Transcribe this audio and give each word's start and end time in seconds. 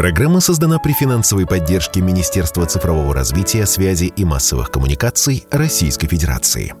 Программа 0.00 0.40
создана 0.40 0.78
при 0.78 0.94
финансовой 0.94 1.46
поддержке 1.46 2.00
Министерства 2.00 2.64
цифрового 2.64 3.12
развития, 3.12 3.66
связи 3.66 4.06
и 4.06 4.24
массовых 4.24 4.70
коммуникаций 4.70 5.44
Российской 5.50 6.08
Федерации. 6.08 6.74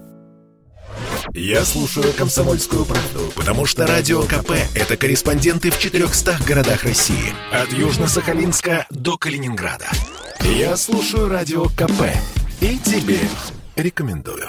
Я 1.34 1.66
слушаю 1.66 2.14
«Комсомольскую 2.14 2.86
правду», 2.86 3.30
потому 3.36 3.66
что 3.66 3.86
«Радио 3.86 4.22
КП»— 4.22 4.52
это 4.74 4.96
корреспонденты 4.96 5.70
в 5.70 5.78
400 5.78 6.38
городах 6.46 6.84
России. 6.84 7.34
От 7.52 7.68
Южно-Сахалинска 7.74 8.86
до 8.88 9.18
Калининграда. 9.18 9.90
Я 10.40 10.74
слушаю 10.78 11.28
«Радио 11.28 11.66
КП» 11.66 12.16
и 12.62 12.78
тебе 12.78 13.18
рекомендую. 13.76 14.48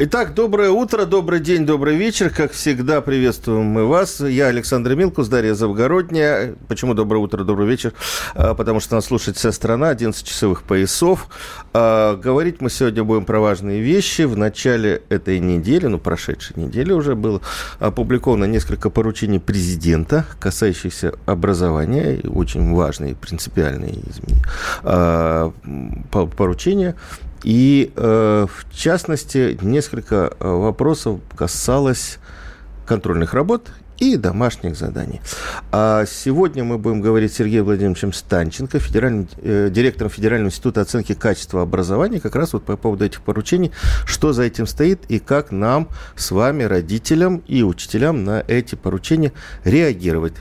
Итак, 0.00 0.32
доброе 0.32 0.70
утро, 0.70 1.06
добрый 1.06 1.40
день, 1.40 1.66
добрый 1.66 1.96
вечер. 1.96 2.30
Как 2.30 2.52
всегда, 2.52 3.00
приветствуем 3.00 3.64
мы 3.64 3.84
вас. 3.84 4.20
Я 4.20 4.46
Александр 4.46 4.94
Милкус, 4.94 5.26
Дарья 5.26 5.54
Завгородняя. 5.54 6.54
Почему 6.68 6.94
доброе 6.94 7.18
утро, 7.18 7.42
добрый 7.42 7.66
вечер? 7.66 7.94
А, 8.36 8.54
потому 8.54 8.78
что 8.78 8.94
нас 8.94 9.06
слушает 9.06 9.38
вся 9.38 9.50
страна, 9.50 9.88
11 9.88 10.24
часовых 10.24 10.62
поясов. 10.62 11.26
А, 11.72 12.14
говорить 12.14 12.60
мы 12.60 12.70
сегодня 12.70 13.02
будем 13.02 13.24
про 13.24 13.40
важные 13.40 13.80
вещи. 13.80 14.22
В 14.22 14.36
начале 14.36 15.02
этой 15.08 15.40
недели, 15.40 15.86
ну, 15.86 15.98
прошедшей 15.98 16.54
недели 16.54 16.92
уже 16.92 17.16
было 17.16 17.40
опубликовано 17.80 18.44
несколько 18.44 18.90
поручений 18.90 19.40
президента, 19.40 20.26
касающихся 20.38 21.14
образования. 21.26 22.20
Очень 22.22 22.72
важные, 22.72 23.16
принципиальные 23.16 23.98
а, 24.84 25.52
поручения. 26.36 26.94
И, 27.44 27.92
э, 27.94 28.46
в 28.48 28.74
частности, 28.74 29.58
несколько 29.62 30.32
э, 30.38 30.48
вопросов 30.48 31.20
касалось 31.36 32.18
контрольных 32.86 33.34
работ 33.34 33.68
и 33.98 34.16
домашних 34.16 34.76
заданий. 34.76 35.20
А 35.72 36.04
сегодня 36.06 36.64
мы 36.64 36.78
будем 36.78 37.00
говорить 37.00 37.32
с 37.32 37.36
Сергеем 37.36 37.64
Владимировичем 37.64 38.12
Станченко, 38.12 38.78
федеральным, 38.78 39.28
э, 39.38 39.68
директором 39.70 40.10
Федерального 40.10 40.48
института 40.48 40.80
оценки 40.82 41.14
качества 41.14 41.62
образования, 41.62 42.20
как 42.20 42.36
раз 42.36 42.52
вот 42.52 42.64
по 42.64 42.76
поводу 42.76 43.04
этих 43.04 43.22
поручений, 43.22 43.72
что 44.06 44.32
за 44.32 44.44
этим 44.44 44.66
стоит 44.66 45.00
и 45.08 45.18
как 45.18 45.50
нам 45.50 45.88
с 46.16 46.30
вами, 46.30 46.62
родителям 46.62 47.42
и 47.46 47.62
учителям, 47.62 48.24
на 48.24 48.44
эти 48.46 48.74
поручения 48.74 49.32
реагировать. 49.64 50.34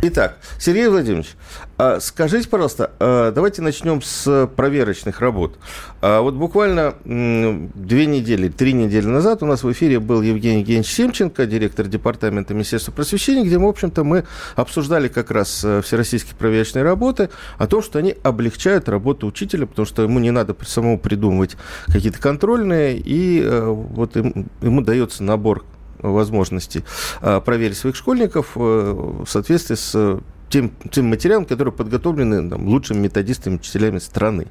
Итак, 0.00 0.38
Сергей 0.60 0.86
Владимирович, 0.86 1.30
а 1.76 1.98
скажите, 1.98 2.48
пожалуйста, 2.48 2.92
а 3.00 3.32
давайте 3.32 3.62
начнем 3.62 4.00
с 4.00 4.48
проверочных 4.54 5.20
работ. 5.20 5.58
А 6.00 6.20
вот 6.20 6.34
буквально 6.34 6.94
две 7.04 8.06
недели, 8.06 8.48
три 8.48 8.74
недели 8.74 9.06
назад 9.06 9.42
у 9.42 9.46
нас 9.46 9.64
в 9.64 9.72
эфире 9.72 9.98
был 9.98 10.22
Евгений 10.22 10.60
Евгеньевич 10.60 10.92
Семченко, 10.92 11.46
директор 11.46 11.88
департамента 11.88 12.54
Министерства 12.54 12.92
просвещения, 12.92 13.44
где, 13.44 13.58
в 13.58 13.66
общем-то, 13.66 14.04
мы 14.04 14.24
обсуждали 14.54 15.08
как 15.08 15.32
раз 15.32 15.64
э, 15.64 15.82
всероссийские 15.82 16.36
проверочные 16.36 16.84
работы, 16.84 17.28
о 17.58 17.66
том, 17.66 17.82
что 17.82 17.98
они 17.98 18.14
облегчают 18.22 18.88
работу 18.88 19.26
учителя, 19.26 19.66
потому 19.66 19.84
что 19.84 20.02
ему 20.02 20.20
не 20.20 20.30
надо 20.30 20.54
самому 20.64 21.00
придумывать 21.00 21.56
какие-то 21.86 22.20
контрольные, 22.20 22.96
и 22.98 23.42
э, 23.42 23.66
вот 23.66 24.14
ему, 24.14 24.46
ему 24.62 24.80
дается 24.80 25.24
набор 25.24 25.64
возможности 26.00 26.84
а, 27.20 27.40
проверить 27.40 27.76
своих 27.76 27.96
школьников 27.96 28.52
э, 28.56 28.60
в 28.60 29.26
соответствии 29.26 29.74
с 29.74 30.20
тем, 30.48 30.72
тем 30.90 31.06
материалом, 31.06 31.44
которые 31.44 31.72
подготовлены 31.72 32.48
там, 32.48 32.66
лучшими 32.66 32.98
методистами, 32.98 33.56
учителями 33.56 33.98
страны. 33.98 34.46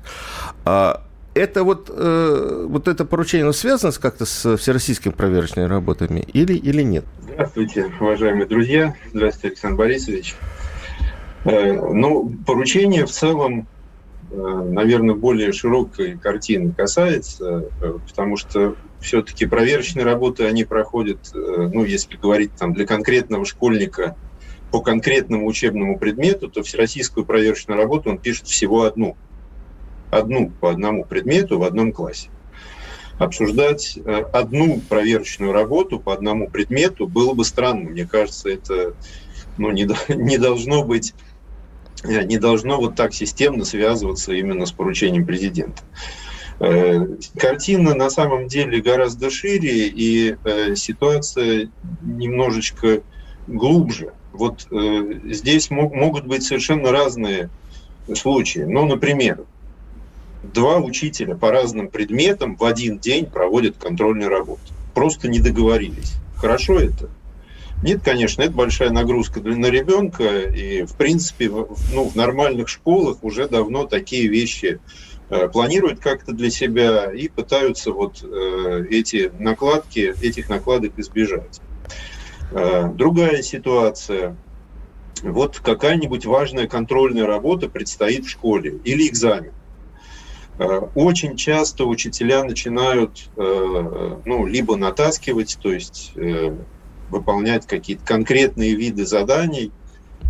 А 0.65 1.03
это 1.33 1.63
вот, 1.63 1.91
э, 1.93 2.65
вот 2.67 2.87
это 2.87 3.05
поручение 3.05 3.51
связано 3.53 3.91
как-то 3.93 4.25
с 4.25 4.57
всероссийскими 4.57 5.11
проверочными 5.11 5.67
работами 5.67 6.19
или, 6.33 6.53
или 6.53 6.81
нет? 6.81 7.05
Здравствуйте, 7.21 7.91
уважаемые 7.99 8.47
друзья. 8.47 8.95
Здравствуйте, 9.13 9.49
Александр 9.49 9.77
Борисович. 9.77 10.36
Э, 11.45 11.73
ну, 11.73 12.33
поручение 12.45 13.05
в 13.05 13.11
целом, 13.11 13.61
э, 13.61 13.77
наверное, 14.32 15.15
более 15.15 15.52
широкой 15.52 16.17
картины 16.17 16.73
касается, 16.73 17.70
э, 17.82 17.98
потому 18.08 18.38
что 18.38 18.76
все-таки 18.99 19.45
проверочные 19.45 20.05
работы, 20.05 20.45
они 20.45 20.64
проходят, 20.64 21.32
э, 21.33 21.70
ну, 21.73 21.83
если 21.83 22.17
говорить 22.17 22.52
там 22.54 22.73
для 22.73 22.86
конкретного 22.86 23.45
школьника 23.45 24.16
по 24.71 24.82
конкретному 24.82 25.48
учебному 25.48 25.98
предмету, 25.98 26.49
то 26.49 26.61
всероссийскую 26.61 27.26
проверочную 27.26 27.77
работу 27.80 28.10
он 28.10 28.17
пишет 28.17 28.48
всего 28.48 28.83
одну. 28.83 29.16
Одну 30.11 30.52
по 30.52 30.71
одному 30.71 31.05
предмету 31.05 31.60
в 31.60 31.64
одном 31.64 31.92
классе. 31.92 32.30
Обсуждать 33.17 33.98
э, 33.98 34.23
одну 34.33 34.82
проверочную 34.89 35.54
работу 35.54 35.99
по 35.99 36.14
одному 36.14 36.49
предмету 36.49 37.08
было 37.08 37.33
бы 37.33 37.45
странно. 37.45 37.89
Мне 37.89 38.05
кажется, 38.05 38.49
это 38.49 38.93
ну, 39.58 39.71
не, 39.71 39.87
не 40.10 40.37
должно 40.37 40.83
быть 40.83 41.14
э, 41.14 41.27
не 42.03 42.37
должно 42.37 42.77
вот 42.77 42.95
так 42.95 43.13
системно 43.13 43.65
связываться 43.65 44.33
именно 44.33 44.65
с 44.65 44.71
поручением 44.71 45.25
президента. 45.25 45.81
Э, 46.59 47.05
картина 47.37 47.93
на 47.93 48.09
самом 48.09 48.47
деле 48.47 48.81
гораздо 48.81 49.30
шире, 49.30 49.87
и 49.87 50.36
э, 50.43 50.75
ситуация 50.75 51.69
немножечко 52.02 53.02
глубже. 53.47 54.13
Вот 54.33 54.67
э, 54.71 55.19
здесь 55.25 55.69
могут 55.69 56.25
быть 56.25 56.43
совершенно 56.43 56.91
разные 56.91 57.49
случаи. 58.15 58.61
Ну, 58.61 58.86
например, 58.86 59.45
два 60.41 60.77
учителя 60.77 61.36
по 61.36 61.52
разным 61.52 61.89
предметам 61.89 62.55
в 62.55 62.63
один 62.63 62.97
день 62.97 63.25
проводят 63.25 63.77
контрольную 63.77 64.30
работу. 64.30 64.61
Просто 64.93 65.27
не 65.27 65.39
договорились. 65.39 66.13
Хорошо 66.37 66.80
это? 66.80 67.09
Нет, 67.83 68.02
конечно, 68.04 68.42
это 68.42 68.54
большая 68.54 68.89
нагрузка 68.89 69.39
для, 69.39 69.55
на 69.55 69.67
ребенка, 69.67 70.42
и, 70.42 70.83
в 70.83 70.95
принципе, 70.95 71.49
в, 71.49 71.77
ну, 71.93 72.10
в 72.10 72.15
нормальных 72.15 72.70
школах 72.70 73.23
уже 73.23 73.48
давно 73.48 73.86
такие 73.86 74.27
вещи 74.27 74.80
Э, 75.30 75.49
планируют 75.49 75.99
как-то 75.99 76.32
для 76.32 76.49
себя 76.49 77.11
и 77.11 77.27
пытаются 77.27 77.92
вот 77.92 78.23
э, 78.23 78.86
эти 78.89 79.32
накладки, 79.39 80.14
этих 80.21 80.48
накладок 80.48 80.98
избежать. 80.98 81.60
Э, 82.52 82.89
другая 82.93 83.42
ситуация. 83.42 84.37
Вот 85.23 85.60
какая-нибудь 85.60 86.26
важная 86.26 86.67
контрольная 86.67 87.26
работа 87.26 87.67
предстоит 87.67 88.26
в 88.26 88.30
школе 88.30 88.80
или 88.83 89.08
экзамен. 89.08 89.52
Очень 90.95 91.36
часто 91.36 91.86
учителя 91.86 92.43
начинают 92.43 93.30
ну, 93.36 94.45
либо 94.48 94.76
натаскивать, 94.76 95.58
то 95.61 95.71
есть 95.71 96.14
выполнять 97.09 97.65
какие-то 97.65 98.05
конкретные 98.05 98.75
виды 98.75 99.05
заданий– 99.05 99.71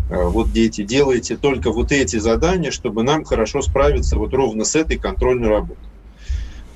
Э, 0.09 0.23
вот 0.23 0.51
дети, 0.51 0.83
делайте 0.83 1.35
только 1.35 1.71
вот 1.71 1.91
эти 1.91 2.17
задания, 2.17 2.71
чтобы 2.71 3.03
нам 3.03 3.23
хорошо 3.23 3.61
справиться 3.61 4.17
вот 4.17 4.33
ровно 4.33 4.63
с 4.63 4.75
этой 4.75 4.97
контрольной 4.97 5.49
работой. 5.49 5.83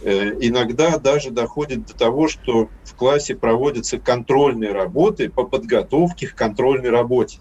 Э, 0.03 0.33
иногда 0.39 0.97
даже 0.97 1.31
доходит 1.31 1.85
до 1.85 1.93
того, 1.95 2.27
что 2.27 2.69
в 2.83 2.95
классе 2.95 3.35
проводятся 3.35 3.99
контрольные 3.99 4.73
работы 4.73 5.29
по 5.29 5.43
подготовке 5.43 6.27
к 6.27 6.35
контрольной 6.35 6.89
работе. 6.89 7.39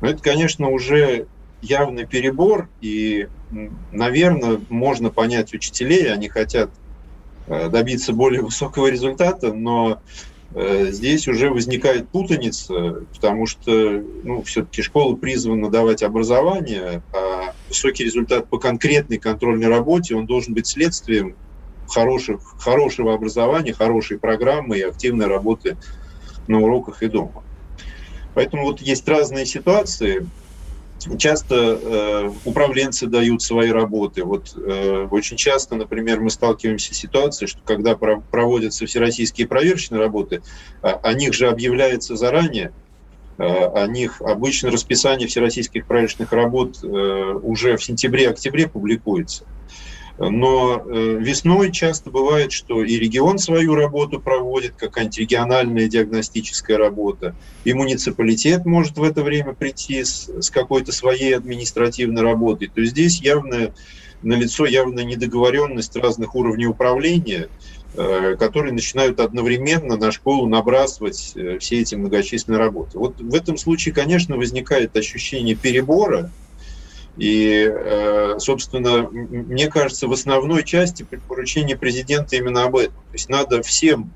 Но 0.00 0.08
это, 0.08 0.22
конечно, 0.22 0.68
уже 0.70 1.26
явный 1.60 2.06
перебор, 2.06 2.68
и, 2.80 3.28
наверное, 3.90 4.60
можно 4.68 5.10
понять 5.10 5.54
учителей, 5.54 6.12
они 6.12 6.28
хотят 6.28 6.70
э, 7.46 7.68
добиться 7.68 8.12
более 8.14 8.42
высокого 8.42 8.86
результата, 8.86 9.52
но 9.52 10.00
здесь 10.54 11.26
уже 11.26 11.50
возникает 11.50 12.08
путаница, 12.10 13.06
потому 13.12 13.46
что 13.46 13.70
ну, 14.22 14.42
все-таки 14.44 14.82
школа 14.82 15.16
призвана 15.16 15.68
давать 15.68 16.02
образование, 16.02 17.02
а 17.12 17.54
высокий 17.68 18.04
результат 18.04 18.48
по 18.48 18.58
конкретной 18.58 19.18
контрольной 19.18 19.68
работе, 19.68 20.14
он 20.14 20.26
должен 20.26 20.54
быть 20.54 20.68
следствием 20.68 21.36
хороших, 21.88 22.40
хорошего 22.58 23.14
образования, 23.14 23.72
хорошей 23.72 24.18
программы 24.18 24.78
и 24.78 24.82
активной 24.82 25.26
работы 25.26 25.76
на 26.46 26.60
уроках 26.60 27.02
и 27.02 27.08
дома. 27.08 27.42
Поэтому 28.34 28.64
вот 28.64 28.80
есть 28.80 29.08
разные 29.08 29.46
ситуации. 29.46 30.26
Часто 31.18 31.54
э, 31.54 32.30
управленцы 32.44 33.06
дают 33.06 33.42
свои 33.42 33.70
работы. 33.70 34.24
Вот 34.24 34.54
э, 34.56 35.06
очень 35.10 35.36
часто, 35.36 35.74
например, 35.76 36.20
мы 36.20 36.30
сталкиваемся 36.30 36.94
с 36.94 36.98
ситуацией, 36.98 37.48
что 37.48 37.60
когда 37.64 37.94
про 37.94 38.20
проводятся 38.20 38.86
всероссийские 38.86 39.46
проверочные 39.46 40.00
работы, 40.00 40.42
э, 40.82 40.88
о 40.88 41.12
них 41.12 41.34
же 41.34 41.48
объявляется 41.48 42.16
заранее, 42.16 42.72
э, 43.38 43.44
о 43.44 43.86
них 43.86 44.22
обычно 44.22 44.70
расписание 44.70 45.28
всероссийских 45.28 45.86
проверочных 45.86 46.32
работ 46.32 46.78
э, 46.82 46.86
уже 46.86 47.76
в 47.76 47.84
сентябре-октябре 47.84 48.68
публикуется. 48.68 49.44
Но 50.18 50.80
э, 50.86 51.18
весной 51.20 51.72
часто 51.72 52.10
бывает, 52.10 52.52
что 52.52 52.84
и 52.84 52.96
регион 52.98 53.38
свою 53.38 53.74
работу 53.74 54.20
проводит, 54.20 54.74
какая-нибудь 54.76 55.18
региональная 55.18 55.88
диагностическая 55.88 56.78
работа, 56.78 57.34
и 57.64 57.72
муниципалитет 57.72 58.64
может 58.64 58.96
в 58.96 59.02
это 59.02 59.24
время 59.24 59.54
прийти 59.54 60.04
с, 60.04 60.28
с 60.28 60.50
какой-то 60.50 60.92
своей 60.92 61.36
административной 61.36 62.22
работой. 62.22 62.68
То 62.68 62.80
есть 62.80 62.92
здесь 62.92 63.20
явная 63.20 63.74
налицо 64.24 64.66
явная 64.66 65.04
недоговоренность 65.04 65.94
разных 65.96 66.34
уровней 66.34 66.66
управления, 66.66 67.48
э, 67.94 68.36
которые 68.38 68.72
начинают 68.72 69.20
одновременно 69.20 69.96
на 69.96 70.12
школу 70.12 70.46
набрасывать 70.46 71.32
э, 71.34 71.58
все 71.58 71.80
эти 71.80 71.94
многочисленные 71.94 72.58
работы. 72.58 72.98
Вот 72.98 73.20
в 73.20 73.34
этом 73.34 73.56
случае, 73.56 73.94
конечно, 73.94 74.36
возникает 74.36 74.96
ощущение 74.96 75.54
перебора, 75.54 76.30
и, 77.16 77.68
э, 77.70 78.38
собственно, 78.38 79.08
мне 79.10 79.68
кажется, 79.70 80.08
в 80.08 80.12
основной 80.12 80.64
части 80.64 81.06
поручения 81.28 81.76
президента 81.76 82.36
именно 82.36 82.64
об 82.64 82.76
этом. 82.76 82.94
То 82.94 83.12
есть 83.12 83.28
надо 83.28 83.62
всем 83.62 84.12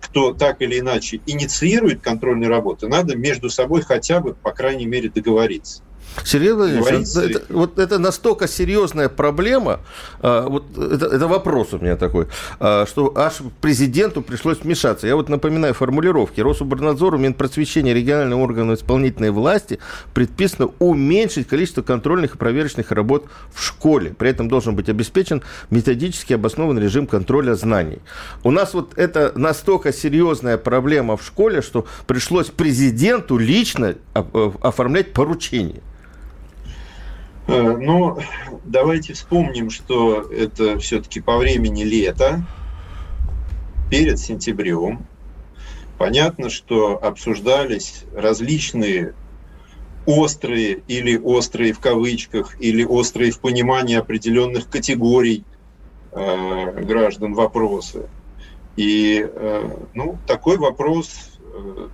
кто 0.00 0.32
так 0.32 0.62
или 0.62 0.78
иначе 0.78 1.20
инициирует 1.26 2.02
контрольные 2.02 2.48
работы, 2.48 2.88
надо 2.88 3.16
между 3.16 3.50
собой 3.50 3.82
хотя 3.82 4.20
бы, 4.20 4.34
по 4.34 4.50
крайней 4.52 4.86
мере, 4.86 5.10
договориться. 5.10 5.82
Сергей 6.24 6.52
Владимирович, 6.52 7.08
это, 7.10 7.20
это, 7.20 7.42
вот 7.52 7.78
это 7.78 7.98
настолько 7.98 8.48
серьезная 8.48 9.08
проблема, 9.08 9.80
а, 10.20 10.48
вот 10.48 10.76
это, 10.76 11.06
это 11.06 11.28
вопрос 11.28 11.72
у 11.72 11.78
меня 11.78 11.96
такой, 11.96 12.26
а, 12.58 12.86
что 12.86 13.12
аж 13.16 13.34
президенту 13.60 14.22
пришлось 14.22 14.58
вмешаться. 14.60 15.06
Я 15.06 15.16
вот 15.16 15.28
напоминаю 15.28 15.74
формулировки. 15.74 16.40
Рособорнадзору, 16.40 17.18
Минпросвещения, 17.18 17.94
региональным 17.94 18.40
органам 18.40 18.74
исполнительной 18.74 19.30
власти 19.30 19.78
предписано 20.14 20.70
уменьшить 20.78 21.48
количество 21.48 21.82
контрольных 21.82 22.34
и 22.34 22.38
проверочных 22.38 22.90
работ 22.92 23.26
в 23.52 23.62
школе. 23.62 24.14
При 24.16 24.30
этом 24.30 24.48
должен 24.48 24.76
быть 24.76 24.88
обеспечен 24.88 25.42
методически 25.70 26.34
обоснованный 26.34 26.82
режим 26.82 27.06
контроля 27.06 27.54
знаний. 27.54 27.98
У 28.42 28.50
нас 28.50 28.74
вот 28.74 28.96
это 28.96 29.32
настолько 29.36 29.92
серьезная 29.92 30.58
проблема 30.58 31.16
в 31.16 31.24
школе, 31.24 31.62
что 31.62 31.86
пришлось 32.06 32.48
президенту 32.48 33.38
лично 33.38 33.94
э, 34.14 34.50
оформлять 34.60 35.12
поручение. 35.12 35.82
Э, 37.50 37.76
ну, 37.76 38.16
давайте 38.64 39.12
вспомним, 39.12 39.70
что 39.70 40.20
это 40.20 40.78
все-таки 40.78 41.20
по 41.20 41.36
времени 41.36 41.82
лето, 41.82 42.42
перед 43.90 44.20
сентябрем. 44.20 45.04
Понятно, 45.98 46.48
что 46.48 47.02
обсуждались 47.02 48.04
различные 48.14 49.14
острые 50.06 50.82
или 50.86 51.16
острые 51.16 51.72
в 51.72 51.80
кавычках, 51.80 52.54
или 52.60 52.84
острые 52.84 53.32
в 53.32 53.40
понимании 53.40 53.96
определенных 53.96 54.70
категорий 54.70 55.42
э, 56.12 56.84
граждан 56.84 57.34
вопросы. 57.34 58.08
И 58.76 59.28
э, 59.28 59.70
ну, 59.94 60.18
такой 60.28 60.56
вопрос 60.56 61.32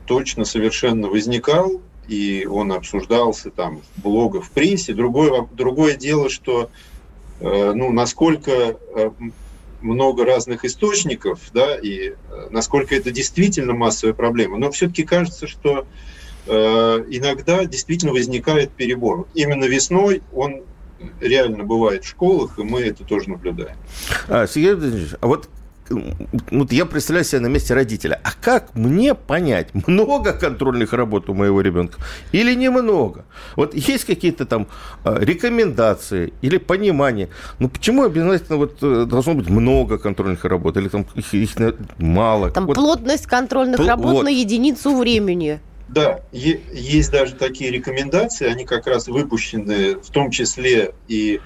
точно 0.07 0.45
совершенно 0.45 1.09
возникал 1.09 1.81
и 2.09 2.47
он 2.47 2.73
обсуждался 2.73 3.51
там 3.51 3.81
в 3.97 4.03
блогах, 4.03 4.45
в 4.45 4.51
прессе. 4.51 4.95
Другое, 4.95 5.47
другое 5.53 5.97
дело, 5.97 6.29
что 6.29 6.71
э, 7.41 7.73
ну, 7.75 7.93
насколько 7.93 8.79
э, 8.95 9.11
много 9.81 10.25
разных 10.25 10.65
источников, 10.65 11.41
да, 11.53 11.77
и 11.77 12.11
э, 12.11 12.15
насколько 12.51 12.95
это 12.95 13.11
действительно 13.11 13.73
массовая 13.73 14.15
проблема. 14.15 14.59
Но 14.59 14.71
все-таки 14.71 15.05
кажется, 15.05 15.47
что 15.47 15.87
э, 16.47 16.53
иногда 17.09 17.65
действительно 17.65 18.13
возникает 18.13 18.71
перебор. 18.71 19.27
Именно 19.35 19.65
весной 19.65 20.23
он 20.35 20.63
реально 21.21 21.65
бывает 21.65 22.05
в 22.05 22.09
школах, 22.09 22.59
и 22.59 22.63
мы 22.63 22.81
это 22.81 23.05
тоже 23.05 23.31
наблюдаем. 23.31 23.77
А, 24.29 24.47
Сергей 24.47 24.75
Владимирович, 24.75 25.15
а 25.21 25.27
вот 25.27 25.49
вот 25.91 26.73
я 26.73 26.87
представляю 26.87 27.25
себя 27.25 27.41
на 27.41 27.47
месте 27.47 27.75
родителя. 27.75 28.21
А 28.23 28.31
как 28.41 28.75
мне 28.75 29.15
понять, 29.15 29.69
много 29.87 30.33
контрольных 30.33 30.93
работ 30.93 31.29
у 31.29 31.35
моего 31.35 31.61
ребенка 31.61 31.99
или 32.33 32.55
немного? 32.55 33.25
Вот 33.57 33.75
есть 33.75 34.05
какие-то 34.05 34.47
там 34.47 34.69
а, 35.05 35.19
рекомендации 35.19 36.33
или 36.43 36.59
понимание. 36.59 37.29
Ну 37.59 37.69
почему 37.69 38.05
обязательно 38.05 38.59
вот 38.59 38.79
э, 38.83 39.07
должно 39.07 39.35
быть 39.35 39.49
много 39.49 39.99
контрольных 39.99 40.45
работ 40.45 40.77
или 40.77 40.89
там 40.89 41.07
их, 41.15 41.35
их 41.35 41.51
мало? 41.99 42.51
Там 42.51 42.67
вот. 42.67 42.75
плотность 42.77 43.27
контрольных 43.27 43.79
вот. 43.79 43.89
работ 43.89 44.25
на 44.25 44.29
единицу 44.29 44.97
времени. 44.97 45.61
Да, 45.89 46.21
есть 46.33 47.13
даже 47.13 47.35
такие 47.35 47.71
рекомендации, 47.71 48.47
они 48.47 48.65
как 48.65 48.89
раз 48.89 49.07
выпущены 49.07 49.97
в 49.97 50.11
том 50.11 50.31
числе 50.33 50.95
и 51.07 51.41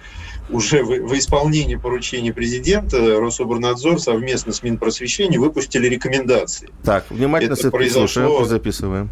уже 0.52 0.82
в, 0.82 0.88
в 0.88 1.18
исполнении 1.18 1.76
поручения 1.76 2.32
президента 2.32 3.20
Рособорнадзор 3.20 4.00
совместно 4.00 4.52
с 4.52 4.62
Минпросвещением 4.62 5.40
выпустили 5.40 5.88
рекомендации. 5.88 6.70
Так, 6.84 7.06
внимательно 7.10 7.54
это 7.54 7.70
произошло... 7.70 8.44
записываем. 8.44 9.10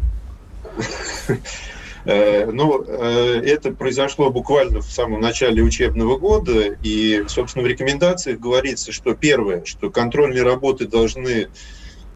Э, 2.05 2.49
ну, 2.49 2.83
э, 2.87 3.41
это 3.45 3.71
произошло 3.71 4.29
буквально 4.29 4.79
в 4.79 4.89
самом 4.89 5.19
начале 5.19 5.61
учебного 5.61 6.17
года, 6.17 6.77
и, 6.81 7.25
собственно, 7.27 7.63
в 7.63 7.67
рекомендациях 7.67 8.39
говорится, 8.39 8.91
что 8.91 9.13
первое, 9.13 9.65
что 9.65 9.89
контрольные 9.89 10.43
работы 10.43 10.87
должны 10.87 11.49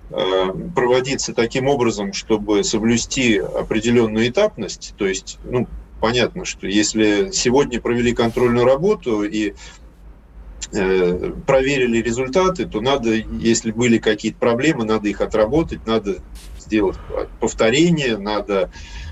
э, 0.10 0.54
проводиться 0.74 1.34
таким 1.34 1.68
образом, 1.68 2.14
чтобы 2.14 2.64
соблюсти 2.64 3.38
определенную 3.38 4.30
этапность, 4.30 4.94
то 4.98 5.06
есть, 5.06 5.38
ну, 5.44 5.68
понятно, 6.04 6.44
что 6.44 6.68
если 6.68 7.30
сегодня 7.32 7.80
провели 7.80 8.12
контрольную 8.12 8.66
работу 8.66 9.24
и 9.24 9.54
э, 10.74 11.32
проверили 11.48 12.02
результаты, 12.02 12.66
то 12.66 12.82
надо, 12.82 13.14
если 13.14 13.72
были 13.72 14.00
какие-то 14.00 14.38
проблемы, 14.38 14.84
надо 14.84 15.08
их 15.08 15.22
отработать, 15.22 15.88
надо 15.88 16.18
сделать 16.60 16.98
повторение, 17.40 18.18
надо 18.18 18.70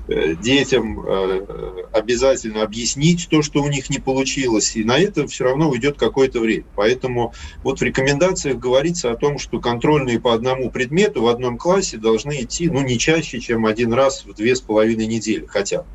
э, 0.09 0.35
детям 0.35 0.99
э, 0.99 1.85
обязательно 1.93 2.61
объяснить 2.61 3.29
то, 3.29 3.41
что 3.41 3.63
у 3.63 3.69
них 3.69 3.89
не 3.89 3.99
получилось, 3.99 4.75
и 4.75 4.83
на 4.83 4.99
это 4.99 5.27
все 5.27 5.45
равно 5.45 5.69
уйдет 5.69 5.97
какое-то 5.97 6.41
время. 6.41 6.65
Поэтому 6.75 7.33
вот 7.63 7.79
в 7.79 7.83
рекомендациях 7.83 8.57
говорится 8.57 9.11
о 9.11 9.15
том, 9.15 9.39
что 9.39 9.61
контрольные 9.61 10.19
по 10.19 10.33
одному 10.33 10.69
предмету 10.69 11.21
в 11.21 11.27
одном 11.29 11.57
классе 11.57 11.95
должны 11.95 12.41
идти 12.41 12.69
ну, 12.69 12.81
не 12.81 12.99
чаще, 12.99 13.39
чем 13.39 13.65
один 13.65 13.93
раз 13.93 14.25
в 14.25 14.33
две 14.33 14.57
с 14.57 14.59
половиной 14.59 15.07
недели 15.07 15.45
хотя 15.45 15.83
бы. 15.83 15.85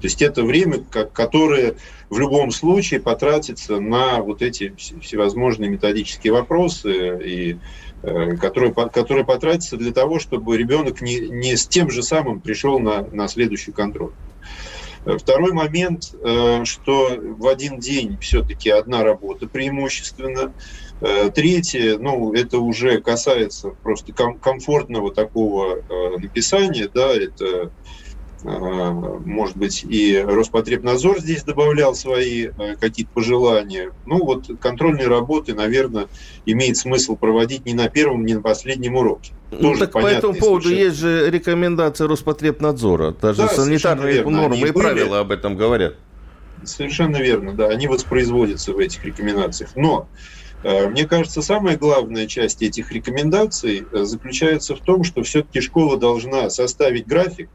То 0.00 0.06
есть 0.06 0.20
это 0.20 0.42
время, 0.44 0.84
которое 0.84 1.76
в 2.10 2.18
любом 2.18 2.50
случае 2.50 3.00
потратится 3.00 3.80
на 3.80 4.20
вот 4.20 4.42
эти 4.42 4.74
всевозможные 4.76 5.70
методические 5.70 6.34
вопросы, 6.34 7.18
и, 7.24 7.58
э, 8.02 8.36
которые, 8.36 8.74
которые 8.74 9.24
потратятся 9.24 9.76
для 9.78 9.92
того, 9.92 10.18
чтобы 10.18 10.58
ребенок 10.58 11.00
не, 11.00 11.18
не 11.20 11.56
с 11.56 11.66
тем 11.66 11.90
же 11.90 12.02
самым 12.02 12.40
пришел 12.40 12.78
на, 12.78 13.02
на 13.02 13.26
следующий 13.26 13.72
контроль. 13.72 14.12
Второй 15.06 15.52
момент, 15.52 16.14
э, 16.22 16.64
что 16.64 17.16
в 17.18 17.46
один 17.46 17.78
день 17.78 18.18
все-таки 18.20 18.68
одна 18.68 19.02
работа 19.02 19.48
преимущественно. 19.48 20.52
Э, 21.00 21.30
третье, 21.34 21.96
ну, 21.98 22.34
это 22.34 22.58
уже 22.58 23.00
касается 23.00 23.70
просто 23.70 24.12
комфортного 24.12 25.14
такого 25.14 25.82
написания, 26.18 26.90
да, 26.92 27.14
это 27.14 27.70
может 28.46 29.56
быть, 29.56 29.84
и 29.84 30.22
Роспотребнадзор 30.24 31.20
здесь 31.20 31.42
добавлял 31.42 31.94
свои 31.94 32.46
э, 32.46 32.76
какие-то 32.80 33.10
пожелания. 33.12 33.90
Ну, 34.06 34.24
вот 34.24 34.48
контрольные 34.60 35.08
работы, 35.08 35.52
наверное, 35.54 36.06
имеет 36.44 36.76
смысл 36.76 37.16
проводить 37.16 37.66
не 37.66 37.74
на 37.74 37.88
первом, 37.88 38.24
не 38.24 38.34
на 38.34 38.42
последнем 38.42 38.94
уроке. 38.94 39.32
Ну, 39.50 39.76
так 39.76 39.92
по 39.92 40.06
этому 40.06 40.34
поводу 40.34 40.68
совершенно. 40.68 40.86
есть 40.86 40.96
же 40.98 41.30
рекомендация 41.30 42.06
Роспотребнадзора. 42.06 43.16
Даже 43.20 43.42
да, 43.42 43.48
санитарные 43.48 44.22
нормы 44.24 44.68
и 44.68 44.72
правила 44.72 45.20
об 45.20 45.32
этом 45.32 45.56
говорят. 45.56 45.94
Совершенно 46.64 47.16
верно, 47.16 47.52
да. 47.52 47.68
Они 47.68 47.88
воспроизводятся 47.88 48.72
в 48.72 48.78
этих 48.78 49.04
рекомендациях. 49.04 49.70
Но 49.74 50.08
э, 50.62 50.88
мне 50.88 51.06
кажется, 51.06 51.42
самая 51.42 51.76
главная 51.76 52.26
часть 52.26 52.62
этих 52.62 52.92
рекомендаций 52.92 53.86
э, 53.90 54.04
заключается 54.04 54.76
в 54.76 54.80
том, 54.80 55.02
что 55.02 55.22
все-таки 55.22 55.60
школа 55.60 55.96
должна 55.96 56.48
составить 56.50 57.06
график, 57.06 57.48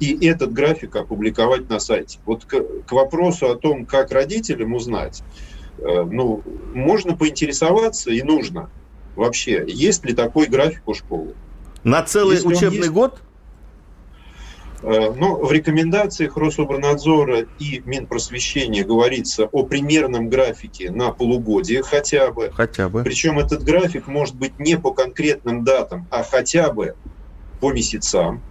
и 0.00 0.26
этот 0.26 0.52
график 0.52 0.96
опубликовать 0.96 1.68
на 1.68 1.78
сайте. 1.78 2.18
Вот 2.26 2.44
к, 2.44 2.60
к 2.86 2.92
вопросу 2.92 3.50
о 3.50 3.56
том, 3.56 3.86
как 3.86 4.12
родителям 4.12 4.74
узнать, 4.74 5.22
э, 5.78 6.02
ну, 6.02 6.42
можно 6.74 7.16
поинтересоваться 7.16 8.10
и 8.10 8.22
нужно 8.22 8.70
вообще, 9.14 9.64
есть 9.66 10.04
ли 10.04 10.14
такой 10.14 10.46
график 10.46 10.86
у 10.86 10.94
школы. 10.94 11.34
На 11.82 12.02
целый 12.02 12.34
Если 12.34 12.48
учебный 12.48 12.78
есть, 12.78 12.90
год? 12.90 13.20
Э, 14.82 15.12
ну, 15.16 15.44
в 15.44 15.50
рекомендациях 15.50 16.36
Рособорнадзора 16.36 17.46
и 17.58 17.82
Минпросвещения 17.86 18.84
говорится 18.84 19.46
о 19.46 19.64
примерном 19.64 20.28
графике 20.28 20.90
на 20.90 21.10
полугодие 21.12 21.82
хотя 21.82 22.30
бы. 22.30 22.50
Хотя 22.54 22.88
бы. 22.88 23.02
Причем 23.02 23.38
этот 23.38 23.64
график 23.64 24.06
может 24.06 24.36
быть 24.36 24.58
не 24.58 24.76
по 24.76 24.92
конкретным 24.92 25.64
датам, 25.64 26.06
а 26.10 26.22
хотя 26.22 26.70
бы 26.72 26.94
по 27.60 27.72
месяцам 27.72 28.42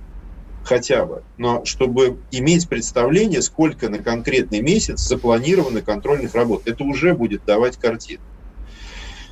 хотя 0.65 1.05
бы, 1.05 1.24
но 1.38 1.63
чтобы 1.65 2.17
иметь 2.31 2.67
представление, 2.67 3.41
сколько 3.41 3.89
на 3.89 4.00
конкретный 4.00 4.62
месяц 4.62 5.00
запланировано 5.00 5.81
контрольных 5.81 6.36
работ. 6.36 6.63
Это 6.65 6.84
уже 6.84 7.13
будет 7.13 7.45
давать 7.45 7.77
картину. 7.77 8.22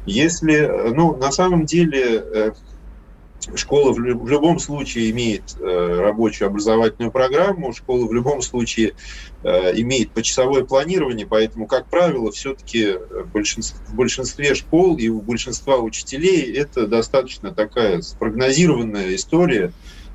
Если, 0.06 0.92
ну, 0.94 1.16
на 1.16 1.32
самом 1.32 1.66
деле, 1.66 2.04
э, 2.04 2.52
Школа 3.56 3.92
в 3.92 4.00
любом 4.00 4.60
случае 4.60 5.12
имеет 5.12 5.56
э, 5.60 6.00
рабочую 6.00 6.48
образовательную 6.48 7.12
программу, 7.12 7.74
школа 7.74 8.08
в 8.08 8.14
любом 8.14 8.42
случае 8.42 8.94
э, 9.44 9.80
имеет 9.82 10.12
почасовое 10.12 10.64
планирование, 10.64 11.28
поэтому, 11.28 11.68
как 11.68 11.88
правило, 11.88 12.32
все-таки 12.32 12.94
в 12.94 13.96
большинстве 13.96 14.56
школ 14.56 14.98
и 14.98 15.10
у 15.10 15.22
большинства 15.22 15.78
учителей 15.78 16.54
это 16.54 16.88
достаточно 16.88 17.54
такая 17.54 18.02
спрогнозированная 18.02 19.14
история, 19.16 19.74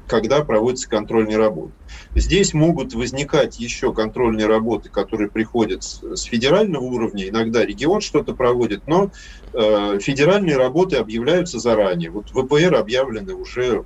когда 0.08 0.42
проводятся 0.44 0.88
контрольные 0.88 1.36
работы. 1.36 1.72
Здесь 2.14 2.54
могут 2.54 2.94
возникать 2.94 3.60
еще 3.60 3.92
контрольные 3.92 4.46
работы, 4.46 4.88
которые 4.88 5.30
приходят 5.30 5.84
с 5.84 6.22
федерального 6.22 6.82
уровня, 6.82 7.28
иногда 7.28 7.64
регион 7.64 8.00
что-то 8.00 8.34
проводит, 8.34 8.86
но 8.86 9.10
э, 9.52 9.98
федеральные 10.00 10.56
работы 10.56 10.96
объявляются 10.96 11.58
заранее. 11.58 12.10
Вот 12.10 12.30
ВПР 12.30 12.74
объявлены 12.74 13.34
уже 13.34 13.84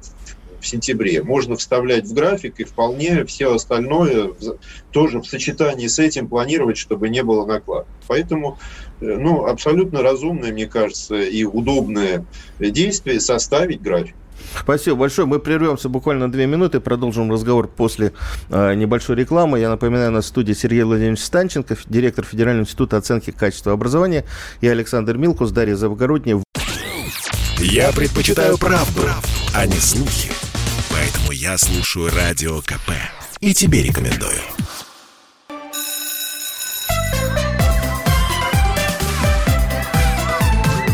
в 0.61 0.67
сентябре. 0.67 1.23
Можно 1.23 1.57
вставлять 1.57 2.07
в 2.07 2.15
график 2.15 2.61
и 2.61 2.65
вполне 2.65 3.25
все 3.27 3.55
остальное 3.55 4.33
тоже 4.93 5.21
в 5.21 5.27
сочетании 5.27 5.89
с 5.89 5.99
этим 5.99 6.29
планировать, 6.29 6.79
чтобы 6.79 7.09
не 7.09 7.23
было 7.23 7.45
наклада. 7.45 7.87
Поэтому 8.07 8.59
э, 9.01 9.05
ну, 9.05 9.47
абсолютно 9.47 10.03
разумное, 10.03 10.53
мне 10.53 10.67
кажется, 10.67 11.17
и 11.17 11.45
удобное 11.45 12.25
действие 12.59 13.21
составить 13.21 13.83
график. 13.83 14.15
Спасибо 14.61 14.97
большое. 14.97 15.27
Мы 15.27 15.39
прервемся 15.39 15.89
буквально 15.89 16.27
на 16.27 16.33
две 16.33 16.47
минуты, 16.47 16.81
продолжим 16.81 17.31
разговор 17.31 17.69
после 17.69 18.13
э, 18.49 18.75
небольшой 18.75 19.17
рекламы. 19.17 19.59
Я 19.59 19.71
напоминаю, 19.71 20.11
на 20.13 20.23
студии 20.23 20.53
Сергей 20.53 20.83
Владимирович 20.83 21.21
Станченко, 21.21 21.77
директор 21.87 22.25
Федерального 22.25 22.65
института 22.65 22.97
оценки 22.97 23.31
качества 23.31 23.73
образования, 23.73 24.25
и 24.61 24.69
Александр 24.69 25.17
Милкус, 25.17 25.51
Дарья 25.51 25.77
Завгородняя. 25.77 26.43
Я 27.59 27.93
предпочитаю 27.93 28.59
правду, 28.59 29.03
а 29.55 29.67
не 29.67 29.77
слухи. 29.77 30.33
Поэтому 30.91 31.33
я 31.33 31.57
слушаю 31.59 32.11
Радио 32.15 32.61
КП. 32.61 32.93
И 33.41 33.55
тебе 33.55 33.83
рекомендую. 33.83 34.39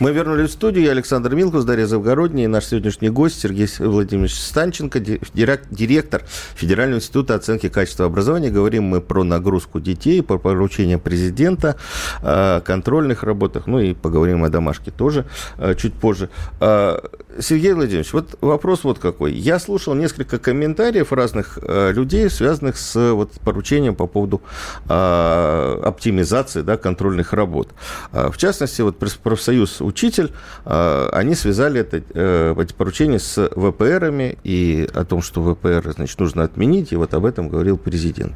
Мы 0.00 0.10
вернулись 0.10 0.50
в 0.50 0.52
студию. 0.54 0.86
Я 0.86 0.90
Александр 0.90 1.36
Милкус, 1.36 1.62
Дарья 1.64 1.86
Завгородняя 1.86 2.46
и 2.46 2.48
наш 2.48 2.64
сегодняшний 2.64 3.10
гость 3.10 3.40
Сергей 3.40 3.68
Владимирович 3.78 4.34
Станченко, 4.34 4.98
директор 4.98 6.24
Федерального 6.56 6.98
института 6.98 7.36
оценки 7.36 7.68
качества 7.68 8.06
образования. 8.06 8.50
Говорим 8.50 8.82
мы 8.84 9.00
про 9.00 9.22
нагрузку 9.22 9.78
детей, 9.78 10.20
про 10.20 10.38
поручение 10.38 10.98
президента, 10.98 11.76
контрольных 12.20 13.22
работах, 13.22 13.68
ну 13.68 13.78
и 13.78 13.94
поговорим 13.94 14.42
о 14.42 14.48
домашке 14.48 14.90
тоже 14.90 15.26
а, 15.58 15.76
чуть 15.76 15.94
позже. 15.94 16.28
А, 16.58 17.00
Сергей 17.38 17.72
Владимирович, 17.72 18.12
вот 18.12 18.36
вопрос 18.40 18.82
вот 18.82 18.98
какой. 18.98 19.32
Я 19.32 19.60
слушал 19.60 19.94
несколько 19.94 20.38
комментариев 20.38 21.12
разных 21.12 21.58
людей, 21.62 22.28
связанных 22.30 22.78
с 22.78 23.12
вот, 23.12 23.30
поручением 23.44 23.94
по 23.94 24.08
поводу 24.08 24.42
оптимизации 24.86 26.62
да, 26.62 26.76
контрольных 26.76 27.32
работ. 27.32 27.68
В 28.12 28.36
частности, 28.36 28.82
вот 28.82 28.98
профсоюз 28.98 29.80
учитель, 29.84 30.32
а, 30.64 31.08
они 31.12 31.34
связали 31.34 31.80
это, 31.80 32.02
э, 32.14 32.54
эти 32.58 32.72
поручения 32.72 33.18
с 33.18 33.48
ВПРами 33.54 34.38
и 34.44 34.88
о 34.94 35.04
том, 35.04 35.22
что 35.22 35.42
ВПР 35.42 35.92
значит, 35.94 36.18
нужно 36.18 36.44
отменить, 36.44 36.92
и 36.92 36.96
вот 36.96 37.14
об 37.14 37.24
этом 37.24 37.48
говорил 37.48 37.76
президент. 37.76 38.34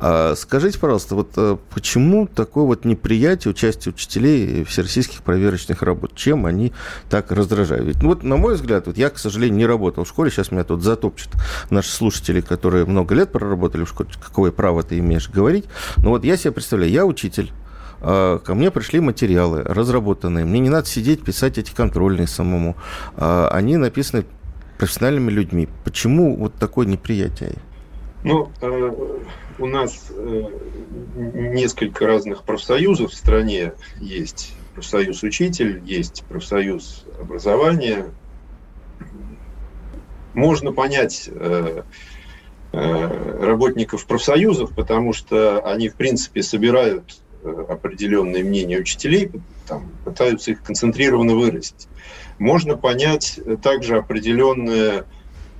А 0.00 0.34
скажите, 0.36 0.78
пожалуйста, 0.78 1.14
вот 1.14 1.32
э, 1.36 1.56
почему 1.74 2.26
такое 2.26 2.64
вот 2.64 2.84
неприятие 2.84 3.50
участия 3.50 3.90
учителей 3.90 4.64
в 4.64 4.68
всероссийских 4.68 5.22
проверочных 5.22 5.82
работ? 5.82 6.14
Чем 6.14 6.46
они 6.46 6.72
так 7.10 7.32
раздражают? 7.32 7.86
Ведь, 7.86 8.02
ну, 8.02 8.10
вот, 8.10 8.22
на 8.22 8.36
мой 8.36 8.54
взгляд, 8.54 8.86
вот 8.86 8.96
я, 8.96 9.10
к 9.10 9.18
сожалению, 9.18 9.58
не 9.58 9.66
работал 9.66 10.04
в 10.04 10.08
школе, 10.08 10.30
сейчас 10.30 10.50
меня 10.50 10.64
тут 10.64 10.82
затопчут 10.82 11.32
наши 11.70 11.90
слушатели, 11.90 12.40
которые 12.40 12.84
много 12.84 13.14
лет 13.14 13.32
проработали 13.32 13.84
в 13.84 13.88
школе, 13.88 14.10
какое 14.22 14.50
право 14.50 14.82
ты 14.82 14.98
имеешь 14.98 15.28
говорить. 15.28 15.64
Но 15.98 16.10
вот 16.10 16.24
я 16.24 16.36
себе 16.36 16.52
представляю, 16.52 16.92
я 16.92 17.06
учитель, 17.06 17.52
ко 18.04 18.54
мне 18.54 18.70
пришли 18.70 19.00
материалы 19.00 19.62
разработанные. 19.62 20.44
Мне 20.44 20.60
не 20.60 20.68
надо 20.68 20.86
сидеть, 20.86 21.24
писать 21.24 21.58
эти 21.58 21.74
контрольные 21.74 22.26
самому. 22.26 22.76
А, 23.16 23.48
они 23.48 23.76
написаны 23.76 24.24
профессиональными 24.78 25.30
людьми. 25.30 25.68
Почему 25.84 26.36
вот 26.36 26.54
такое 26.54 26.86
неприятие? 26.86 27.54
Ну, 28.24 28.50
э, 28.60 28.90
у 29.58 29.66
нас 29.66 30.10
э, 30.10 30.44
несколько 31.14 32.06
разных 32.06 32.44
профсоюзов 32.44 33.12
в 33.12 33.14
стране 33.14 33.72
есть. 34.00 34.54
Профсоюз 34.74 35.22
учитель, 35.22 35.80
есть 35.84 36.24
профсоюз 36.28 37.04
образования. 37.20 38.06
Можно 40.32 40.72
понять 40.72 41.30
э, 41.32 41.82
работников 42.72 44.04
профсоюзов, 44.06 44.74
потому 44.74 45.12
что 45.12 45.60
они, 45.60 45.88
в 45.88 45.94
принципе, 45.94 46.42
собирают 46.42 47.20
определенные 47.44 48.44
мнения 48.44 48.78
учителей, 48.78 49.30
там, 49.66 49.90
пытаются 50.04 50.52
их 50.52 50.62
концентрированно 50.62 51.34
выразить. 51.34 51.88
Можно 52.38 52.76
понять 52.76 53.38
также 53.62 53.96
определенное 53.96 55.04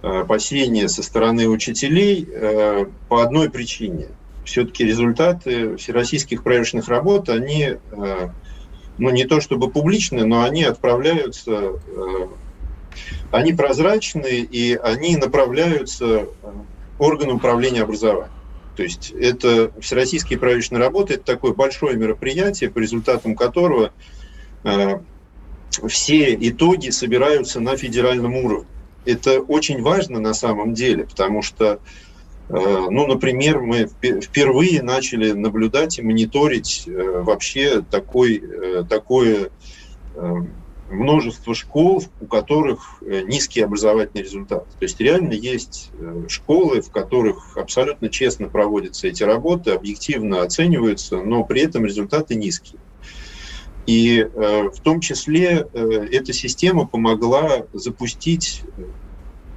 э, 0.03 0.21
опасения 0.21 0.89
со 0.89 1.03
стороны 1.03 1.49
учителей 1.49 2.29
э, 2.29 2.87
по 3.09 3.23
одной 3.23 3.51
причине. 3.51 4.09
Все-таки 4.45 4.85
результаты 4.85 5.77
всероссийских 5.77 6.43
проверочных 6.43 6.89
работ, 6.89 7.29
они, 7.29 7.77
э, 7.91 8.29
ну 8.99 9.11
не 9.11 9.25
то 9.25 9.41
чтобы 9.41 9.71
публичны, 9.71 10.25
но 10.25 10.43
они 10.43 10.65
отправляются, 10.65 11.81
они 13.31 13.53
прозрачны 13.53 14.47
и 14.51 14.75
они 14.75 15.17
направляются 15.17 16.27
органам 16.99 17.37
управления 17.37 17.83
образованием. 17.83 18.31
То 18.77 18.83
есть 18.83 19.13
это 19.13 19.71
всероссийские 19.81 20.39
проверочные 20.39 20.81
работы, 20.81 21.15
это 21.15 21.25
такое 21.25 21.53
большое 21.53 21.97
мероприятие, 21.97 22.71
по 22.71 22.79
результатам 22.79 23.37
которого 23.37 23.93
э, 24.65 24.99
все 25.89 26.35
итоги 26.35 26.91
собираются 26.91 27.61
на 27.61 27.77
федеральном 27.77 28.35
уровне. 28.37 28.69
Это 29.05 29.41
очень 29.41 29.83
важно 29.83 30.19
на 30.19 30.35
самом 30.35 30.75
деле, 30.75 31.05
потому 31.05 31.43
что, 31.43 31.79
э, 32.49 32.53
ну, 32.91 33.07
например, 33.07 33.61
мы 33.61 33.87
впервые 33.87 34.83
начали 34.83 35.33
наблюдать 35.33 35.99
и 35.99 36.03
мониторить 36.03 36.85
э, 36.87 37.23
вообще 37.23 37.83
такой, 37.83 38.43
э, 38.43 38.85
такое 38.89 39.51
э, 40.15 40.35
множество 40.95 41.55
школ, 41.55 42.03
у 42.21 42.27
которых 42.27 43.03
э, 43.03 43.23
низкий 43.23 43.61
образовательный 43.61 44.23
результат. 44.23 44.67
То 44.79 44.83
есть 44.85 44.99
реально 45.01 45.33
есть 45.33 45.91
э, 45.99 46.27
школы, 46.29 46.81
в 46.81 46.91
которых 46.91 47.57
абсолютно 47.57 48.09
честно 48.09 48.49
проводятся 48.49 49.09
эти 49.09 49.23
работы, 49.23 49.73
объективно 49.73 50.43
оцениваются, 50.43 51.19
но 51.19 51.45
при 51.45 51.63
этом 51.63 51.85
результаты 51.85 52.35
низкие. 52.35 52.81
И 53.87 54.19
э, 54.21 54.69
в 54.71 54.81
том 54.81 55.01
числе 55.01 55.69
эта 55.75 56.33
система 56.33 56.87
помогла 56.87 57.67
запустить 57.73 58.63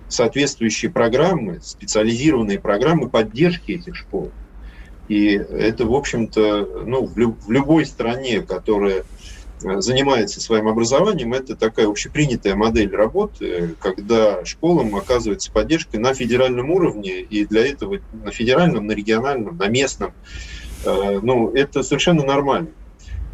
соответствующие 0.10 0.92
программы, 0.92 1.60
специализированные 1.62 2.60
программы 2.60 3.10
поддержки 3.10 3.72
этих 3.72 3.96
школ. 3.96 4.32
И 5.08 5.28
это, 5.34 5.86
в 5.86 5.94
общем-то, 5.94 6.84
ну, 6.86 7.06
в 7.06 7.50
любой 7.50 7.86
стране, 7.86 8.42
которая 8.42 9.04
занимается 9.60 10.40
своим 10.40 10.68
образованием, 10.68 11.34
это 11.34 11.56
такая 11.56 11.88
общепринятая 11.88 12.56
модель 12.56 12.96
работы, 12.96 13.76
когда 13.80 14.46
школам 14.46 14.96
оказывается 14.96 15.52
поддержка 15.52 16.00
на 16.00 16.14
федеральном 16.14 16.70
уровне, 16.70 17.22
и 17.22 17.46
для 17.46 17.68
этого 17.68 18.00
на 18.12 18.32
федеральном, 18.32 18.88
на 18.88 18.92
региональном, 18.92 19.58
на 19.58 19.68
местном, 19.68 20.14
э, 20.86 21.20
ну, 21.22 21.52
это 21.54 21.84
совершенно 21.84 22.24
нормально. 22.24 22.70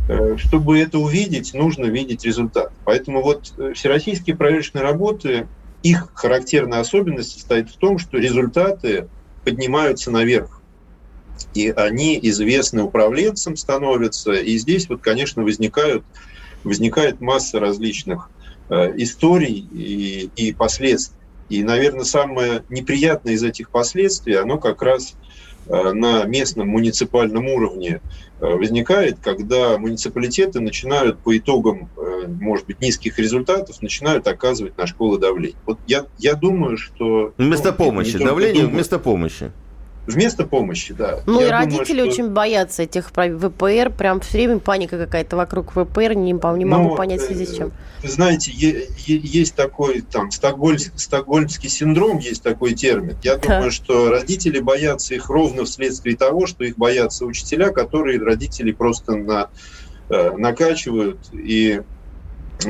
Э, 0.10 0.36
чтобы 0.38 0.80
это 0.80 1.00
увидеть, 1.00 1.54
нужно 1.54 1.86
видеть 1.86 2.26
результат. 2.26 2.72
Поэтому 2.84 3.22
вот 3.22 3.54
э, 3.58 3.74
всероссийские 3.74 4.36
проверочные 4.36 4.84
работы, 4.84 5.48
их 5.82 6.12
характерная 6.14 6.80
особенность 6.80 7.34
состоит 7.34 7.70
в 7.70 7.78
том, 7.78 7.98
что 7.98 8.18
результаты 8.18 9.08
поднимаются 9.44 10.12
наверх 10.12 10.62
и 11.54 11.70
они 11.70 12.20
известны 12.22 12.84
управленцам 12.84 13.56
становятся, 13.56 14.34
и 14.34 14.58
здесь 14.58 14.90
вот, 14.90 15.02
конечно, 15.02 15.44
возникают, 15.44 16.04
возникает 16.64 17.22
масса 17.22 17.60
различных 17.60 18.30
э, 18.70 18.94
историй 18.98 19.68
и, 19.72 20.30
и 20.36 20.54
последствий. 20.54 21.18
И, 21.50 21.64
наверное, 21.64 22.06
самое 22.06 22.64
неприятное 22.70 23.34
из 23.34 23.44
этих 23.44 23.70
последствий, 23.70 24.36
оно 24.36 24.58
как 24.58 24.82
раз 24.82 25.16
э, 25.68 25.92
на 25.92 26.24
местном 26.24 26.70
муниципальном 26.70 27.48
уровне 27.48 28.02
э, 28.40 28.46
возникает, 28.46 29.20
когда 29.22 29.78
муниципалитеты 29.78 30.62
начинают 30.62 31.20
по 31.20 31.38
итогам, 31.38 31.90
э, 31.98 32.28
может 32.28 32.66
быть, 32.66 32.82
низких 32.82 33.20
результатов, 33.20 33.82
начинают 33.82 34.28
оказывать 34.28 34.78
на 34.78 34.88
школы 34.88 35.20
давление. 35.20 35.58
Вот 35.66 35.78
я, 35.86 36.06
я 36.18 36.34
думаю, 36.34 36.78
что... 36.78 37.34
Вместо 37.38 37.72
ну, 37.72 37.78
помощи, 37.78 38.18
давление 38.18 38.64
думаю, 38.64 38.76
вместо 38.76 38.98
помощи. 38.98 39.52
Вместо 40.06 40.46
помощи, 40.46 40.94
да. 40.94 41.22
Ну 41.26 41.40
Я 41.40 41.48
и 41.48 41.50
думаю, 41.50 41.52
родители 41.52 42.02
что... 42.02 42.10
очень 42.10 42.30
боятся 42.30 42.84
этих 42.84 43.12
ВПР, 43.12 43.90
прям 43.90 44.20
все 44.20 44.40
время 44.40 44.60
паника 44.60 44.98
какая-то 44.98 45.38
вокруг 45.38 45.72
ВПР, 45.72 46.14
не, 46.14 46.34
не 46.34 46.66
могу 46.66 46.90
Но, 46.90 46.96
понять 46.96 47.22
в 47.22 47.26
связи 47.26 47.46
с 47.46 47.56
чем. 47.56 47.72
Знаете, 48.04 48.52
есть 49.06 49.56
такой 49.56 50.02
там 50.02 50.30
стокгольмский, 50.30 50.92
стокгольмский 50.98 51.70
синдром, 51.70 52.18
есть 52.20 52.44
такой 52.44 52.74
термин. 52.74 53.16
Я 53.24 53.38
да. 53.38 53.56
думаю, 53.56 53.72
что 53.72 54.10
родители 54.10 54.60
боятся 54.60 55.16
их 55.16 55.30
ровно 55.30 55.64
вследствие 55.64 56.18
того, 56.18 56.48
что 56.48 56.66
их 56.66 56.78
боятся 56.78 57.26
учителя, 57.26 57.70
которые 57.70 58.20
родители 58.20 58.74
просто 58.74 59.16
на, 59.16 59.50
э, 60.10 60.32
накачивают 60.36 61.20
и 61.32 61.80
Э, 61.80 61.84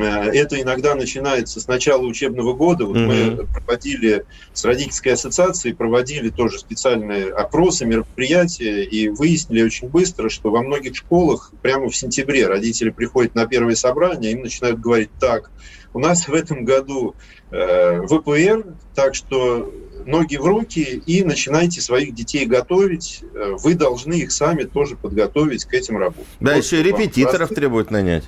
это 0.02 0.60
иногда 0.60 0.94
начинается 0.94 1.60
с 1.60 1.68
начала 1.68 2.02
учебного 2.02 2.54
года. 2.54 2.86
Вот 2.86 2.96
mm-hmm. 2.96 3.36
мы 3.36 3.46
проводили 3.46 4.24
с 4.52 4.64
родительской 4.64 5.12
ассоциацией, 5.12 5.74
проводили 5.74 6.30
тоже 6.30 6.58
специальные 6.58 7.32
опросы, 7.32 7.86
мероприятия 7.86 8.82
и 8.84 9.08
выяснили 9.08 9.62
очень 9.62 9.88
быстро, 9.88 10.28
что 10.28 10.50
во 10.50 10.62
многих 10.62 10.96
школах 10.96 11.52
прямо 11.62 11.88
в 11.88 11.96
сентябре 11.96 12.46
родители 12.46 12.90
приходят 12.90 13.34
на 13.34 13.46
первое 13.46 13.74
собрание, 13.74 14.32
им 14.32 14.42
начинают 14.42 14.80
говорить, 14.80 15.10
так, 15.20 15.50
у 15.92 15.98
нас 16.00 16.26
в 16.26 16.34
этом 16.34 16.64
году 16.64 17.14
э, 17.50 18.02
ВПР, 18.06 18.64
так 18.94 19.14
что 19.14 19.72
ноги 20.06 20.36
в 20.36 20.44
руки 20.44 21.02
и 21.06 21.22
начинайте 21.22 21.80
своих 21.80 22.14
детей 22.14 22.46
готовить. 22.46 23.22
Э, 23.34 23.56
вы 23.58 23.74
должны 23.74 24.14
их 24.14 24.32
сами 24.32 24.64
тоже 24.64 24.96
подготовить 24.96 25.64
к 25.64 25.74
этим 25.74 25.98
работам. 25.98 26.24
Да, 26.40 26.54
вот 26.54 26.64
еще 26.64 26.82
репетиторов 26.82 27.50
требуют 27.50 27.90
нанять 27.90 28.24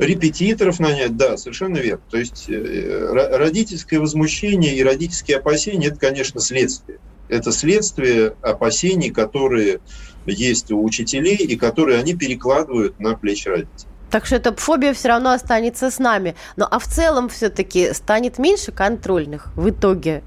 репетиторов 0.00 0.80
нанять, 0.80 1.16
да, 1.16 1.36
совершенно 1.36 1.78
верно. 1.78 2.02
То 2.10 2.18
есть 2.18 2.46
э, 2.48 3.36
родительское 3.36 4.00
возмущение 4.00 4.74
и 4.74 4.82
родительские 4.82 5.38
опасения– 5.38 5.86
это, 5.88 5.98
конечно, 5.98 6.40
следствие. 6.40 6.98
Это 7.28 7.52
следствие 7.52 8.34
опасений, 8.42 9.10
которые 9.10 9.80
есть 10.26 10.70
у 10.72 10.82
учителей 10.82 11.36
и 11.36 11.56
которые 11.56 11.98
они 11.98 12.14
перекладывают 12.14 12.98
на 12.98 13.14
плечи 13.14 13.48
родителей. 13.48 13.88
Так 14.10 14.26
что 14.26 14.36
эта 14.36 14.54
фобия 14.54 14.92
все 14.92 15.08
равно 15.08 15.30
останется 15.30 15.90
с 15.90 15.98
нами. 15.98 16.34
Но 16.56 16.66
а 16.68 16.80
в 16.80 16.86
целом 16.86 17.28
все-таки 17.28 17.92
станет 17.94 18.38
меньше 18.38 18.72
контрольных 18.72 19.52
в 19.54 19.70
итоге 19.70 20.24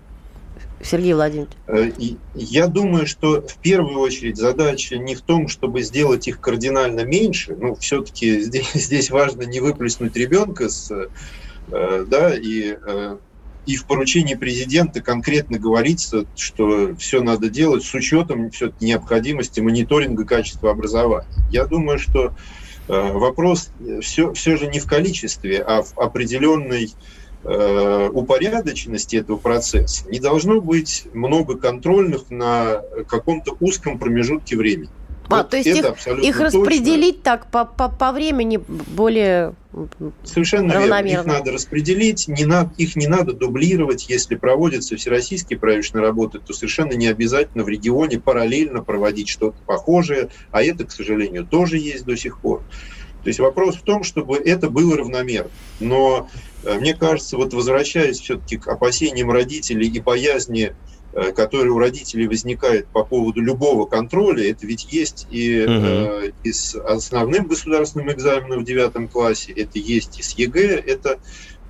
Сергей 0.84 1.14
Владимирович? 1.14 1.54
Э, 1.68 1.92
я 2.36 2.68
думаю, 2.68 3.08
что 3.08 3.42
в 3.42 3.58
первую 3.58 4.00
очередь 4.00 4.38
задача 4.38 4.98
не 4.98 5.16
в 5.16 5.22
том, 5.22 5.48
чтобы 5.48 5.82
сделать 5.82 6.28
их 6.28 6.40
кардинально 6.40 7.06
меньше. 7.06 7.56
Ну, 7.56 7.76
все-таки 7.76 8.40
здесь, 8.42 8.72
здесь 8.74 9.10
важно 9.10 9.44
не 9.44 9.60
выплеснуть 9.60 10.16
ребенка 10.16 10.70
с, 10.70 10.92
э, 11.72 12.06
да, 12.08 12.36
и, 12.36 12.78
э, 12.86 13.18
и 13.66 13.76
в 13.76 13.86
поручении 13.86 14.36
президента 14.36 15.02
конкретно 15.02 15.58
говорится, 15.58 16.26
что 16.36 16.96
все 16.98 17.22
надо 17.22 17.50
делать 17.50 17.84
с 17.84 17.94
учетом 17.94 18.52
все 18.52 18.74
необходимости 18.82 19.62
мониторинга 19.62 20.26
качества 20.26 20.72
образования. 20.72 21.28
Я 21.50 21.66
думаю, 21.66 21.98
что 21.98 22.34
вопрос 22.90 23.70
все, 24.02 24.34
все 24.34 24.58
же 24.58 24.68
не 24.68 24.82
в 24.82 24.88
количестве, 24.88 25.62
а 25.62 25.84
в 25.84 25.98
определенной 25.98 26.92
упорядоченности 27.44 29.18
этого 29.18 29.38
процесса 29.38 30.06
не 30.10 30.20
должно 30.20 30.62
быть 30.62 31.06
много 31.14 31.58
контрольных 31.58 32.30
на 32.30 32.82
каком-то 33.08 33.58
узком 33.60 34.00
промежутке 34.00 34.56
времени. 34.56 34.90
А, 35.30 35.38
вот 35.38 35.50
то 35.50 35.58
есть 35.58 35.68
их, 35.68 35.86
их 36.24 36.40
распределить 36.40 37.24
так 37.24 37.50
по, 37.50 37.66
по, 37.66 37.90
по 37.90 38.12
времени 38.12 38.58
более 38.68 39.56
Совершенно 40.24 40.74
верно. 40.74 41.08
Их 41.08 41.26
надо 41.26 41.52
распределить, 41.52 42.28
не 42.28 42.46
надо, 42.46 42.72
их 42.78 42.96
не 42.96 43.08
надо 43.08 43.34
дублировать. 43.34 44.08
Если 44.08 44.36
проводятся 44.36 44.96
всероссийские 44.98 45.58
проверочные 45.58 46.04
работы, 46.04 46.40
то 46.40 46.54
совершенно 46.54 46.94
не 46.94 47.08
обязательно 47.08 47.64
в 47.64 47.70
регионе 47.70 48.20
параллельно 48.20 48.84
проводить 48.84 49.30
что-то 49.30 49.58
похожее, 49.66 50.30
а 50.52 50.62
это, 50.62 50.86
к 50.86 50.92
сожалению, 50.92 51.46
тоже 51.46 51.78
есть 51.78 52.06
до 52.06 52.16
сих 52.16 52.40
пор. 52.40 52.62
То 53.24 53.30
есть 53.30 53.40
вопрос 53.40 53.78
в 53.78 53.82
том, 53.82 54.04
чтобы 54.04 54.38
это 54.38 54.70
было 54.70 54.96
равномерно. 54.98 55.50
Но 55.80 56.30
Э, 56.30 56.53
мне 56.64 56.94
кажется, 56.94 57.38
вот 57.38 57.54
возвращаясь 57.54 58.20
все-таки 58.20 58.58
к 58.58 58.68
опасениям 58.68 59.32
родителей 59.32 59.88
и 59.88 60.00
боязни, 60.00 60.76
э, 61.14 61.32
которые 61.32 61.72
у 61.72 61.80
родителей 61.80 62.28
возникает 62.28 62.88
по 62.88 63.04
поводу 63.04 63.42
любого 63.42 63.86
контроля, 63.86 64.50
это 64.50 64.66
ведь 64.66 64.92
есть 64.92 65.28
и, 65.30 65.64
угу. 65.64 65.72
э, 65.72 66.32
и 66.44 66.52
с 66.52 66.76
основным 66.76 67.48
государственным 67.48 68.12
экзаменом 68.12 68.62
в 68.62 68.66
девятом 68.66 69.08
классе, 69.08 69.52
это 69.54 69.80
есть 69.80 70.20
и 70.20 70.24
с 70.24 70.32
ЕГЭ, 70.38 70.84
это 70.86 71.20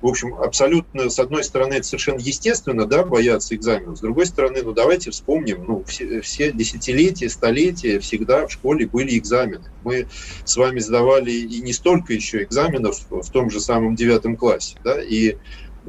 в 0.04 0.06
общем, 0.06 0.34
абсолютно, 0.34 1.08
с 1.08 1.18
одной 1.18 1.42
стороны, 1.44 1.72
это 1.74 1.86
совершенно 1.86 2.18
естественно, 2.18 2.84
да, 2.84 3.04
бояться 3.04 3.54
экзаменов. 3.54 3.96
С 3.96 4.00
другой 4.02 4.26
стороны, 4.26 4.60
ну, 4.62 4.72
давайте 4.74 5.10
вспомним, 5.10 5.64
ну, 5.66 5.82
все, 5.84 6.20
все 6.20 6.52
десятилетия, 6.52 7.30
столетия 7.30 7.98
всегда 8.00 8.46
в 8.46 8.52
школе 8.52 8.86
были 8.86 9.16
экзамены. 9.16 9.64
Мы 9.82 10.06
с 10.44 10.58
вами 10.58 10.80
сдавали 10.80 11.30
и 11.30 11.62
не 11.62 11.72
столько 11.72 12.12
еще 12.12 12.42
экзаменов 12.42 12.98
в 13.08 13.30
том 13.30 13.48
же 13.48 13.60
самом 13.60 13.96
девятом 13.96 14.36
классе, 14.36 14.76
да, 14.84 15.02
и 15.02 15.38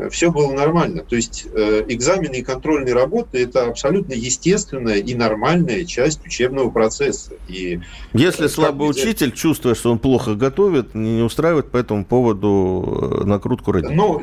все 0.10 0.32
было 0.32 0.52
нормально. 0.52 1.04
То 1.04 1.16
есть 1.16 1.48
э, 1.54 1.86
экзамены 1.88 2.36
и 2.36 2.42
контрольные 2.42 2.94
работы– 2.94 3.38
это 3.44 3.68
абсолютно 3.68 4.14
естественная 4.14 4.98
и 4.98 5.16
нормальная 5.16 5.86
часть 5.86 6.26
учебного 6.26 6.70
процесса. 6.70 7.32
И, 7.48 7.80
Если 8.14 8.48
слабый 8.48 8.90
взять... 8.90 9.06
учитель, 9.06 9.32
чувствуя, 9.32 9.74
что 9.74 9.92
он 9.92 10.00
плохо 10.00 10.36
готовит, 10.36 10.96
не 10.96 11.22
устраивает 11.22 11.72
по 11.72 11.78
этому 11.78 12.04
поводу 12.04 13.22
э, 13.22 13.26
накрутку 13.26 13.72
родителей? 13.72 13.96
Ну, 13.96 14.22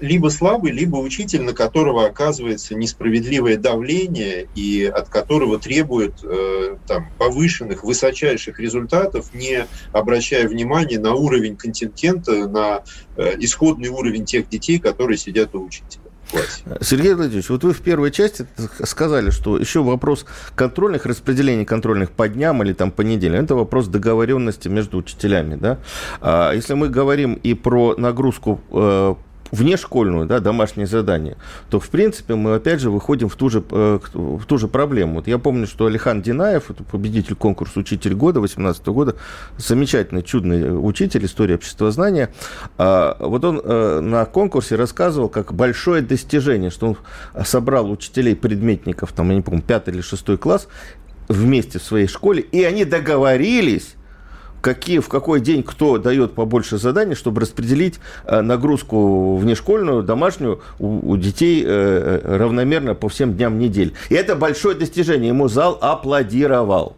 либо 0.00 0.28
слабый, 0.28 0.72
либо 0.72 0.96
учитель, 0.96 1.42
на 1.42 1.52
которого 1.52 2.06
оказывается 2.06 2.74
несправедливое 2.74 3.56
давление 3.58 4.48
и 4.54 4.84
от 4.84 5.08
которого 5.10 5.58
требует 5.58 6.14
э, 6.22 6.76
там, 6.86 7.08
повышенных, 7.18 7.84
высочайших 7.84 8.58
результатов, 8.58 9.34
не 9.34 9.66
обращая 9.92 10.48
внимания 10.48 10.98
на 10.98 11.14
уровень 11.14 11.56
контингента, 11.56 12.48
на 12.48 12.82
э, 13.16 13.34
исходный 13.38 13.88
уровень 13.88 14.24
тех 14.24 14.48
детей, 14.48 14.78
которые 14.78 15.01
которые 15.02 15.18
сидят 15.18 15.54
у 15.54 15.64
учителя. 15.64 16.02
Сергей 16.80 17.14
Владимирович, 17.14 17.50
вот 17.50 17.64
вы 17.64 17.72
в 17.72 17.80
первой 17.80 18.12
части 18.12 18.46
сказали, 18.84 19.30
что 19.30 19.58
еще 19.58 19.82
вопрос 19.82 20.24
контрольных, 20.54 21.06
распределений 21.06 21.64
контрольных 21.64 22.12
по 22.12 22.28
дням 22.28 22.62
или 22.62 22.72
там 22.72 22.92
по 22.92 23.02
неделям, 23.02 23.44
это 23.44 23.56
вопрос 23.56 23.88
договоренности 23.88 24.68
между 24.68 24.98
учителями, 24.98 25.56
да? 25.56 25.78
А 26.20 26.52
если 26.52 26.74
мы 26.74 26.88
говорим 26.88 27.34
и 27.34 27.54
про 27.54 27.96
нагрузку 27.96 28.60
э, 28.70 29.14
внешкольную, 29.52 30.26
да, 30.26 30.40
домашнее 30.40 30.86
задание, 30.86 31.36
то, 31.70 31.78
в 31.78 31.88
принципе, 31.90 32.34
мы, 32.34 32.54
опять 32.54 32.80
же, 32.80 32.90
выходим 32.90 33.28
в 33.28 33.36
ту 33.36 33.50
же, 33.50 33.62
э, 33.70 33.98
в 34.12 34.44
ту 34.46 34.58
же 34.58 34.66
проблему. 34.66 35.16
Вот 35.16 35.28
я 35.28 35.38
помню, 35.38 35.66
что 35.66 35.86
Алихан 35.86 36.22
Динаев, 36.22 36.70
победитель 36.90 37.34
конкурса 37.34 37.78
«Учитель 37.80 38.14
года» 38.14 38.40
2018 38.40 38.86
года, 38.88 39.16
замечательный, 39.58 40.22
чудный 40.22 40.74
учитель 40.74 41.26
истории 41.26 41.54
обществознания, 41.54 42.32
а, 42.78 43.16
вот 43.20 43.44
он 43.44 43.60
э, 43.62 44.00
на 44.00 44.24
конкурсе 44.24 44.76
рассказывал, 44.76 45.28
как 45.28 45.52
большое 45.52 46.00
достижение, 46.00 46.70
что 46.70 46.88
он 46.88 47.44
собрал 47.44 47.90
учителей-предметников, 47.90 49.12
там, 49.12 49.28
я 49.28 49.36
не 49.36 49.42
помню, 49.42 49.60
пятый 49.60 49.92
или 49.92 50.00
шестой 50.00 50.38
класс, 50.38 50.66
вместе 51.28 51.78
в 51.78 51.82
своей 51.82 52.06
школе, 52.06 52.40
и 52.40 52.64
они 52.64 52.86
договорились 52.86 53.96
какие, 54.62 55.00
в 55.00 55.08
какой 55.08 55.40
день 55.40 55.62
кто 55.62 55.98
дает 55.98 56.32
побольше 56.32 56.78
заданий, 56.78 57.14
чтобы 57.14 57.42
распределить 57.42 58.00
э, 58.24 58.40
нагрузку 58.40 59.36
внешкольную, 59.36 60.02
домашнюю 60.02 60.62
у, 60.78 61.16
детей 61.16 61.62
э, 61.62 61.66
э, 62.22 62.36
равномерно 62.38 62.94
по 62.94 63.10
всем 63.10 63.34
дням 63.34 63.58
недели. 63.58 63.92
И 64.08 64.14
это 64.14 64.36
большое 64.36 64.74
достижение. 64.74 65.28
Ему 65.28 65.48
зал 65.48 65.76
аплодировал. 65.82 66.96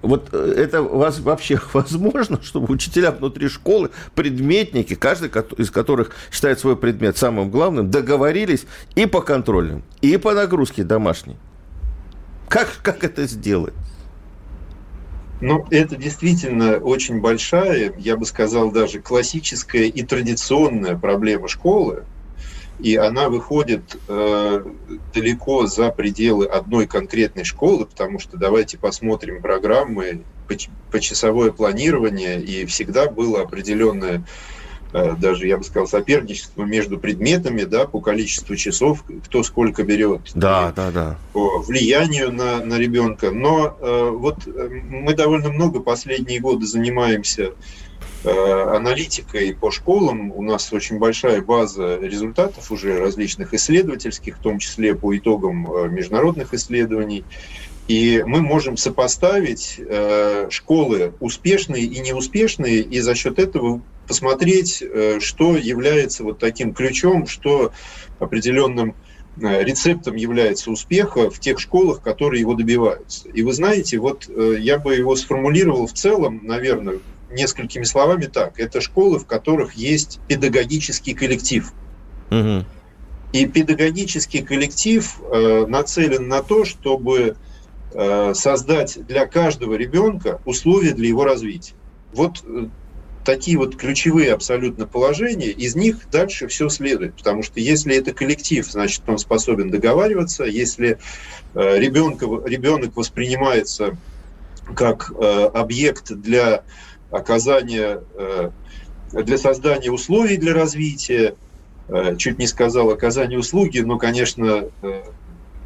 Вот 0.00 0.32
это 0.32 0.82
вообще 0.82 1.60
возможно, 1.72 2.38
чтобы 2.42 2.72
учителя 2.72 3.10
внутри 3.10 3.48
школы, 3.48 3.90
предметники, 4.14 4.94
каждый 4.94 5.30
из 5.58 5.70
которых 5.70 6.12
считает 6.30 6.58
свой 6.60 6.76
предмет 6.76 7.16
самым 7.18 7.50
главным, 7.50 7.90
договорились 7.90 8.64
и 8.94 9.06
по 9.06 9.20
контрольным, 9.20 9.82
и 10.00 10.16
по 10.16 10.32
нагрузке 10.32 10.84
домашней. 10.84 11.36
Как, 12.48 12.68
как 12.82 13.02
это 13.02 13.26
сделать? 13.26 13.74
Ну, 15.44 15.66
это 15.70 15.96
действительно 15.96 16.78
очень 16.78 17.20
большая, 17.20 17.92
я 17.98 18.16
бы 18.16 18.24
сказал, 18.26 18.70
даже 18.70 19.02
классическая 19.02 19.86
и 19.86 20.02
традиционная 20.02 20.96
проблема 20.96 21.48
школы. 21.48 22.06
И 22.78 22.94
она 22.94 23.28
выходит 23.28 23.96
э, 24.06 24.64
далеко 25.12 25.66
за 25.66 25.90
пределы 25.90 26.46
одной 26.46 26.86
конкретной 26.86 27.42
школы, 27.42 27.86
потому 27.86 28.20
что 28.20 28.36
давайте 28.36 28.78
посмотрим 28.78 29.42
программы, 29.42 30.26
почасовое 30.92 31.50
планирование, 31.50 32.40
и 32.40 32.64
всегда 32.66 33.10
было 33.10 33.42
определенное 33.42 34.24
даже, 34.92 35.46
я 35.46 35.56
бы 35.56 35.64
сказал, 35.64 35.86
соперничество 35.86 36.64
между 36.64 36.98
предметами, 36.98 37.64
да, 37.64 37.86
по 37.86 38.00
количеству 38.00 38.56
часов, 38.56 39.04
кто 39.24 39.42
сколько 39.42 39.82
берет. 39.84 40.20
Да, 40.34 40.72
да, 40.76 40.90
да. 40.90 41.18
По 41.32 41.60
влиянию 41.60 42.32
на, 42.32 42.64
на 42.64 42.78
ребенка. 42.78 43.30
Но 43.30 43.76
э, 43.80 44.10
вот 44.10 44.46
э, 44.46 44.68
мы 44.88 45.14
довольно 45.14 45.48
много 45.50 45.80
последние 45.80 46.40
годы 46.40 46.66
занимаемся 46.66 47.52
э, 48.24 48.30
аналитикой 48.76 49.54
по 49.54 49.70
школам. 49.70 50.30
У 50.32 50.42
нас 50.42 50.72
очень 50.72 50.98
большая 50.98 51.40
база 51.40 51.98
результатов 51.98 52.70
уже 52.70 52.98
различных 52.98 53.54
исследовательских, 53.54 54.36
в 54.36 54.40
том 54.40 54.58
числе 54.58 54.94
по 54.94 55.16
итогам 55.16 55.70
э, 55.72 55.88
международных 55.88 56.52
исследований. 56.52 57.24
И 57.88 58.22
мы 58.24 58.42
можем 58.42 58.76
сопоставить 58.76 59.76
э, 59.78 60.46
школы 60.50 61.14
успешные 61.18 61.84
и 61.84 62.00
неуспешные, 62.00 62.80
и 62.80 63.00
за 63.00 63.14
счет 63.14 63.38
этого 63.38 63.80
посмотреть, 64.12 64.82
э, 64.82 65.20
что 65.20 65.56
является 65.56 66.22
вот 66.22 66.38
таким 66.38 66.74
ключом, 66.74 67.26
что 67.26 67.72
определенным 68.18 68.94
э, 69.40 69.64
рецептом 69.64 70.16
является 70.16 70.70
успеха 70.70 71.30
в 71.30 71.40
тех 71.40 71.58
школах, 71.58 72.02
которые 72.02 72.40
его 72.40 72.52
добиваются. 72.52 73.30
И 73.30 73.40
вы 73.40 73.54
знаете, 73.54 73.96
вот 73.96 74.28
э, 74.28 74.56
я 74.58 74.76
бы 74.76 74.94
его 74.94 75.16
сформулировал 75.16 75.86
в 75.86 75.94
целом, 75.94 76.40
наверное, 76.42 76.98
несколькими 77.30 77.84
словами 77.84 78.26
так. 78.26 78.60
Это 78.60 78.82
школы, 78.82 79.18
в 79.18 79.24
которых 79.24 79.72
есть 79.72 80.20
педагогический 80.28 81.14
коллектив. 81.14 81.72
Угу. 82.30 82.66
И 83.32 83.46
педагогический 83.46 84.42
коллектив 84.42 85.10
э, 85.22 85.64
нацелен 85.66 86.28
на 86.28 86.42
то, 86.42 86.66
чтобы 86.66 87.36
э, 87.94 88.34
создать 88.34 89.06
для 89.06 89.24
каждого 89.24 89.72
ребенка 89.72 90.38
условия 90.44 90.92
для 90.92 91.08
его 91.08 91.24
развития. 91.24 91.72
Вот 92.12 92.44
такие 93.24 93.56
вот 93.56 93.76
ключевые 93.76 94.32
абсолютно 94.32 94.86
положения, 94.86 95.48
из 95.48 95.76
них 95.76 96.10
дальше 96.10 96.48
все 96.48 96.68
следует. 96.68 97.14
Потому 97.16 97.42
что 97.42 97.60
если 97.60 97.96
это 97.96 98.12
коллектив, 98.12 98.66
значит, 98.70 99.02
он 99.06 99.18
способен 99.18 99.70
договариваться. 99.70 100.44
Если 100.44 100.98
э, 101.54 101.78
ребенка, 101.78 102.26
ребенок 102.46 102.96
воспринимается 102.96 103.96
как 104.74 105.12
э, 105.12 105.44
объект 105.54 106.12
для 106.12 106.62
оказания, 107.10 108.00
э, 108.14 108.50
для 109.12 109.38
создания 109.38 109.90
условий 109.90 110.36
для 110.36 110.54
развития, 110.54 111.34
э, 111.88 112.16
чуть 112.16 112.38
не 112.38 112.46
сказал 112.46 112.90
оказание 112.90 113.38
услуги, 113.38 113.80
но, 113.80 113.98
конечно, 113.98 114.68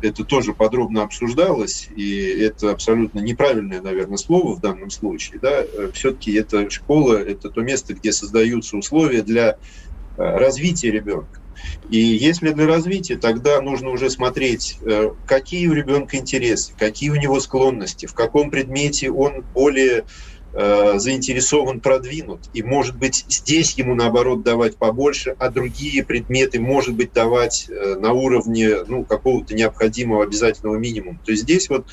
это 0.02 0.24
тоже 0.24 0.52
подробно 0.52 1.02
обсуждалось, 1.02 1.88
и 1.94 2.20
это 2.20 2.70
абсолютно 2.70 3.20
неправильное, 3.20 3.80
наверное, 3.80 4.16
слово 4.16 4.54
в 4.54 4.61
данном 4.61 4.90
случае. 4.90 5.40
Да? 5.40 5.64
Все-таки 5.92 6.32
это 6.35 6.68
школа, 6.70 7.14
это 7.14 7.50
то 7.50 7.62
место, 7.62 7.94
где 7.94 8.12
создаются 8.12 8.76
условия 8.76 9.22
для 9.22 9.59
развития 10.16 10.90
ребенка. 10.90 11.40
И 11.88 11.98
если 11.98 12.50
для 12.50 12.66
развития, 12.66 13.16
тогда 13.16 13.61
нужно 13.61 13.90
уже 13.90 14.11
смотреть, 14.11 14.78
какие 15.26 15.66
у 15.68 15.72
ребенка 15.72 16.16
интересы, 16.16 16.74
какие 16.78 17.11
у 17.11 17.16
него 17.16 17.40
склонности, 17.40 18.06
в 18.06 18.14
каком 18.14 18.50
предмете 18.50 19.11
он 19.11 19.44
более 19.54 20.04
Э, 20.59 20.99
заинтересован 20.99 21.81
продвинут. 21.81 22.49
И, 22.55 22.62
может 22.62 22.97
быть, 22.97 23.27
здесь 23.29 23.75
ему, 23.75 23.95
наоборот, 23.95 24.42
давать 24.42 24.79
побольше, 24.79 25.37
а 25.38 25.51
другие 25.51 26.03
предметы, 26.03 26.59
может 26.59 26.95
быть, 26.95 27.12
давать 27.12 27.66
э, 27.69 27.97
на 27.97 28.14
уровне 28.14 28.77
ну, 28.87 29.05
какого-то 29.05 29.55
необходимого 29.55 30.25
обязательного 30.25 30.77
минимума. 30.77 31.21
То 31.27 31.33
есть 31.33 31.42
здесь 31.42 31.69
вот 31.69 31.88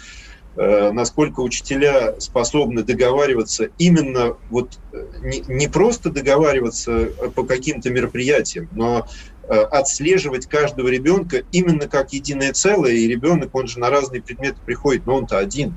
э, 0.55 0.91
насколько 0.93 1.41
учителя 1.41 2.17
способны 2.21 2.83
договариваться 2.83 3.67
именно 3.79 4.37
вот 4.49 4.79
не, 5.21 5.43
не 5.49 5.67
просто 5.67 6.09
договариваться 6.09 7.09
по 7.35 7.43
каким-то 7.43 7.89
мероприятиям, 7.89 8.69
но 8.71 9.05
отслеживать 9.45 10.47
каждого 10.47 10.87
ребенка 10.87 11.43
именно 11.51 11.89
как 11.89 12.13
единое 12.13 12.53
целое, 12.53 12.93
и 12.93 13.09
ребенок, 13.09 13.53
он 13.53 13.67
же 13.67 13.79
на 13.79 13.89
разные 13.89 14.21
предметы 14.21 14.55
приходит, 14.65 15.05
но 15.05 15.17
он-то 15.17 15.37
один. 15.37 15.75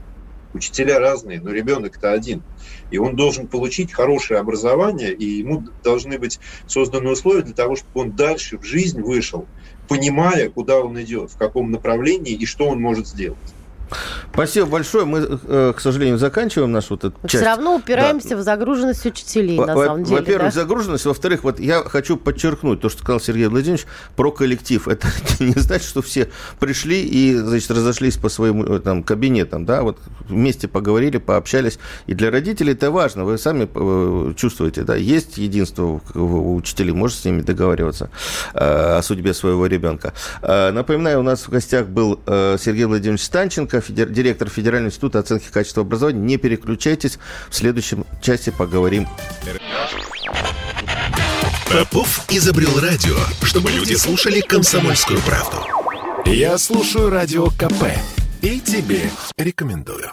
Учителя 0.57 0.99
разные, 0.99 1.40
но 1.40 1.51
ребенок-то 1.53 2.12
один. 2.12 2.45
И 2.88 2.97
он 2.97 3.14
должен 3.14 3.49
получить 3.49 3.92
хорошее 3.92 4.40
образование, 4.40 5.14
и 5.14 5.25
ему 5.25 5.64
должны 5.85 6.19
быть 6.19 6.38
созданы 6.66 7.11
условия 7.11 7.42
для 7.42 7.55
того, 7.55 7.77
чтобы 7.77 7.90
он 8.07 8.16
дальше 8.16 8.59
в 8.59 8.64
жизнь 8.64 9.03
вышел, 9.03 9.51
понимая, 9.87 10.49
куда 10.51 10.81
он 10.81 11.01
идет, 11.03 11.31
в 11.33 11.37
каком 11.37 11.71
направлении 11.71 12.35
и 12.35 12.47
что 12.47 12.69
он 12.69 12.81
может 12.81 13.07
сделать. 13.07 13.56
Спасибо 14.33 14.66
большое. 14.66 15.05
Мы, 15.05 15.27
э, 15.42 15.72
к 15.75 15.81
сожалению, 15.81 16.18
заканчиваем 16.18 16.72
нашу 16.72 16.94
вот 16.94 17.05
эту 17.05 17.16
часть. 17.22 17.37
Все 17.37 17.44
равно 17.44 17.77
упираемся 17.77 18.31
да. 18.31 18.37
в 18.37 18.42
загруженность 18.42 19.07
учителей, 19.07 19.59
на 19.59 19.75
самом 19.75 20.05
деле. 20.05 20.20
Во-первых, 20.20 20.55
да? 20.55 20.61
загруженность. 20.61 21.07
Во-вторых, 21.07 21.44
вот 21.44 21.61
я 21.61 21.83
хочу 21.83 22.16
подчеркнуть 22.16 22.81
то, 22.81 22.88
что 22.88 23.03
сказал 23.03 23.20
Сергей 23.20 23.46
Владимирович 23.46 23.87
про 24.14 24.31
коллектив. 24.31 24.87
Это 24.88 25.09
не 25.38 25.55
значит, 25.55 25.88
что 25.88 26.03
все 26.03 26.29
пришли 26.59 27.03
и, 27.03 27.37
значит, 27.37 27.70
разошлись 27.70 28.16
по 28.16 28.29
своим 28.29 28.62
э, 28.62 28.81
там, 28.81 29.03
кабинетам, 29.03 29.64
да, 29.64 29.83
вот 29.83 29.99
вместе 30.29 30.68
поговорили, 30.68 31.18
пообщались. 31.18 31.79
И 32.07 32.14
для 32.14 32.31
родителей 32.31 32.72
это 32.72 32.90
важно. 32.90 33.25
Вы 33.25 33.38
сами 33.38 33.68
э, 33.72 34.35
чувствуете, 34.37 34.83
да, 34.83 34.96
есть 34.96 35.38
единство 35.38 36.01
у 36.14 36.57
учителей, 36.57 36.92
можете 36.92 37.22
с 37.22 37.25
ними 37.25 37.40
договариваться 37.40 38.11
о 38.53 39.01
судьбе 39.03 39.35
своего 39.35 39.66
ребенка. 39.66 40.12
Напоминаю, 40.42 41.20
у 41.20 41.22
нас 41.22 41.46
в 41.46 41.51
гостях 41.51 41.87
был 41.87 42.20
Сергей 42.27 42.85
Владимирович 42.85 43.22
Станченко, 43.22 43.75
Ильиченко, 43.76 43.80
федер... 43.80 44.08
директор 44.08 44.48
Федерального 44.48 44.88
института 44.88 45.18
оценки 45.18 45.46
качества 45.50 45.82
образования. 45.82 46.20
Не 46.20 46.36
переключайтесь. 46.36 47.18
В 47.48 47.54
следующем 47.54 48.04
части 48.20 48.50
поговорим. 48.50 49.08
Попов 51.70 52.24
изобрел 52.30 52.78
радио, 52.80 53.16
чтобы 53.42 53.70
люди 53.70 53.94
слушали 53.94 54.40
комсомольскую 54.40 55.20
правду. 55.20 55.58
Я 56.24 56.58
слушаю 56.58 57.10
радио 57.10 57.46
КП 57.50 57.84
и 58.40 58.60
тебе 58.60 59.10
рекомендую. 59.36 60.12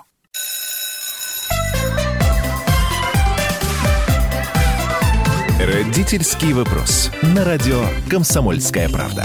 Родительский 5.59 6.51
вопрос. 6.53 7.09
На 7.21 7.45
радио 7.45 7.85
«Комсомольская 8.09 8.89
правда». 8.89 9.23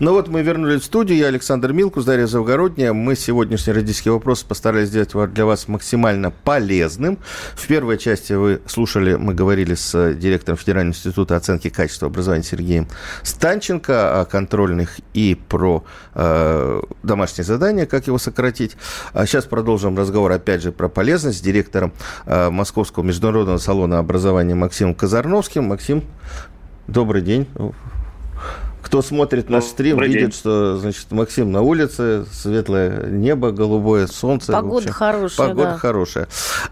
Ну 0.00 0.12
вот 0.12 0.26
мы 0.26 0.42
вернулись 0.42 0.82
в 0.82 0.84
студию. 0.86 1.18
Я 1.18 1.28
Александр 1.28 1.72
Милкус, 1.72 2.04
Дарья 2.04 2.26
Завгородняя. 2.26 2.92
Мы 2.92 3.14
сегодняшний 3.14 3.74
родительский 3.74 4.10
вопрос 4.10 4.42
постарались 4.42 4.88
сделать 4.88 5.12
для 5.32 5.46
вас 5.46 5.68
максимально 5.68 6.32
полезным. 6.32 7.18
В 7.54 7.64
первой 7.68 7.96
части 7.96 8.32
вы 8.32 8.60
слушали, 8.66 9.14
мы 9.14 9.34
говорили 9.34 9.74
с 9.74 10.14
директором 10.14 10.58
Федерального 10.58 10.96
института 10.96 11.36
оценки 11.36 11.70
качества 11.70 12.08
образования 12.08 12.42
Сергеем 12.42 12.88
Станченко 13.22 14.20
о 14.20 14.24
контрольных 14.24 14.98
и 15.12 15.36
про 15.48 15.84
э, 16.14 16.80
домашние 17.04 17.44
задания, 17.44 17.86
как 17.86 18.08
его 18.08 18.18
сократить. 18.18 18.76
А 19.12 19.26
сейчас 19.26 19.44
продолжим 19.44 19.96
разговор, 19.96 20.32
опять 20.32 20.62
же, 20.62 20.72
про 20.72 20.88
полезность 20.88 21.38
с 21.38 21.40
директором 21.40 21.92
э, 22.26 22.50
Московского 22.50 23.04
международного 23.04 23.58
салона 23.58 24.00
образования 24.00 24.56
Максимом 24.56 24.96
Казарновским. 24.96 25.64
Максим, 25.64 26.02
добрый 26.88 27.22
день. 27.22 27.46
Кто 28.84 29.00
смотрит 29.00 29.48
наш 29.48 29.64
стрим, 29.64 29.92
Добрый 29.92 30.08
видит, 30.08 30.22
день. 30.30 30.32
что, 30.32 30.76
значит, 30.76 31.10
Максим 31.10 31.50
на 31.50 31.62
улице, 31.62 32.26
светлое 32.30 33.06
небо, 33.06 33.50
голубое 33.50 34.06
солнце. 34.06 34.52
Погода 34.52 34.92
хорошая, 34.92 35.48
Погода 35.48 35.70
да. 35.70 35.78
хорошая. 35.78 36.28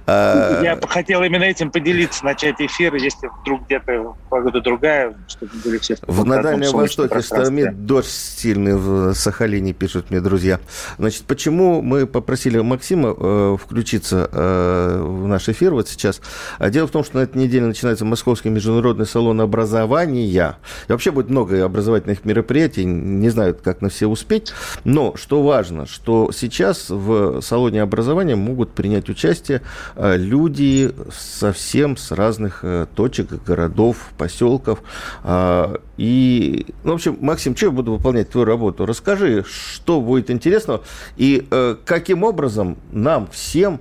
А, 0.07 0.62
Я 0.62 0.79
хотел 0.87 1.22
именно 1.22 1.44
этим 1.44 1.70
поделиться, 1.70 2.22
начать 2.22 2.61
эфир, 2.61 2.94
если 2.96 3.31
вдруг 3.40 3.64
где-то 3.64 4.14
погода 4.29 4.61
другая, 4.61 5.16
чтобы 5.27 5.53
были 5.64 5.79
все 5.79 5.96
в 6.07 6.25
На 6.27 6.42
Дальнем 6.42 6.72
Востоке 6.72 7.22
штормит 7.22 7.87
дождь 7.87 8.11
сильный 8.11 8.77
в 8.77 9.14
Сахалине, 9.14 9.72
пишут 9.72 10.11
мне 10.11 10.20
друзья. 10.20 10.61
Значит, 10.98 11.22
почему 11.22 11.81
мы 11.81 12.07
попросили 12.07 12.59
Максима 12.61 13.14
э, 13.18 13.57
включиться 13.59 14.29
э, 14.31 15.03
в 15.03 15.27
наш 15.27 15.48
эфир 15.48 15.72
вот 15.72 15.88
сейчас? 15.88 16.20
А 16.59 16.68
дело 16.68 16.87
в 16.87 16.90
том, 16.90 17.05
что 17.05 17.16
на 17.16 17.22
этой 17.22 17.38
неделе 17.38 17.64
начинается 17.64 18.05
Московский 18.05 18.51
международный 18.51 19.07
салон 19.07 19.40
образования. 19.40 20.27
И 20.27 20.90
вообще 20.92 21.11
будет 21.11 21.31
много 21.31 21.64
образовательных 21.64 22.02
образовательных 22.03 22.25
мероприятий, 22.25 22.85
не 22.85 23.29
знаю, 23.31 23.57
как 23.62 23.81
на 23.81 23.88
все 23.88 24.07
успеть. 24.07 24.53
Но 24.85 25.15
что 25.17 25.43
важно, 25.43 25.87
что 25.87 26.31
сейчас 26.33 26.91
в 26.91 27.41
салоне 27.41 27.83
образования 27.83 28.37
могут 28.37 28.73
принять 28.73 29.09
участие 29.09 29.62
э, 29.97 30.17
люди 30.17 30.93
совсем 31.12 31.97
с 31.97 32.11
разных 32.12 32.61
э, 32.62 32.87
точек, 32.95 33.43
городов, 33.45 33.97
поселков. 34.19 34.83
А, 35.23 35.81
и, 35.97 36.67
ну, 36.85 36.93
в 36.93 36.95
общем, 36.95 37.17
Максим, 37.21 37.57
что 37.57 37.67
я 37.67 37.73
буду 37.73 37.93
выполнять 37.93 38.31
твою 38.31 38.45
работу? 38.45 38.87
Расскажи, 38.87 39.45
что 39.45 40.01
будет 40.01 40.31
интересного 40.31 40.83
и 41.17 41.47
э, 41.51 41.77
каким 41.85 42.25
образом 42.25 42.77
нам 42.93 43.29
всем 43.31 43.81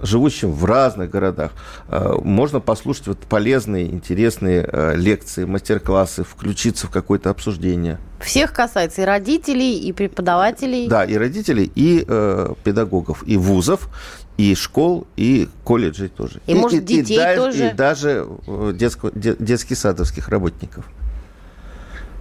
живущим 0.00 0.52
в 0.52 0.64
разных 0.64 1.10
городах, 1.10 1.52
э, 1.88 2.14
можно 2.22 2.60
послушать 2.60 3.06
вот 3.06 3.18
полезные, 3.20 3.86
интересные 3.86 4.68
э, 4.70 4.94
лекции, 4.96 5.44
мастер-классы, 5.44 6.24
включиться 6.24 6.86
в 6.86 6.90
какое-то 6.90 7.30
обсуждение. 7.30 7.98
Всех 8.20 8.52
касается 8.52 9.02
и 9.02 9.04
родителей, 9.04 9.78
и 9.78 9.92
преподавателей. 9.92 10.88
Да, 10.88 11.04
и 11.04 11.16
родителей, 11.16 11.70
и 11.74 12.04
э, 12.06 12.54
педагогов, 12.64 13.22
и 13.26 13.36
вузов, 13.36 13.88
и 14.36 14.54
школ, 14.54 15.06
и 15.16 15.48
колледжей 15.64 16.08
тоже. 16.08 16.40
И, 16.46 16.52
и 16.52 16.54
может, 16.54 16.82
и, 16.82 16.84
детей 16.84 17.32
и, 17.32 17.36
тоже. 17.36 17.70
И 17.70 17.72
даже 17.72 18.26
э, 18.46 18.72
детско, 18.74 19.10
детских 19.14 19.78
садовских 19.78 20.28
работников. 20.28 20.84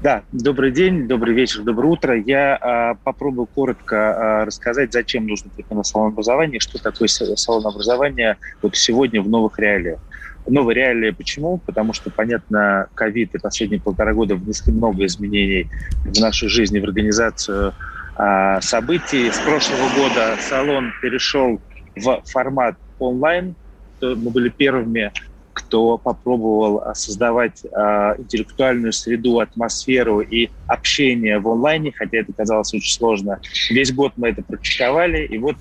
Да, 0.06 0.22
добрый 0.32 0.70
день, 0.70 1.08
добрый 1.08 1.34
вечер, 1.34 1.64
доброе 1.64 1.88
утро. 1.88 2.16
Я 2.16 2.60
э, 2.62 3.04
попробую 3.04 3.48
коротко 3.48 3.96
э, 3.96 4.44
рассказать, 4.46 4.94
зачем 4.94 5.26
нужно 5.26 5.50
на 5.72 5.84
салон 5.84 6.10
образования, 6.10 6.60
что 6.60 6.78
такое 6.78 7.08
салон 7.08 7.66
образования 7.66 8.38
вот 8.62 8.76
сегодня 8.78 9.20
в 9.20 9.28
новых 9.28 9.58
реалиях. 9.58 9.98
Новые 10.46 10.76
реалии 10.76 11.10
почему? 11.10 11.58
Потому 11.58 11.94
что, 11.94 12.12
понятно, 12.12 12.86
ковид 12.94 13.34
и 13.34 13.40
последние 13.40 13.82
полтора 13.82 14.14
года 14.14 14.36
внесли 14.36 14.72
много 14.72 15.08
изменений 15.08 15.72
в 16.04 16.20
нашу 16.20 16.50
жизнь 16.50 16.78
и 16.78 16.80
в 16.80 16.84
организацию 16.84 17.74
а, 18.16 18.62
событий. 18.62 19.32
С 19.32 19.40
прошлого 19.40 19.90
года 19.96 20.38
салон 20.40 20.92
перешел 21.02 21.60
в 21.96 22.22
формат 22.26 22.76
онлайн. 23.00 23.56
Мы 24.02 24.30
были 24.30 24.50
первыми, 24.50 25.12
кто 25.56 25.98
попробовал 25.98 26.84
создавать 26.94 27.64
а, 27.74 28.16
интеллектуальную 28.18 28.92
среду, 28.92 29.40
атмосферу 29.40 30.20
и 30.20 30.50
общение 30.68 31.40
в 31.40 31.48
онлайне, 31.48 31.94
хотя 31.96 32.18
это 32.18 32.34
казалось 32.34 32.74
очень 32.74 32.94
сложно. 32.94 33.40
Весь 33.70 33.94
год 33.94 34.12
мы 34.18 34.30
это 34.30 34.44
практиковали, 34.44 35.26
и 35.26 35.38
вот 35.38 35.56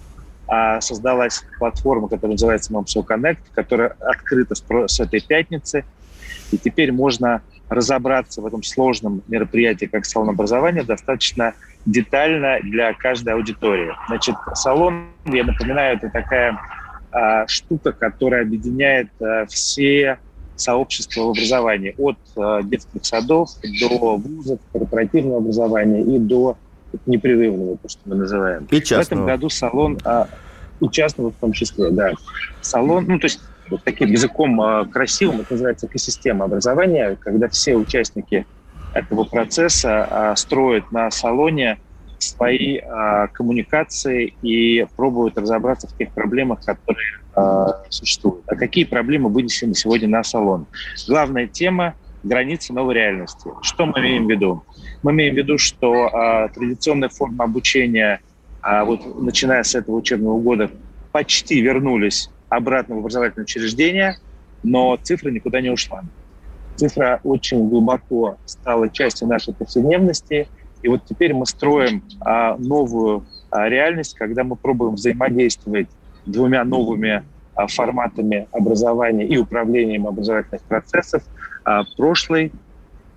а, 0.49 0.81
создалась 0.81 1.45
платформа, 1.59 2.09
которая 2.09 2.33
называется 2.33 2.73
MomSo 2.73 3.07
Connect, 3.07 3.39
которая 3.55 3.95
открыта 4.01 4.57
с 4.89 5.01
этой 5.01 5.21
пятницы. 5.21 5.85
И 6.51 6.59
теперь 6.59 6.91
можно 6.91 7.43
разобраться 7.69 8.43
в 8.43 8.47
этом 8.47 8.65
сложном 8.65 9.23
мероприятии, 9.29 9.87
как 9.87 10.07
салон 10.07 10.31
образования, 10.31 10.83
достаточно 10.83 11.55
детально 11.87 12.59
для 12.63 12.93
каждой 12.95 13.35
аудитории. 13.35 13.93
Значит, 14.09 14.35
салон, 14.55 15.07
я 15.27 15.45
напоминаю, 15.45 15.97
это 15.97 16.11
такая 16.11 16.59
а, 17.15 17.47
штука, 17.47 17.93
которая 17.93 18.43
объединяет 18.43 19.09
а, 19.21 19.47
все 19.47 20.19
сообщества 20.57 21.23
в 21.23 21.31
образовании, 21.31 21.95
от 21.97 22.17
а, 22.37 22.61
детских 22.63 23.07
садов 23.07 23.51
до 23.63 24.17
вузов, 24.17 24.59
корпоративного 24.73 25.39
образования 25.39 26.03
и 26.03 26.19
до 26.19 26.59
непрерывного, 27.07 27.77
то, 27.79 27.89
что 27.89 28.01
мы 28.05 28.17
называем. 28.17 28.67
И 28.69 28.81
частного. 28.81 28.99
В 28.99 29.07
этом 29.07 29.27
году 29.27 29.49
салон, 29.49 29.99
а, 30.05 30.29
и 30.81 30.89
частного 30.89 31.31
в 31.31 31.37
том 31.37 31.53
числе, 31.53 31.91
да. 31.91 32.13
Салон, 32.61 33.05
ну, 33.07 33.21
то 33.21 33.27
есть 33.27 33.41
вот 33.71 33.83
таким 33.85 34.11
языком 34.11 34.61
красивым, 34.91 35.41
это 35.41 35.53
называется 35.53 35.87
экосистема 35.87 36.47
образования, 36.47 37.17
когда 37.21 37.49
все 37.49 37.77
участники 37.77 38.45
этого 38.93 39.25
процесса 39.25 40.35
строят 40.37 40.91
на 40.93 41.11
салоне 41.11 41.79
свои 42.29 42.79
а, 42.79 43.29
коммуникации 43.29 44.35
и 44.43 44.87
пробуют 44.97 45.39
разобраться 45.39 45.89
в 45.89 45.97
тех 45.97 46.11
проблемах, 46.13 46.65
которые 46.65 47.21
а, 47.35 47.83
существуют. 47.89 48.45
А 48.47 48.57
какие 48.57 48.85
проблемы 48.85 49.29
вынесены 49.31 49.75
сегодня 49.75 50.09
на 50.09 50.23
салон? 50.23 50.67
Главная 51.07 51.47
тема– 51.47 51.95
границы 52.25 52.73
новой 52.73 52.95
реальности. 52.95 53.51
Что 53.63 53.87
мы 53.87 54.01
имеем 54.01 54.27
в 54.27 54.31
виду? 54.31 54.65
Мы 55.03 55.13
имеем 55.13 55.35
в 55.35 55.39
виду, 55.39 55.59
что 55.59 56.09
а, 56.13 56.49
традиционная 56.49 57.11
форма 57.11 57.45
обучения, 57.45 58.21
а, 58.63 58.85
вот 58.85 59.23
начиная 59.23 59.63
с 59.63 59.75
этого 59.75 59.97
учебного 59.97 60.41
года, 60.41 60.71
почти 61.13 61.61
вернулись 61.61 62.31
обратно 62.49 62.97
в 62.97 62.99
образовательное 62.99 63.45
учреждение, 63.45 64.19
но 64.63 64.99
цифра 65.03 65.31
никуда 65.31 65.61
не 65.61 65.71
ушла. 65.71 66.03
Цифра 66.77 67.21
очень 67.23 67.69
глубоко 67.69 68.37
стала 68.47 68.89
частью 68.89 69.29
нашей 69.29 69.55
повседневности, 69.55 70.49
и 70.85 70.89
вот 70.89 71.01
теперь 71.07 71.33
мы 71.33 71.47
строим 71.47 72.05
а, 72.21 72.59
новую 72.59 73.25
а, 73.51 73.71
реальность, 73.71 74.15
когда 74.15 74.45
мы 74.45 74.55
пробуем 74.55 74.97
взаимодействовать 74.97 75.89
двумя 76.27 76.63
новыми 76.63 77.25
а, 77.55 77.67
форматами 77.69 78.49
образования 78.53 79.27
и 79.27 79.39
управлением 79.39 80.07
образовательных 80.07 80.61
процессов, 80.65 81.23
а, 81.65 81.85
прошлой, 81.97 82.53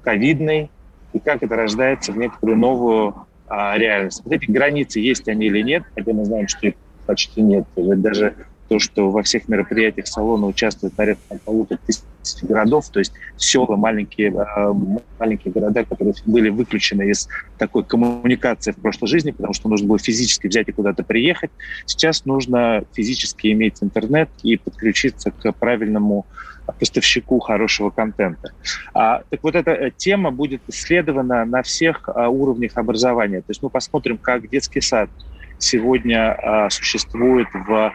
ковидной, 0.02 0.72
и 1.12 1.20
как 1.20 1.44
это 1.44 1.58
рождается 1.58 2.14
в 2.14 2.18
некоторую 2.18 2.58
новую 2.58 3.16
а, 3.50 3.78
реальность. 3.78 4.22
Вот 4.24 4.34
эти 4.34 4.50
границы, 4.50 5.02
есть 5.02 5.28
они 5.28 5.48
или 5.48 5.62
нет, 5.62 5.84
хотя 5.94 6.14
мы 6.14 6.24
знаем, 6.24 6.48
что 6.48 6.68
их 6.68 6.76
почти 7.06 7.42
нет. 7.42 7.66
Даже 7.76 8.34
то, 8.68 8.80
что 8.80 9.12
во 9.12 9.24
всех 9.24 9.48
мероприятиях 9.48 10.08
салона 10.08 10.48
участвует 10.48 10.94
порядка 10.94 11.40
полутора 11.44 11.80
тысяч 11.86 12.04
городов, 12.44 12.90
то 12.90 13.00
есть 13.00 13.14
села, 13.38 13.76
маленькие, 13.76 14.34
э, 14.34 14.74
маленькие 15.20 15.54
города, 15.54 15.86
которые 15.86 16.14
были 16.26 16.50
выключены 16.50 17.10
из 17.10 17.28
такой 17.58 17.84
коммуникации 17.84 18.72
в 18.72 18.78
прошлой 18.78 19.08
жизни, 19.08 19.32
потому 19.32 19.54
что 19.54 19.70
нужно 19.70 19.88
было 19.88 20.00
физически 20.00 20.48
взять 20.48 20.68
и 20.68 20.72
куда-то 20.72 21.04
приехать. 21.04 21.52
Сейчас 21.86 22.26
нужно 22.26 22.84
физически 22.94 23.52
иметь 23.54 23.78
интернет 23.82 24.30
и 24.44 24.58
подключиться 24.58 25.32
к 25.32 25.52
правильному 25.54 26.26
поставщику 26.74 27.40
хорошего 27.40 27.90
контента. 27.90 28.52
А, 28.94 29.22
так 29.30 29.40
вот, 29.44 29.56
эта 29.56 29.72
э, 29.72 29.92
тема 29.96 30.32
будет 30.32 30.62
исследована 30.68 31.46
на 31.46 31.64
всех 31.64 32.10
а, 32.10 32.30
уровнях 32.30 32.74
образования. 32.76 33.40
То 33.40 33.50
есть 33.50 33.64
мы 33.64 33.70
посмотрим, 33.70 34.18
как 34.18 34.50
детский 34.50 34.82
сад 34.82 35.10
сегодня 35.60 36.34
а, 36.34 36.70
существует 36.70 37.48
в 37.54 37.94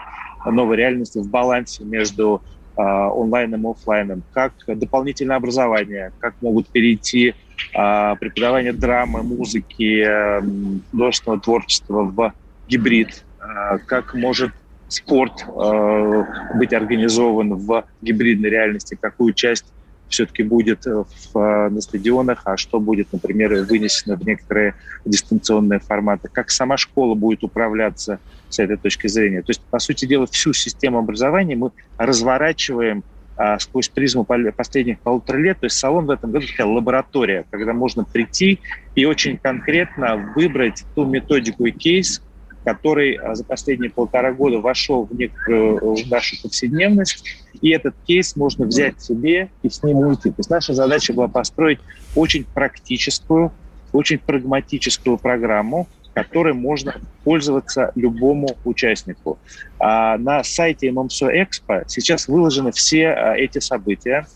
новой 0.50 0.76
реальности, 0.76 1.18
в 1.18 1.28
балансе 1.28 1.84
между 1.84 2.42
э, 2.76 2.82
онлайном 2.82 3.66
и 3.66 3.70
офлайном, 3.70 4.22
как 4.32 4.52
дополнительное 4.66 5.36
образование, 5.36 6.12
как 6.18 6.34
могут 6.40 6.68
перейти 6.68 7.34
э, 7.74 8.16
преподавание 8.20 8.72
драмы, 8.72 9.22
музыки, 9.22 10.04
э, 10.04 10.42
художественного 10.90 11.40
творчества 11.40 12.02
в 12.02 12.32
гибрид, 12.68 13.24
э, 13.40 13.78
как 13.86 14.14
может 14.14 14.52
спорт 14.88 15.44
э, 15.46 16.24
быть 16.54 16.72
организован 16.72 17.54
в 17.54 17.84
гибридной 18.02 18.50
реальности, 18.50 18.98
какую 19.00 19.32
часть 19.32 19.66
все-таки 20.12 20.42
будет 20.42 20.86
э, 20.86 21.04
в, 21.04 21.38
э, 21.38 21.68
на 21.70 21.80
стадионах, 21.80 22.42
а 22.44 22.56
что 22.56 22.78
будет, 22.78 23.08
например, 23.12 23.64
вынесено 23.64 24.16
в 24.16 24.24
некоторые 24.26 24.74
дистанционные 25.04 25.80
форматы, 25.80 26.28
как 26.30 26.50
сама 26.50 26.76
школа 26.76 27.14
будет 27.14 27.42
управляться 27.42 28.20
с 28.48 28.58
этой 28.58 28.76
точки 28.76 29.08
зрения. 29.08 29.40
То 29.40 29.50
есть, 29.50 29.62
по 29.70 29.78
сути 29.78 30.04
дела, 30.04 30.26
всю 30.26 30.52
систему 30.52 30.98
образования 30.98 31.56
мы 31.56 31.72
разворачиваем 31.96 33.02
а, 33.36 33.58
сквозь 33.58 33.88
призму 33.88 34.24
последних 34.24 35.00
полутора 35.00 35.38
лет. 35.38 35.58
То 35.60 35.66
есть 35.66 35.76
салон 35.76 36.06
в 36.06 36.10
этом 36.10 36.30
году 36.30 36.46
такая 36.46 36.66
лаборатория, 36.66 37.46
когда 37.50 37.72
можно 37.72 38.04
прийти 38.04 38.60
и 38.94 39.06
очень 39.06 39.38
конкретно 39.38 40.32
выбрать 40.36 40.84
ту 40.94 41.06
методику 41.06 41.64
и 41.64 41.72
кейс, 41.72 42.22
который 42.64 43.14
а, 43.14 43.34
за 43.34 43.44
последние 43.44 43.90
полтора 43.90 44.32
года 44.32 44.58
вошел 44.58 45.04
в 45.04 45.14
некоторую 45.14 45.96
в 45.96 46.10
нашу 46.10 46.40
повседневность, 46.42 47.24
и 47.60 47.70
этот 47.70 47.94
кейс 48.06 48.36
можно 48.36 48.66
взять 48.66 49.00
себе 49.00 49.50
и 49.62 49.68
с 49.68 49.82
ним 49.82 49.98
уйти. 49.98 50.30
То 50.30 50.36
есть 50.38 50.50
наша 50.50 50.74
задача 50.74 51.12
была 51.12 51.28
построить 51.28 51.80
очень 52.14 52.44
практическую, 52.44 53.52
очень 53.92 54.18
прагматическую 54.18 55.18
программу, 55.18 55.88
которой 56.14 56.52
можно 56.52 56.94
пользоваться 57.24 57.92
любому 57.94 58.48
участнику. 58.64 59.38
А 59.78 60.18
на 60.18 60.44
сайте 60.44 60.88
MMSO 60.88 61.30
Expo 61.32 61.84
сейчас 61.86 62.28
выложены 62.28 62.72
все 62.72 63.08
а, 63.08 63.34
эти 63.34 63.58
события. 63.58 64.26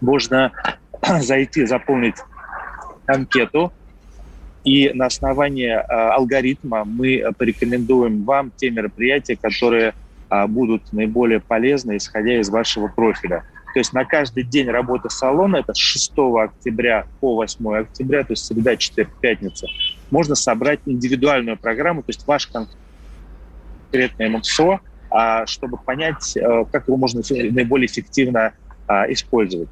Можно 0.00 0.52
зайти, 1.20 1.64
заполнить 1.64 2.16
анкету, 3.06 3.72
и 4.64 4.90
на 4.92 5.06
основании 5.06 5.70
э, 5.70 5.82
алгоритма 5.82 6.84
мы 6.84 7.24
порекомендуем 7.38 8.24
вам 8.24 8.52
те 8.54 8.70
мероприятия, 8.70 9.36
которые 9.36 9.94
э, 10.30 10.46
будут 10.46 10.92
наиболее 10.92 11.40
полезны, 11.40 11.96
исходя 11.96 12.38
из 12.38 12.50
вашего 12.50 12.88
профиля. 12.88 13.44
То 13.72 13.78
есть 13.78 13.92
на 13.92 14.04
каждый 14.04 14.42
день 14.42 14.68
работы 14.68 15.08
салона, 15.10 15.58
это 15.58 15.72
с 15.74 15.78
6 15.78 16.12
октября 16.42 17.06
по 17.20 17.36
8 17.36 17.74
октября, 17.76 18.24
то 18.24 18.32
есть 18.32 18.44
среда, 18.44 18.76
четверг, 18.76 19.10
пятница, 19.20 19.66
можно 20.10 20.34
собрать 20.34 20.80
индивидуальную 20.86 21.56
программу, 21.56 22.02
то 22.02 22.10
есть 22.10 22.26
ваш 22.26 22.48
конкретный 22.48 24.28
ММСО, 24.28 24.80
а, 25.10 25.46
чтобы 25.46 25.78
понять, 25.78 26.36
э, 26.36 26.64
как 26.70 26.88
его 26.88 26.96
можно 26.96 27.22
наиболее 27.28 27.86
эффективно 27.86 28.52
а, 28.86 29.10
использовать. 29.10 29.68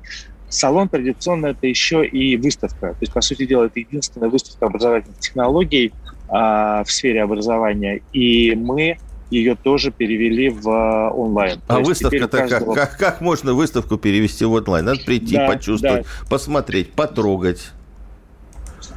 Салон 0.48 0.88
традиционно 0.88 1.46
это 1.48 1.66
еще 1.66 2.06
и 2.06 2.36
выставка. 2.36 2.88
То 2.88 2.96
есть, 3.00 3.12
по 3.12 3.20
сути 3.20 3.46
дела, 3.46 3.64
это 3.64 3.80
единственная 3.80 4.28
выставка 4.28 4.66
образовательных 4.66 5.18
технологий 5.18 5.92
а, 6.28 6.84
в 6.84 6.90
сфере 6.90 7.22
образования. 7.22 8.00
И 8.12 8.54
мы 8.54 8.98
ее 9.30 9.56
тоже 9.56 9.90
перевели 9.90 10.48
в 10.48 10.68
а, 10.68 11.10
онлайн. 11.10 11.60
А 11.68 11.80
выставка-то 11.80 12.38
каждого... 12.38 12.74
как, 12.74 12.90
как, 12.90 12.98
как 12.98 13.20
можно 13.20 13.52
выставку 13.52 13.98
перевести 13.98 14.44
в 14.44 14.52
онлайн? 14.52 14.86
Надо 14.86 15.00
прийти, 15.04 15.36
да, 15.36 15.46
почувствовать, 15.46 16.04
да. 16.04 16.26
посмотреть, 16.28 16.92
потрогать. 16.92 17.72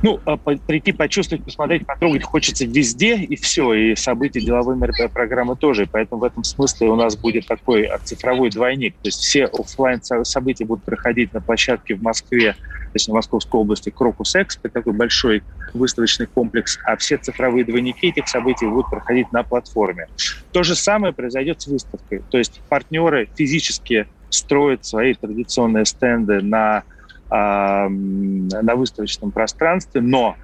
Ну, 0.04 0.20
а 0.26 0.38
прийти, 0.38 0.92
почувствовать, 0.92 1.46
посмотреть, 1.46 1.86
потрогать 1.86 2.24
хочется 2.24 2.66
везде, 2.66 3.18
и 3.18 3.36
все. 3.36 3.74
И 3.74 3.96
события 3.96 4.42
деловой 4.42 4.76
программы 5.14 5.56
тоже. 5.56 5.88
Поэтому 5.92 6.22
в 6.22 6.24
этом 6.24 6.44
смысле 6.44 6.90
у 6.90 6.96
нас 6.96 7.16
будет 7.16 7.48
такой 7.48 7.90
цифровой 8.04 8.50
двойник. 8.50 8.96
То 8.96 9.08
есть 9.08 9.20
все 9.20 9.46
офлайн 9.46 10.02
события 10.02 10.66
будут 10.66 10.86
проходить 10.86 11.34
на 11.34 11.42
площадке 11.42 11.96
в 11.96 12.02
Москве, 12.02 12.56
точнее, 12.94 13.14
в 13.14 13.16
Московской 13.16 13.62
области, 13.62 13.90
Крокус 13.90 14.36
Экспо, 14.36 14.70
такой 14.70 14.94
большой 14.94 15.44
выставочный 15.74 16.26
комплекс, 16.26 16.78
а 16.86 16.98
все 16.98 17.18
цифровые 17.18 17.64
двойники 17.64 18.08
этих 18.08 18.28
событий 18.28 18.66
будут 18.66 18.90
проходить 18.90 19.32
на 19.32 19.44
платформе. 19.44 20.08
То 20.52 20.64
же 20.64 20.76
самое 20.76 21.14
произойдет 21.14 21.62
с 21.62 21.68
выставкой. 21.68 22.24
То 22.30 22.38
есть 22.38 22.62
партнеры 22.70 23.30
физически 23.36 24.08
строят 24.30 24.84
свои 24.86 25.14
традиционные 25.14 25.86
стенды 25.86 26.42
на 26.42 26.84
на 27.32 28.76
выставочном 28.76 29.32
пространстве, 29.32 30.02
но 30.02 30.36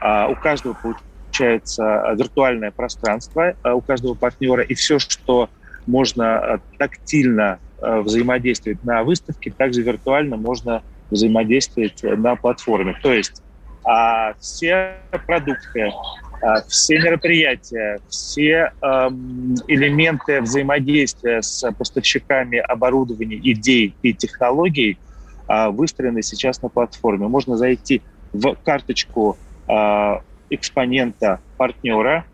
а, 0.00 0.28
у 0.28 0.34
каждого 0.34 0.74
получается 0.74 2.14
виртуальное 2.16 2.70
пространство, 2.70 3.54
а, 3.62 3.74
у 3.74 3.80
каждого 3.80 4.14
партнера, 4.14 4.62
и 4.62 4.74
все, 4.74 4.98
что 4.98 5.50
можно 5.86 6.38
а, 6.38 6.60
тактильно 6.78 7.58
взаимодействовать 7.82 8.84
на 8.84 9.02
выставке, 9.04 9.50
также 9.50 9.80
виртуально 9.82 10.36
можно 10.36 10.82
взаимодействовать 11.10 12.02
на 12.02 12.36
платформе. 12.36 12.94
То 13.02 13.12
есть 13.12 13.42
А 13.84 14.34
все 14.38 14.96
продукты, 15.26 15.90
а, 16.42 16.60
все 16.68 16.98
мероприятия, 16.98 17.98
все 18.08 18.72
элементы 19.66 20.42
взаимодействия 20.42 21.40
с 21.40 21.70
поставщиками 21.72 22.58
оборудования, 22.58 23.36
идей 23.36 23.94
и 24.02 24.12
технологий 24.12 24.98
а, 24.98 25.09
выстроены 25.70 26.22
сейчас 26.22 26.62
на 26.62 26.68
платформе. 26.68 27.26
Можно 27.26 27.56
зайти 27.56 28.02
в 28.32 28.54
карточку 28.64 29.36
а, 29.66 30.22
экспонента 30.50 31.40
партнера, 31.56 32.24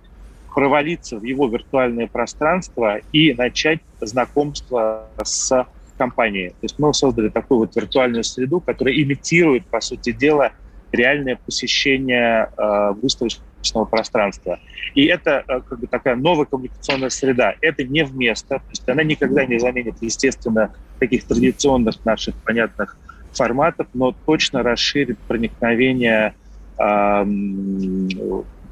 провалиться 0.55 1.19
в 1.19 1.23
его 1.23 1.49
виртуальное 1.49 2.07
пространство 2.07 2.99
и 3.13 3.35
начать 3.35 3.81
знакомство 4.01 5.07
с 5.23 5.67
компанией. 5.99 6.51
То 6.51 6.63
есть 6.63 6.79
мы 6.79 6.95
создали 6.95 7.29
такую 7.29 7.61
вот 7.61 7.77
виртуальную 7.77 8.25
среду, 8.25 8.61
которая 8.61 8.95
имитирует, 8.95 9.67
по 9.67 9.81
сути 9.81 10.13
дела, 10.13 10.53
реальное 10.93 11.37
посещение 11.37 12.51
э, 12.57 12.93
выставочного 13.03 13.85
пространства. 13.85 14.59
И 14.95 15.05
это 15.05 15.45
как 15.47 15.79
бы 15.79 15.87
такая 15.87 16.17
новая 16.17 16.47
коммуникационная 16.47 17.11
среда. 17.11 17.55
Это 17.61 17.85
не 17.85 18.05
вместо, 18.05 18.57
то 18.57 18.71
есть 18.71 18.89
она 18.89 19.03
никогда 19.03 19.45
не 19.45 19.59
заменит, 19.59 19.97
естественно, 20.01 20.73
таких 20.99 21.25
традиционных 21.25 22.03
наших 22.05 22.35
понятных 22.37 22.97
форматов, 23.37 23.87
но 23.95 24.15
точно 24.25 24.63
расширит 24.63 25.19
проникновение 25.21 26.35
э, 26.79 27.27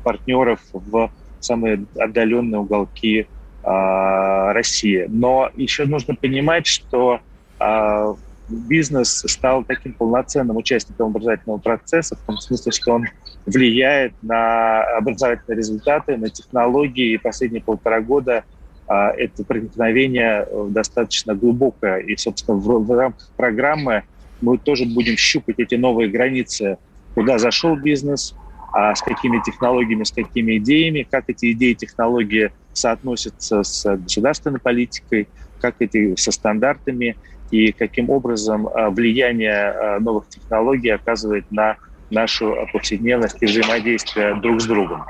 партнеров 0.03 0.61
в 0.73 1.11
самые 1.41 1.85
отдаленные 1.99 2.61
уголки 2.61 3.27
э, 3.63 4.53
России. 4.53 5.07
Но 5.09 5.51
еще 5.55 5.85
нужно 5.85 6.15
понимать, 6.15 6.67
что 6.67 7.21
э, 7.61 8.15
бизнес 8.49 9.25
стал 9.27 9.65
таким 9.65 9.95
полноценным 9.95 10.57
участником 10.57 11.09
образовательного 11.09 11.59
процесса, 11.59 12.17
в 12.17 12.21
том 12.27 12.39
смысле, 12.39 12.73
что 12.73 12.93
он 12.95 13.07
влияет 13.47 14.15
на 14.23 14.83
образовательные 14.97 15.59
результаты, 15.59 16.17
на 16.17 16.29
технологии. 16.31 17.15
И 17.15 17.19
последние 17.19 17.63
полтора 17.63 18.01
года 18.01 18.45
а, 18.87 19.11
это 19.11 19.45
проникновение 19.45 20.47
э, 20.47 20.67
достаточно 20.71 21.35
глубокое. 21.35 21.99
И, 21.99 22.17
собственно, 22.17 22.57
в, 22.57 22.85
в 22.85 22.93
рамках 22.93 23.31
программы 23.37 24.05
мы 24.41 24.59
тоже 24.59 24.85
будем 24.85 25.17
щупать 25.17 25.59
эти 25.59 25.75
новые 25.75 26.09
границы, 26.09 26.79
куда 27.15 27.39
зашел 27.39 27.77
бизнес, 27.77 28.35
а 28.73 28.95
с 28.95 29.03
какими 29.03 29.41
технологиями, 29.45 30.03
с 30.03 30.11
какими 30.11 30.59
идеями, 30.59 31.07
как 31.09 31.25
эти 31.29 31.53
идеи 31.53 31.71
и 31.71 31.75
технологии 31.77 32.51
соотносятся 32.73 33.63
с 33.63 33.97
государственной 33.97 34.59
политикой, 34.59 35.29
как 35.61 35.77
эти 35.79 36.17
со 36.17 36.33
стандартами 36.33 37.17
и 37.51 37.71
каким 37.71 38.11
образом 38.11 38.67
а, 38.67 38.91
влияние 38.91 39.71
а, 39.71 40.01
новых 40.01 40.29
технологий 40.29 40.91
оказывает 40.91 41.51
на 41.53 41.77
нашу 42.11 42.57
повседневность 42.73 43.37
и 43.41 43.47
взаимодействие 43.47 44.35
друг 44.41 44.61
с 44.61 44.67
другом. 44.67 45.05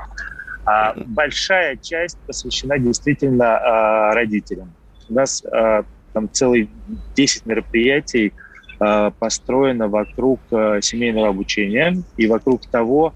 А 0.65 0.93
большая 0.95 1.75
часть 1.75 2.17
посвящена 2.25 2.79
действительно 2.79 4.11
родителям. 4.13 4.73
У 5.09 5.13
нас 5.13 5.43
там 6.13 6.29
целый 6.31 6.69
10 7.15 7.45
мероприятий 7.45 8.33
построено 9.19 9.87
вокруг 9.87 10.39
семейного 10.81 11.29
обучения 11.29 12.01
и 12.17 12.27
вокруг 12.27 12.65
того, 12.67 13.13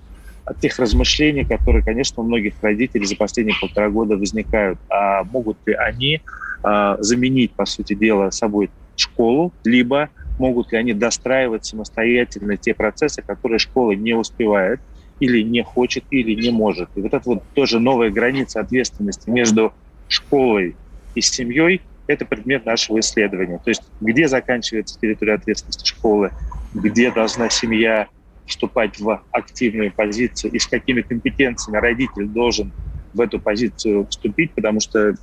тех 0.62 0.80
размышлений, 0.80 1.46
которые, 1.46 1.84
конечно, 1.84 2.24
у 2.24 2.26
многих 2.26 2.54
родителей 2.62 3.06
за 3.06 3.16
последние 3.16 3.56
полтора 3.60 3.90
года 3.90 4.18
возникают. 4.18 4.80
А 4.90 5.24
могут 5.24 5.58
ли 5.66 5.74
они 5.74 6.22
заменить, 6.64 7.52
по 7.52 7.66
сути 7.66 7.94
дела, 7.94 8.32
собой 8.32 8.70
школу, 8.96 9.54
либо 9.64 10.10
могут 10.40 10.72
ли 10.72 10.78
они 10.78 10.94
достраивать 10.94 11.66
самостоятельно 11.66 12.58
те 12.58 12.74
процессы, 12.74 13.22
которые 13.22 13.60
школа 13.60 13.92
не 13.92 14.14
успевает 14.14 14.80
или 15.20 15.42
не 15.42 15.64
хочет, 15.64 16.04
или 16.12 16.34
не 16.34 16.50
может. 16.50 16.90
И 16.96 17.02
вот 17.02 17.14
это 17.14 17.30
вот 17.30 17.44
тоже 17.54 17.80
новая 17.80 18.10
граница 18.10 18.60
ответственности 18.60 19.30
между 19.30 19.74
школой 20.08 20.76
и 21.16 21.22
семьей– 21.22 21.82
это 22.10 22.26
предмет 22.26 22.66
нашего 22.66 23.00
исследования. 23.00 23.60
То 23.64 23.70
есть 23.70 23.84
где 24.02 24.28
заканчивается 24.28 25.00
территория 25.00 25.34
ответственности 25.34 25.88
школы, 25.88 26.32
где 26.74 27.12
должна 27.12 27.50
семья 27.50 28.08
вступать 28.46 29.00
в 29.00 29.22
активную 29.32 29.92
позицию 29.92 30.52
и 30.52 30.60
с 30.60 30.68
какими 30.68 31.02
компетенциями 31.02 31.78
родитель 31.78 32.28
должен 32.28 32.72
в 33.14 33.22
эту 33.22 33.40
позицию 33.40 34.08
вступить, 34.10 34.52
потому 34.54 34.80
что 34.80 35.16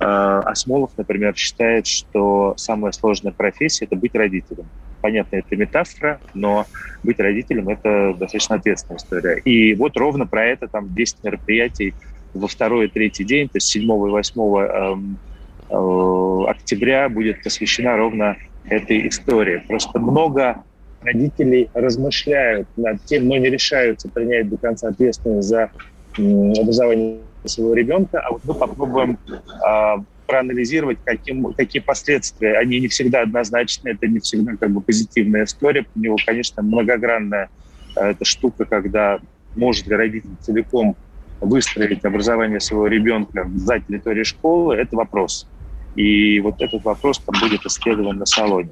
Э, 0.00 0.40
Асмолов, 0.46 0.92
например, 0.96 1.36
считает, 1.36 1.86
что 1.86 2.54
самая 2.56 2.90
сложная 2.92 3.32
профессия– 3.32 3.84
это 3.86 3.96
быть 3.96 4.14
родителем. 4.14 4.64
Понятно, 5.02 5.36
это 5.36 5.56
метафора, 5.56 6.20
но 6.32 6.66
быть 7.02 7.20
родителем– 7.20 7.68
это 7.70 8.14
достаточно 8.18 8.56
ответственная 8.56 8.96
история. 8.96 9.38
И 9.40 9.74
вот 9.74 9.96
ровно 9.98 10.26
про 10.26 10.46
это 10.46 10.68
там 10.68 10.94
10 10.94 11.22
мероприятий 11.22 11.94
во 12.32 12.48
второй 12.48 12.86
и 12.86 12.88
третий 12.88 13.24
день, 13.24 13.48
то 13.48 13.56
есть 13.56 13.66
7 13.66 13.82
и 13.82 13.86
8 13.86 14.40
эм, 14.40 15.18
э, 15.18 15.29
октября 15.70 17.08
будет 17.08 17.42
посвящена 17.42 17.96
ровно 17.96 18.36
этой 18.64 19.08
истории. 19.08 19.62
Просто 19.68 19.98
много 19.98 20.62
родителей 21.02 21.70
размышляют 21.74 22.68
над 22.76 23.02
тем, 23.04 23.28
но 23.28 23.36
не 23.36 23.48
решаются 23.48 24.08
принять 24.08 24.48
до 24.48 24.56
конца 24.56 24.88
ответственность 24.88 25.48
за 25.48 25.70
образование 26.16 27.20
своего 27.44 27.74
ребенка, 27.74 28.20
а 28.20 28.32
вот 28.32 28.44
мы 28.44 28.54
попробуем 28.54 29.18
э, 29.30 29.96
проанализировать, 30.26 30.98
каким, 31.04 31.52
какие 31.54 31.80
последствия. 31.80 32.58
Они 32.58 32.80
не 32.80 32.88
всегда 32.88 33.22
однозначны, 33.22 33.90
это 33.90 34.06
не 34.06 34.18
всегда 34.18 34.56
как 34.56 34.70
бы 34.70 34.80
позитивная 34.80 35.44
история. 35.44 35.86
У 35.94 35.98
него, 35.98 36.16
конечно, 36.24 36.62
многогранная 36.62 37.48
э, 37.96 38.10
эта 38.10 38.24
штука, 38.24 38.64
когда 38.66 39.20
может 39.56 39.86
ли 39.86 39.96
родитель 39.96 40.30
целиком 40.40 40.96
выстроить 41.40 42.04
образование 42.04 42.60
своего 42.60 42.86
ребенка 42.86 43.48
за 43.54 43.80
территорией 43.80 44.24
школы, 44.24 44.76
это 44.76 44.94
вопрос. 44.96 45.48
И 45.96 46.40
вот 46.40 46.60
этот 46.60 46.84
вопрос 46.84 47.18
там 47.18 47.34
будет 47.40 47.64
исследован 47.66 48.18
на 48.18 48.26
салоне. 48.26 48.70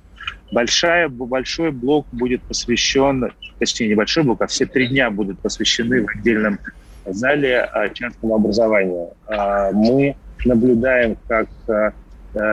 Большая, 0.51 1.09
большой 1.09 1.73
блок 1.73 2.07
будет 2.13 2.43
посвящен, 2.43 3.33
точнее, 3.59 3.89
небольшой 3.89 4.23
блок, 4.23 4.43
а 4.43 4.47
все 4.47 4.67
три 4.67 4.89
дня 4.89 5.11
будут 5.11 5.39
посвящены 5.41 6.05
в 6.05 6.09
отдельном 6.09 6.59
зале 7.05 7.61
а, 7.61 7.89
частного 7.91 8.37
образования. 8.37 9.09
А, 9.27 9.73
мы 9.73 10.17
наблюдаем, 10.45 11.17
как 11.27 11.49
а, 11.69 11.93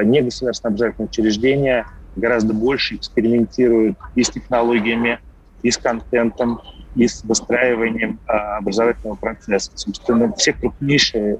негосударственные 0.03 0.71
образовательные 0.71 1.09
учреждения 1.09 1.87
гораздо 2.15 2.53
больше 2.53 2.95
экспериментируют 2.95 3.97
и 4.15 4.23
с 4.23 4.29
технологиями, 4.29 5.19
и 5.63 5.71
с 5.71 5.77
контентом, 5.77 6.61
и 6.95 7.07
с 7.07 7.23
выстраиванием 7.23 8.19
образовательного 8.25 9.15
процесса. 9.15 9.71
Собственно, 9.75 10.33
все 10.33 10.53
крупнейшие 10.53 11.37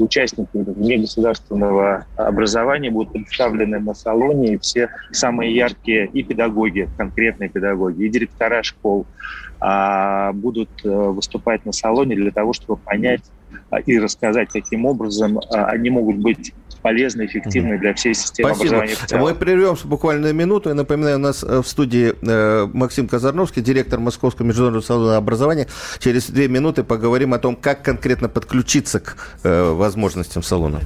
участники 0.00 0.48
негосударственного 0.54 2.06
образования 2.16 2.90
будут 2.90 3.12
представлены 3.12 3.78
на 3.78 3.94
салоне, 3.94 4.54
и 4.54 4.58
все 4.58 4.88
самые 5.12 5.54
яркие 5.54 6.06
и 6.06 6.22
педагоги, 6.22 6.88
конкретные 6.96 7.48
педагоги, 7.48 8.04
и 8.04 8.08
директора 8.08 8.62
школ 8.62 9.06
а, 9.60 10.32
будут 10.32 10.70
э, 10.84 10.88
выступать 10.88 11.64
на 11.64 11.72
салоне 11.72 12.14
для 12.14 12.30
того, 12.30 12.52
чтобы 12.52 12.80
понять 12.80 13.22
а, 13.70 13.80
и 13.80 13.98
рассказать, 13.98 14.50
каким 14.52 14.86
образом 14.86 15.38
а, 15.38 15.66
они 15.66 15.90
могут 15.90 16.16
быть 16.18 16.52
полезны, 16.78 17.26
эффективны 17.26 17.78
для 17.78 17.94
всей 17.94 18.14
системы 18.14 18.54
Спасибо. 18.54 18.78
образования. 18.78 19.24
Мы 19.24 19.34
прервемся 19.34 19.86
буквально 19.86 20.28
на 20.28 20.32
минуту. 20.32 20.68
Я 20.68 20.74
напоминаю, 20.74 21.16
у 21.16 21.20
нас 21.20 21.42
э, 21.42 21.62
в 21.62 21.66
студии 21.66 22.14
э, 22.20 22.68
Максим 22.72 23.08
Казарновский, 23.08 23.62
директор 23.62 23.98
Московского 24.00 24.46
международного 24.46 24.84
салона 24.84 25.16
образования. 25.16 25.68
Через 25.98 26.30
две 26.30 26.48
минуты 26.48 26.84
поговорим 26.84 27.34
о 27.34 27.38
том, 27.38 27.56
как 27.56 27.82
конкретно 27.82 28.28
подключиться 28.28 29.00
к 29.00 29.16
возможностям 29.42 30.42
салона. 30.42 30.80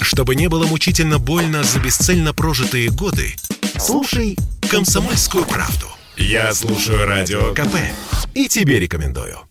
Чтобы 0.00 0.34
не 0.34 0.48
было 0.48 0.66
мучительно 0.66 1.18
больно 1.18 1.62
за 1.62 1.80
бесцельно 1.80 2.32
прожитые 2.32 2.90
годы, 2.90 3.34
слушай 3.78 4.36
«Комсомольскую 4.70 5.44
правду». 5.44 5.86
Я 6.16 6.52
слушаю 6.52 7.06
Радио 7.06 7.54
КП 7.54 7.76
и 8.34 8.48
тебе 8.48 8.80
рекомендую. 8.80 9.47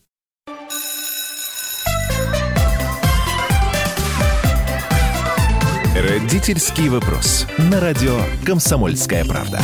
Родительский 6.17 6.89
вопрос. 6.89 7.45
На 7.69 7.79
радио 7.79 8.17
«Комсомольская 8.43 9.23
правда». 9.23 9.59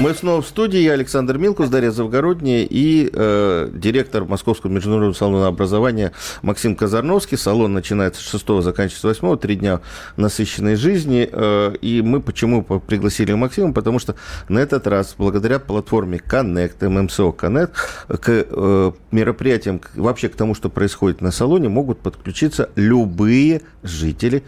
Мы 0.00 0.14
снова 0.14 0.40
в 0.40 0.46
студии. 0.46 0.78
Я 0.78 0.92
Александр 0.92 1.36
Милкус, 1.36 1.68
Дарья 1.68 1.90
Завгородняя 1.90 2.64
и 2.68 3.10
э, 3.12 3.70
директор 3.72 4.24
Московского 4.24 4.70
международного 4.70 5.14
салона 5.14 5.46
образования 5.48 6.12
Максим 6.42 6.76
Казарновский. 6.76 7.36
Салон 7.36 7.72
начинается 7.72 8.20
с 8.20 8.24
6 8.24 8.62
заканчивается 8.62 9.14
с 9.14 9.22
8 9.22 9.36
три 9.38 9.56
дня 9.56 9.80
насыщенной 10.16 10.76
жизни. 10.76 11.28
Э, 11.30 11.74
и 11.80 12.00
мы 12.02 12.20
почему 12.20 12.62
пригласили 12.62 13.32
Максима? 13.32 13.72
Потому 13.72 13.98
что 13.98 14.14
на 14.48 14.60
этот 14.60 14.86
раз, 14.86 15.16
благодаря 15.18 15.58
платформе 15.58 16.18
Connect, 16.18 16.78
MMSO 16.78 17.34
Connect, 17.36 17.72
к 18.18 18.28
э, 18.28 18.92
мероприятиям, 19.10 19.80
вообще 19.94 20.28
к 20.28 20.36
тому, 20.36 20.54
что 20.54 20.70
происходит 20.70 21.20
на 21.20 21.32
салоне, 21.32 21.68
могут 21.68 21.98
подключиться 22.00 22.70
любые 22.76 23.62
жители 23.82 24.44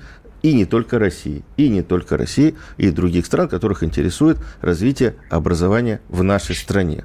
и 0.47 0.53
не 0.53 0.65
только 0.65 1.01
России, 1.01 1.43
и 1.57 1.69
не 1.69 1.83
только 1.83 2.17
России, 2.17 2.55
и 2.77 2.91
других 2.91 3.27
стран, 3.27 3.49
которых 3.49 3.83
интересует 3.83 4.39
развитие 4.61 5.17
образования 5.29 6.01
в 6.09 6.23
нашей 6.23 6.55
стране. 6.55 7.05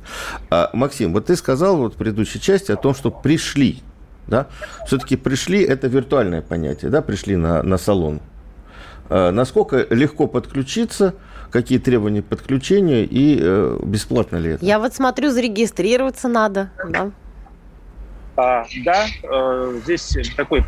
А, 0.52 0.70
Максим, 0.74 1.12
вот 1.12 1.26
ты 1.26 1.36
сказал 1.36 1.78
вот 1.78 1.96
в 1.96 1.98
предыдущей 1.98 2.40
части 2.40 2.72
о 2.72 2.76
том, 2.76 2.94
что 2.94 3.10
пришли, 3.10 3.82
да, 4.28 4.46
все-таки 4.86 5.16
пришли, 5.16 5.64
это 5.64 5.88
виртуальное 5.88 6.44
понятие, 6.44 6.92
да, 6.92 7.02
пришли 7.02 7.36
на, 7.36 7.64
на 7.64 7.80
салон. 7.80 8.22
А, 9.10 9.32
насколько 9.32 9.88
легко 9.90 10.28
подключиться, 10.28 11.16
какие 11.50 11.80
требования 11.80 12.22
подключения 12.22 13.06
и 13.06 13.40
э, 13.42 13.80
бесплатно 13.84 14.38
ли 14.38 14.52
это? 14.52 14.64
Я 14.64 14.78
вот 14.78 14.94
смотрю, 14.94 15.32
зарегистрироваться 15.32 16.28
надо, 16.28 16.70
да. 16.88 17.10
А, 18.42 18.66
да, 18.84 19.06
э, 19.22 19.80
здесь 19.84 20.18
такой 20.36 20.64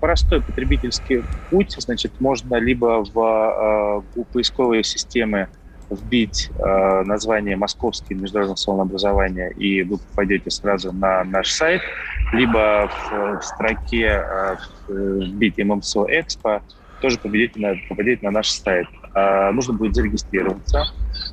простой 0.00 0.40
потребительский 0.42 1.24
путь. 1.50 1.74
Значит, 1.76 2.20
можно 2.20 2.54
либо 2.54 3.04
в 3.04 4.04
э, 4.16 4.22
поисковые 4.32 4.84
системы 4.84 5.48
вбить 5.90 6.50
э, 6.56 7.02
название 7.02 7.56
Московский 7.56 8.14
международный 8.14 8.56
салон 8.56 8.82
образования, 8.82 9.50
и 9.50 9.82
вы 9.82 9.98
попадете 9.98 10.50
сразу 10.50 10.92
на 10.92 11.24
наш 11.24 11.50
сайт, 11.50 11.82
либо 12.32 12.88
в, 12.88 13.40
в 13.40 13.42
строке 13.42 14.22
э, 14.24 14.56
вбить 14.88 15.58
ММСО 15.58 16.06
Экспо, 16.08 16.62
тоже 17.00 17.18
попадете 17.18 17.58
на, 17.58 17.74
попадете 17.88 18.24
на 18.24 18.30
наш 18.30 18.50
сайт. 18.50 18.86
Э, 19.16 19.50
нужно 19.50 19.74
будет 19.74 19.96
зарегистрироваться. 19.96 20.84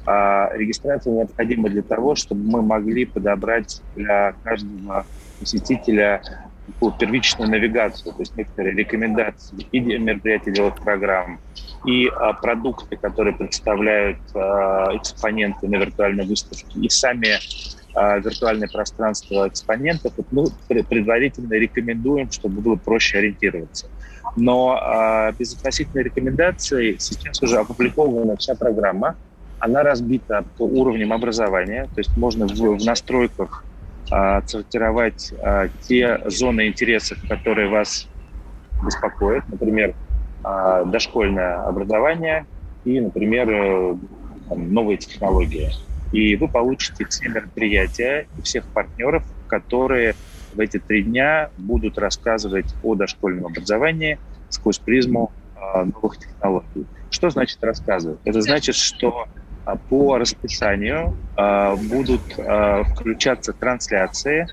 Э, 0.08 0.58
регистрация 0.58 1.14
необходима 1.14 1.70
для 1.70 1.84
того, 1.84 2.16
чтобы 2.16 2.42
мы 2.50 2.64
могли 2.64 3.06
подобрать 3.06 3.80
для 3.96 4.34
каждого 4.44 5.06
посетителя 5.44 6.22
такую 6.66 6.94
первичную 6.94 7.50
навигацию, 7.50 8.14
то 8.14 8.22
есть 8.22 8.36
некоторые 8.36 8.76
рекомендации 8.76 9.68
и 9.72 9.80
мероприятия 9.80 10.52
делать 10.52 10.76
программ, 10.76 11.40
и 11.86 12.08
а, 12.08 12.34
продукты, 12.34 12.96
которые 12.96 13.36
представляют 13.36 14.20
а, 14.34 14.96
экспоненты 14.96 15.68
на 15.68 15.76
виртуальной 15.76 16.26
выставке, 16.26 16.66
и 16.80 16.88
сами 16.88 17.38
а, 17.94 18.18
виртуальное 18.20 18.70
пространство 18.70 19.48
экспонентов, 19.50 20.14
мы 20.32 20.46
предварительно 20.68 21.54
рекомендуем, 21.54 22.32
чтобы 22.32 22.62
было 22.62 22.76
проще 22.76 23.18
ориентироваться. 23.18 23.90
Но 24.38 24.80
а, 24.82 25.34
без 25.34 25.54
относительной 25.56 26.04
рекомендации 26.04 26.96
сейчас 26.98 27.42
уже 27.42 27.58
опубликована 27.58 28.38
вся 28.38 28.56
программа, 28.56 29.18
она 29.60 29.84
разбита 29.84 30.46
по 30.58 30.64
уровням 30.64 31.12
образования, 31.12 31.88
то 31.94 32.00
есть 32.00 32.16
можно 32.18 32.48
в, 32.48 32.78
в 32.80 32.86
настройках 32.86 33.66
отсортировать 34.14 35.34
а, 35.42 35.70
те 35.82 36.20
зоны 36.26 36.68
интересов, 36.68 37.18
которые 37.28 37.68
вас 37.68 38.08
беспокоят, 38.86 39.48
например, 39.50 39.96
а, 40.44 40.84
дошкольное 40.86 41.64
образование 41.64 42.46
и, 42.86 43.00
например, 43.00 43.50
э, 43.50 43.96
новые 44.56 44.98
технологии. 44.98 45.72
И 46.12 46.36
вы 46.36 46.48
получите 46.48 47.06
все 47.06 47.30
мероприятия 47.30 48.28
и 48.38 48.42
всех 48.42 48.66
партнеров, 48.66 49.24
которые 49.48 50.16
в 50.54 50.60
эти 50.60 50.78
три 50.78 51.04
дня 51.04 51.50
будут 51.58 51.98
рассказывать 51.98 52.76
о 52.84 52.94
дошкольном 52.94 53.48
образовании 53.48 54.20
сквозь 54.50 54.78
призму 54.78 55.32
новых 55.74 56.18
технологий. 56.18 56.86
Что 57.10 57.30
значит 57.30 57.64
рассказывать? 57.64 58.20
Это 58.26 58.42
значит, 58.42 58.76
что 58.76 59.22
а, 59.22 59.28
по 59.90 60.18
расписанию 60.18 61.16
э, 61.38 61.76
будут 61.76 62.22
э, 62.38 62.84
включаться 62.96 63.54
трансляции 63.54 64.48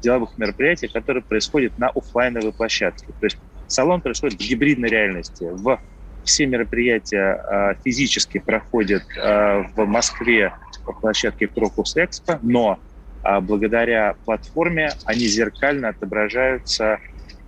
деловых 0.00 0.36
мероприятий, 0.38 0.88
которые 0.88 1.22
происходят 1.22 1.78
на 1.78 1.88
офлайновой 1.88 2.52
площадке. 2.52 3.06
То 3.20 3.26
есть 3.26 3.38
салон 3.66 4.00
происходит 4.00 4.40
в 4.40 4.46
гибридной 4.46 4.88
реальности. 4.88 5.44
В 5.44 5.78
все 6.24 6.46
мероприятия 6.46 7.40
э, 7.50 7.74
физически 7.84 8.38
проходят 8.38 9.04
э, 9.16 9.64
в 9.76 9.86
Москве 9.86 10.54
по 10.84 10.92
площадке 10.92 11.46
Крокус 11.46 11.96
Экспо, 11.96 12.38
но 12.42 12.78
э, 13.22 13.40
благодаря 13.40 14.16
платформе 14.24 14.92
они 15.04 15.26
зеркально 15.26 15.90
отображаются 15.90 16.98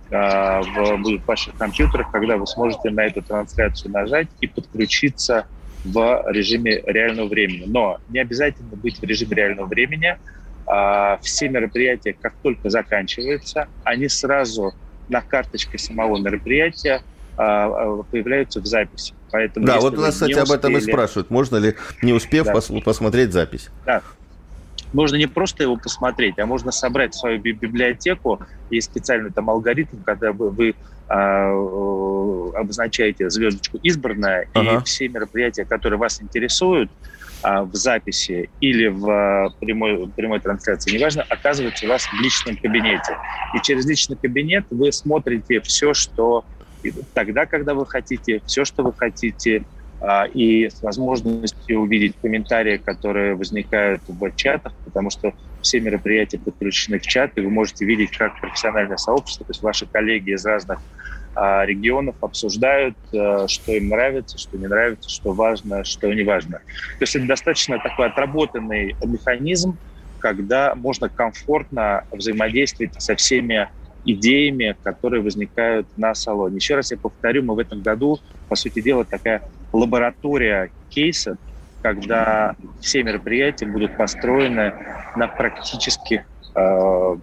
в, 0.09 0.13
в 0.13 1.25
ваших 1.25 1.57
компьютерах, 1.57 2.09
когда 2.11 2.37
вы 2.37 2.47
сможете 2.47 2.91
на 2.91 3.07
эту 3.07 3.21
трансляцию 3.21 3.91
нажать 3.91 4.29
и 4.39 4.47
подключиться 4.47 5.47
в 5.91 6.25
режиме 6.27 6.81
реального 6.85 7.27
времени. 7.27 7.65
Но 7.67 7.99
не 8.09 8.19
обязательно 8.19 8.75
быть 8.75 8.99
в 8.99 9.03
режиме 9.03 9.35
реального 9.35 9.67
времени. 9.67 10.17
А, 10.65 11.17
все 11.21 11.47
мероприятия, 11.49 12.13
как 12.13 12.33
только 12.43 12.69
заканчиваются, 12.69 13.67
они 13.83 14.09
сразу 14.09 14.73
на 15.07 15.21
карточке 15.21 15.77
самого 15.77 16.17
мероприятия 16.17 17.01
а, 17.37 17.67
а, 17.67 18.03
появляются 18.03 18.59
в 18.59 18.65
записи. 18.65 19.13
Поэтому, 19.31 19.65
да, 19.65 19.79
вот 19.79 19.97
нас, 19.97 20.15
кстати, 20.15 20.33
об 20.33 20.51
этом 20.51 20.75
и 20.77 20.81
спрашивают. 20.81 21.29
Можно 21.29 21.57
ли, 21.57 21.75
не 22.01 22.13
успев, 22.13 22.45
да. 22.45 22.53
пос 22.53 22.71
посмотреть 22.83 23.31
запись? 23.31 23.69
Да. 23.85 24.01
Можно 24.93 25.17
не 25.17 25.27
просто 25.27 25.63
его 25.63 25.77
посмотреть, 25.77 26.39
а 26.39 26.45
можно 26.45 26.71
собрать 26.71 27.13
свою 27.13 27.39
библиотеку. 27.39 28.39
Есть 28.69 28.91
специальный 28.91 29.31
там 29.31 29.49
алгоритм, 29.49 30.03
когда 30.03 30.31
вы, 30.31 30.49
вы 30.49 30.75
а, 31.07 31.51
обозначаете 32.55 33.29
звездочку 33.29 33.77
«избранная», 33.83 34.47
ага. 34.53 34.77
и 34.77 34.83
все 34.83 35.07
мероприятия, 35.07 35.65
которые 35.65 35.99
вас 35.99 36.21
интересуют, 36.21 36.91
а, 37.43 37.63
в 37.63 37.75
записи 37.75 38.49
или 38.59 38.87
в 38.87 39.09
а, 39.09 39.49
прямой, 39.59 40.11
прямой 40.15 40.39
трансляции, 40.39 40.95
неважно, 40.95 41.23
оказываются 41.29 41.85
у 41.85 41.89
вас 41.89 42.05
в 42.05 42.13
личном 42.21 42.57
кабинете. 42.57 43.15
И 43.53 43.61
через 43.61 43.85
личный 43.85 44.17
кабинет 44.17 44.65
вы 44.71 44.91
смотрите 44.91 45.61
все, 45.61 45.93
что 45.93 46.45
тогда, 47.13 47.45
когда 47.45 47.73
вы 47.73 47.85
хотите, 47.85 48.41
все, 48.45 48.65
что 48.65 48.83
вы 48.83 48.93
хотите, 48.93 49.65
и 50.33 50.69
с 50.69 50.81
возможностью 50.81 51.79
увидеть 51.79 52.15
комментарии, 52.21 52.77
которые 52.77 53.35
возникают 53.35 54.01
в 54.07 54.31
чатах, 54.35 54.73
потому 54.85 55.09
что 55.09 55.33
все 55.61 55.79
мероприятия 55.79 56.37
подключены 56.37 56.99
в 56.99 57.01
чат, 57.01 57.31
и 57.35 57.41
вы 57.41 57.49
можете 57.49 57.85
видеть, 57.85 58.15
как 58.15 58.39
профессиональное 58.39 58.97
сообщество, 58.97 59.45
то 59.45 59.51
есть 59.51 59.61
ваши 59.61 59.87
коллеги 59.87 60.31
из 60.31 60.45
разных 60.45 60.79
а, 61.35 61.65
регионов 61.65 62.15
обсуждают, 62.21 62.95
а, 63.13 63.47
что 63.47 63.73
им 63.73 63.89
нравится, 63.89 64.37
что 64.37 64.57
не 64.57 64.67
нравится, 64.67 65.09
что 65.09 65.33
важно, 65.33 65.83
что 65.83 66.11
не 66.13 66.23
важно. 66.23 66.59
То 66.97 67.01
есть 67.01 67.15
это 67.15 67.25
достаточно 67.25 67.79
такой 67.79 68.07
отработанный 68.07 68.95
механизм, 69.03 69.77
когда 70.19 70.73
можно 70.75 71.09
комфортно 71.09 72.05
взаимодействовать 72.11 72.99
со 73.01 73.15
всеми 73.15 73.69
идеями, 74.07 74.75
которые 74.83 75.21
возникают 75.21 75.85
на 75.97 76.15
салоне. 76.15 76.55
Еще 76.55 76.75
раз 76.75 76.91
я 76.91 76.97
повторю, 76.97 77.43
мы 77.43 77.55
в 77.55 77.59
этом 77.59 77.81
году, 77.81 78.19
по 78.49 78.55
сути 78.55 78.81
дела, 78.81 79.03
такая 79.03 79.43
лаборатория 79.73 80.71
кейса, 80.89 81.37
когда 81.81 82.55
все 82.79 83.03
мероприятия 83.03 83.65
будут 83.65 83.97
построены 83.97 84.73
на 85.15 85.27
практических 85.27 86.21
э, 86.55 87.15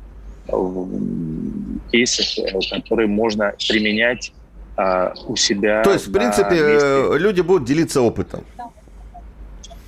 кейсах, 1.91 2.27
которые 2.71 3.09
можно 3.09 3.55
применять 3.69 4.33
э, 4.77 5.13
у 5.27 5.37
себя. 5.37 5.83
То 5.83 5.93
есть, 5.93 6.09
в 6.09 6.13
принципе, 6.13 6.55
месте. 6.55 7.19
люди 7.19 7.41
будут 7.41 7.65
делиться 7.67 8.03
опытом. 8.03 8.45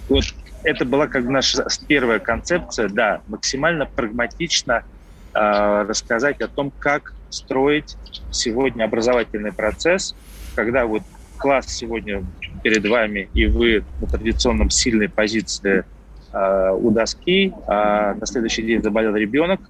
Вот 0.08 0.24
это 0.62 0.84
была 0.84 1.06
как 1.06 1.24
наша 1.24 1.66
первая 1.86 2.18
концепция, 2.18 2.88
да, 2.88 3.20
максимально 3.28 3.86
прагматично 3.86 4.82
э, 4.82 4.95
рассказать 5.38 6.40
о 6.40 6.48
том, 6.48 6.72
как 6.78 7.12
строить 7.30 7.96
сегодня 8.30 8.84
образовательный 8.84 9.52
процесс, 9.52 10.14
когда 10.54 10.86
вот 10.86 11.02
класс 11.36 11.66
сегодня 11.68 12.24
перед 12.62 12.86
вами, 12.86 13.28
и 13.34 13.46
вы 13.46 13.84
на 14.00 14.06
традиционном 14.06 14.70
сильной 14.70 15.08
позиции 15.08 15.84
э, 16.32 16.70
у 16.72 16.90
доски, 16.90 17.52
а 17.66 18.14
на 18.14 18.26
следующий 18.26 18.62
день 18.62 18.82
заболел 18.82 19.14
ребенок, 19.14 19.60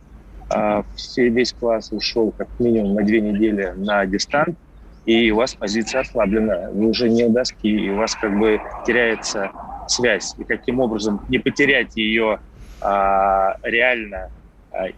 э, 0.54 0.82
весь 1.16 1.52
класс 1.52 1.90
ушел 1.92 2.32
как 2.36 2.48
минимум 2.58 2.94
на 2.94 3.02
две 3.02 3.20
недели 3.20 3.72
на 3.76 4.06
дистант, 4.06 4.56
и 5.04 5.30
у 5.30 5.36
вас 5.36 5.54
позиция 5.54 6.00
ослаблена, 6.00 6.70
вы 6.72 6.88
уже 6.88 7.08
не 7.08 7.24
у 7.24 7.30
доски, 7.30 7.68
и 7.68 7.90
у 7.90 7.96
вас 7.96 8.14
как 8.14 8.36
бы 8.38 8.60
теряется 8.86 9.50
связь. 9.88 10.34
И 10.38 10.44
каким 10.44 10.80
образом 10.80 11.24
не 11.28 11.38
потерять 11.38 11.96
ее 11.96 12.40
а, 12.80 13.56
реально, 13.62 14.30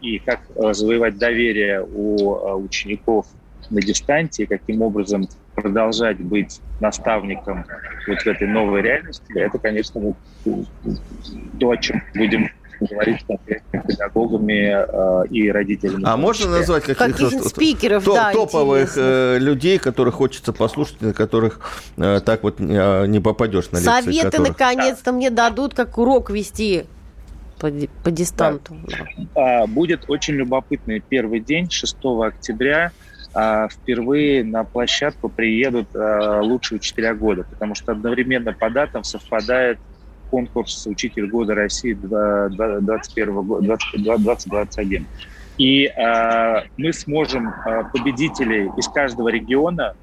и 0.01 0.19
как 0.19 0.41
завоевать 0.75 1.19
доверие 1.19 1.83
у 1.83 2.35
а, 2.35 2.57
учеников 2.57 3.27
на 3.71 3.81
дистанции, 3.81 4.45
каким 4.47 4.83
образом 4.83 5.29
продолжать 5.55 6.19
быть 6.19 6.61
наставником 6.81 7.65
вот 8.07 8.19
в 8.21 8.27
этой 8.27 8.47
новой 8.47 8.83
реальности, 8.83 9.39
это, 9.39 9.59
конечно, 9.59 10.01
вот 10.01 10.17
то, 11.59 11.71
о 11.71 11.77
чем 11.77 12.03
будем 12.15 12.49
говорить 12.81 13.21
с 13.21 13.87
педагогами 13.87 15.25
э, 15.25 15.29
и 15.31 15.51
родителями. 15.51 16.05
А 16.07 16.17
можно 16.17 16.51
назвать 16.51 16.85
каких-то 16.85 17.13
каких 17.13 17.45
спикеров, 17.45 18.05
топ, 18.05 18.15
да, 18.15 18.33
топовых 18.33 18.93
э, 18.97 19.39
людей, 19.39 19.79
которых 19.79 20.15
хочется 20.15 20.53
послушать, 20.53 21.01
на 21.01 21.13
которых 21.13 21.61
э, 21.97 22.21
так 22.25 22.45
вот 22.45 22.61
э, 22.61 23.07
не 23.09 23.21
попадешь 23.21 23.71
на 23.73 23.79
лекции? 23.79 24.01
Советы 24.01 24.31
которых... 24.31 24.49
наконец-то 24.49 25.07
да. 25.07 25.13
мне 25.13 25.31
дадут, 25.31 25.75
как 25.75 25.99
урок 25.99 26.31
вести 26.31 26.85
по, 27.59 27.71
по 28.03 28.11
дистанту. 28.11 28.77
Да. 28.87 28.97
А, 29.35 29.67
будет 29.67 30.09
очень 30.09 30.35
любопытный 30.35 31.01
первый 31.01 31.41
день, 31.41 31.71
6 31.71 31.97
октября. 32.25 32.93
впервые 33.71 34.43
на 34.43 34.65
площадку 34.65 35.29
приедут 35.29 35.89
лучшие 35.95 36.77
учителя 36.77 37.15
года, 37.15 37.45
потому 37.45 37.75
что 37.75 37.93
одновременно 37.93 38.53
по 38.53 38.71
датам 38.71 39.05
совпадает 39.05 39.79
конкурс 40.31 40.87
«Учитель 40.87 41.29
года 41.29 41.55
России 41.55 41.95
2021 41.95 43.35
И 45.59 45.87
э, 45.87 46.63
мы 46.77 46.93
сможем 46.93 47.49
э, 47.49 47.85
победителей 47.93 48.71
из 48.77 48.89
каждого 48.89 49.29
региона 49.29 49.95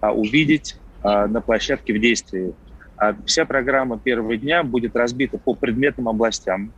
э, 0.00 0.08
увидеть 0.08 0.76
э, 1.04 1.26
на 1.26 1.40
площадке 1.40 1.92
в 1.92 2.00
действии. 2.00 2.52
А 2.96 3.14
вся 3.24 3.44
программа 3.44 3.98
первого 3.98 4.36
дня 4.36 4.64
будет 4.64 4.96
разбита 4.96 5.38
по 5.38 5.54
предметным 5.54 6.08
областям. 6.08 6.72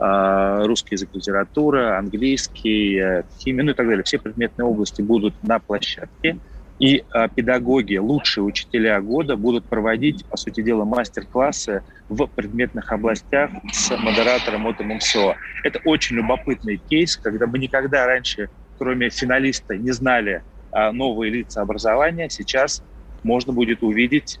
Э, 0.00 0.62
русский 0.64 0.94
язык, 0.94 1.10
литература, 1.12 1.98
английский, 1.98 2.96
э, 2.98 3.22
химия, 3.38 3.64
ну 3.64 3.72
и 3.72 3.74
так 3.74 3.86
далее. 3.86 4.02
Все 4.02 4.18
предметные 4.18 4.64
области 4.64 5.02
будут 5.02 5.34
на 5.42 5.58
площадке. 5.58 6.38
И 6.78 7.04
э, 7.12 7.28
педагоги, 7.34 7.98
лучшие 7.98 8.42
учителя 8.42 8.98
года 9.02 9.36
будут 9.36 9.68
проводить, 9.68 10.24
по 10.26 10.38
сути 10.38 10.62
дела, 10.62 10.84
мастер-классы 10.86 11.82
в 12.08 12.26
предметных 12.28 12.90
областях 12.90 13.50
с 13.70 13.94
модератором 13.98 14.66
от 14.66 14.80
ММСО. 14.80 15.36
Это 15.64 15.80
очень 15.84 16.16
любопытный 16.16 16.78
кейс, 16.78 17.18
когда 17.18 17.46
мы 17.46 17.58
никогда 17.58 18.06
раньше, 18.06 18.48
кроме 18.78 19.10
финалиста, 19.10 19.76
не 19.76 19.90
знали 19.90 20.42
э, 20.72 20.92
новые 20.92 21.30
лица 21.30 21.60
образования. 21.60 22.30
Сейчас 22.30 22.82
можно 23.22 23.52
будет 23.52 23.82
увидеть 23.82 24.40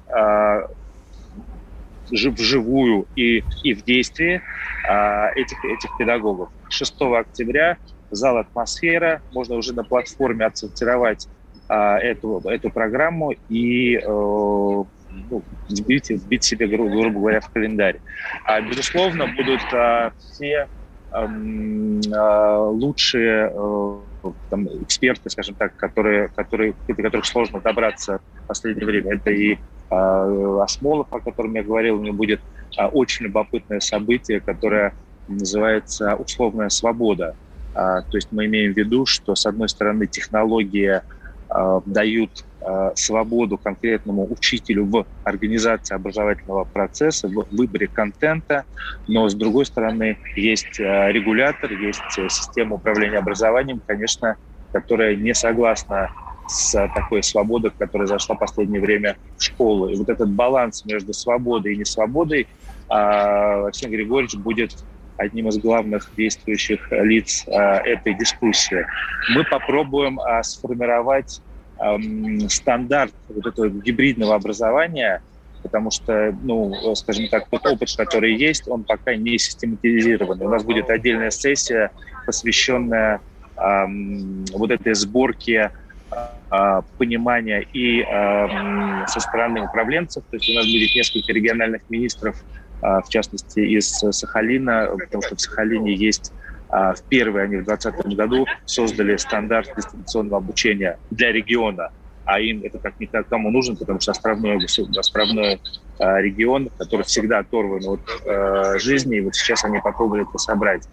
вживую 2.10 3.06
и, 3.16 3.42
и 3.62 3.74
в 3.74 3.84
действии 3.84 4.42
э, 4.88 5.32
этих, 5.34 5.64
этих 5.64 5.90
педагогов. 5.98 6.50
6 6.68 6.94
октября 7.00 7.78
зал 8.10 8.38
«Атмосфера». 8.38 9.22
Можно 9.32 9.56
уже 9.56 9.72
на 9.74 9.84
платформе 9.84 10.46
отсортировать 10.46 11.28
а, 11.68 11.98
эту, 11.98 12.40
эту 12.46 12.70
программу 12.70 13.32
и 13.48 13.96
э, 13.96 14.04
ну, 14.06 15.42
вбить, 15.68 16.10
вбить 16.10 16.44
себе, 16.44 16.66
грубо, 16.66 16.90
грубо 16.90 17.20
говоря, 17.20 17.40
в 17.40 17.48
календарь. 17.50 18.00
А, 18.44 18.60
безусловно, 18.60 19.26
будут 19.26 19.60
а, 19.72 20.12
все 20.18 20.68
а, 21.12 22.68
лучшие 22.70 23.52
э, 23.52 23.98
там, 24.48 24.66
эксперты, 24.82 25.30
скажем 25.30 25.54
так, 25.54 25.76
которые, 25.76 26.28
которые, 26.28 26.74
до 26.88 26.94
которых 26.94 27.26
сложно 27.26 27.60
добраться 27.60 28.20
в 28.44 28.46
последнее 28.46 28.86
время. 28.86 29.14
Это 29.14 29.30
и 29.30 29.58
а, 29.90 30.62
Осмолов, 30.62 31.08
о 31.10 31.20
котором 31.20 31.54
я 31.54 31.62
говорил, 31.62 31.98
у 31.98 32.02
него 32.02 32.16
будет 32.16 32.40
а, 32.76 32.88
очень 32.88 33.26
любопытное 33.26 33.80
событие, 33.80 34.40
которое 34.40 34.94
называется 35.28 36.14
«Условная 36.16 36.68
свобода». 36.68 37.34
А, 37.74 38.02
то 38.02 38.16
есть 38.16 38.28
мы 38.30 38.46
имеем 38.46 38.74
в 38.74 38.76
виду, 38.76 39.06
что, 39.06 39.34
с 39.34 39.46
одной 39.46 39.68
стороны, 39.68 40.06
технология 40.06 41.04
Э, 41.52 41.80
дают 41.84 42.30
э, 42.30 42.44
свободу 42.94 43.58
конкретному 43.58 44.30
учителю 44.30 44.84
в 44.84 45.06
организации 45.24 45.94
образовательного 45.94 46.64
процесса, 46.64 47.28
в 47.28 47.46
выборе 47.50 47.88
контента, 47.88 48.64
но 49.06 49.28
с 49.28 49.34
другой 49.34 49.66
стороны 49.66 50.18
есть 50.36 50.78
э, 50.78 51.12
регулятор, 51.12 51.72
есть 51.72 52.02
система 52.28 52.76
управления 52.76 53.18
образованием, 53.18 53.80
конечно, 53.86 54.36
которая 54.72 55.16
не 55.16 55.34
согласна 55.34 56.10
с 56.48 56.72
такой 56.94 57.22
свободой, 57.22 57.70
которая 57.76 58.06
зашла 58.06 58.34
в 58.34 58.40
последнее 58.40 58.80
время 58.80 59.16
в 59.36 59.42
школу. 59.42 59.88
И 59.88 59.96
вот 59.96 60.08
этот 60.08 60.30
баланс 60.30 60.84
между 60.84 61.12
свободой 61.12 61.74
и 61.74 61.76
несвободой 61.76 62.48
Александр 62.88 63.96
Григорьевич 63.96 64.34
будет 64.34 64.72
одним 65.16 65.48
из 65.48 65.58
главных 65.58 66.10
действующих 66.16 66.90
лиц 66.90 67.44
а, 67.46 67.76
этой 67.80 68.14
дискуссии. 68.14 68.86
Мы 69.34 69.44
попробуем 69.44 70.18
а, 70.18 70.42
сформировать 70.42 71.40
стандарт 72.48 73.12
вот 73.28 73.46
этого 73.46 73.68
гибридного 73.68 74.34
образования, 74.34 75.22
потому 75.62 75.90
что, 75.90 76.36
ну, 76.42 76.94
скажем 76.94 77.28
так, 77.28 77.48
тот 77.48 77.66
опыт, 77.66 77.88
который 77.96 78.34
есть, 78.34 78.68
он 78.68 78.84
пока 78.84 79.14
не 79.14 79.38
систематизирован. 79.38 80.40
У 80.42 80.48
нас 80.48 80.62
будет 80.62 80.90
отдельная 80.90 81.30
сессия, 81.30 81.90
посвященная 82.26 83.20
эм, 83.56 84.44
вот 84.52 84.70
этой 84.70 84.94
сборке 84.94 85.70
э, 86.50 86.82
понимания 86.98 87.66
и 87.72 88.02
э, 88.02 89.06
со 89.06 89.20
стороны 89.20 89.62
управленцев. 89.62 90.22
То 90.30 90.36
есть 90.36 90.50
у 90.50 90.54
нас 90.54 90.66
будет 90.66 90.94
несколько 90.94 91.32
региональных 91.32 91.82
министров 91.88 92.36
а, 92.82 93.02
в 93.02 93.08
частности, 93.08 93.60
из 93.60 93.88
Сахалина, 93.90 94.88
потому 94.98 95.22
что 95.22 95.36
в 95.36 95.40
Сахалине 95.40 95.94
есть 95.94 96.32
в 96.70 97.02
первые 97.08 97.44
они 97.44 97.56
в 97.56 97.64
2020 97.64 98.16
году 98.16 98.46
создали 98.64 99.16
стандарт 99.16 99.70
дистанционного 99.76 100.38
обучения 100.38 100.98
для 101.10 101.32
региона, 101.32 101.90
а 102.24 102.40
им 102.40 102.62
это 102.62 102.78
как 102.78 102.98
никому 103.00 103.50
нужен, 103.50 103.76
потому 103.76 104.00
что 104.00 104.12
островной, 104.12 104.64
островной 104.96 105.60
а, 105.98 106.20
регион, 106.20 106.70
который 106.78 107.02
всегда 107.02 107.38
оторван 107.38 107.82
от 107.86 108.80
жизни, 108.80 109.16
и 109.18 109.20
вот 109.20 109.34
сейчас 109.34 109.64
они 109.64 109.80
попробовали 109.80 110.28
это 110.28 110.38
собрать. 110.38 110.88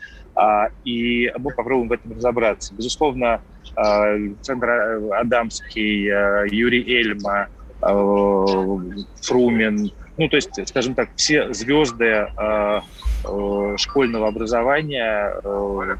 И 0.84 1.32
мы 1.38 1.52
попробуем 1.52 1.90
в 1.90 1.94
этом 1.94 2.14
разобраться. 2.14 2.74
Безусловно, 2.76 3.42
Александр 3.76 4.70
Адамский, 5.14 6.04
Юрий 6.52 6.84
Эльма, 6.96 7.48
Фрумин, 7.82 9.92
ну, 10.18 10.28
то 10.30 10.36
есть, 10.36 10.50
скажем 10.68 10.96
так, 10.96 11.10
все 11.16 11.54
звезды 11.54 12.06
э, 12.06 12.80
э, 13.24 13.76
школьного 13.78 14.28
образования 14.28 15.32
э, 15.44 15.96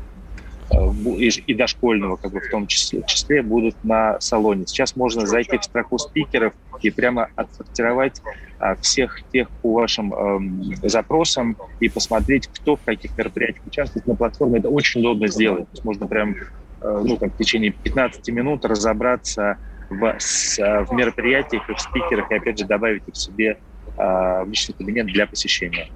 э, 0.72 0.76
и, 1.20 1.54
дошкольного, 1.54 2.16
как 2.16 2.32
бы 2.32 2.40
в 2.40 2.50
том 2.50 2.66
числе, 2.66 3.04
числе, 3.06 3.44
будут 3.44 3.76
на 3.84 4.20
салоне. 4.20 4.66
Сейчас 4.66 4.96
можно 4.96 5.28
зайти 5.28 5.60
в 5.60 5.64
строку 5.64 6.00
спикеров 6.00 6.54
и 6.82 6.90
прямо 6.90 7.30
отсортировать 7.36 8.20
э, 8.60 8.76
всех 8.82 9.22
тех 9.32 9.52
по 9.62 9.74
вашим 9.74 10.74
э, 10.82 10.90
запросам 10.90 11.56
и 11.80 11.88
посмотреть, 11.88 12.48
кто 12.48 12.76
в 12.76 12.82
каких 12.82 13.16
мероприятиях 13.16 13.68
участвует 13.68 14.08
на 14.08 14.16
платформе. 14.16 14.60
Это 14.60 14.70
очень 14.70 15.02
удобно 15.02 15.28
сделать. 15.28 15.66
То 15.66 15.74
есть 15.74 15.86
можно 15.86 16.08
прям 16.08 16.36
э, 16.82 17.04
ну, 17.06 17.18
там, 17.18 17.30
в 17.30 17.38
течение 17.38 17.70
15 17.70 18.28
минут 18.30 18.66
разобраться 18.66 19.58
в, 19.90 20.16
с, 20.20 20.58
в 20.58 20.94
мероприятиях 20.94 21.68
в 21.68 21.80
спикерах, 21.80 22.32
и 22.32 22.36
опять 22.36 22.60
же 22.60 22.66
добавить 22.66 23.04
их 23.08 23.16
себе 23.16 23.58
Э, 23.98 24.44
в 24.44 24.50
личный 24.50 24.76
кабинет 24.76 25.08
для 25.08 25.26
посещения. 25.26 25.90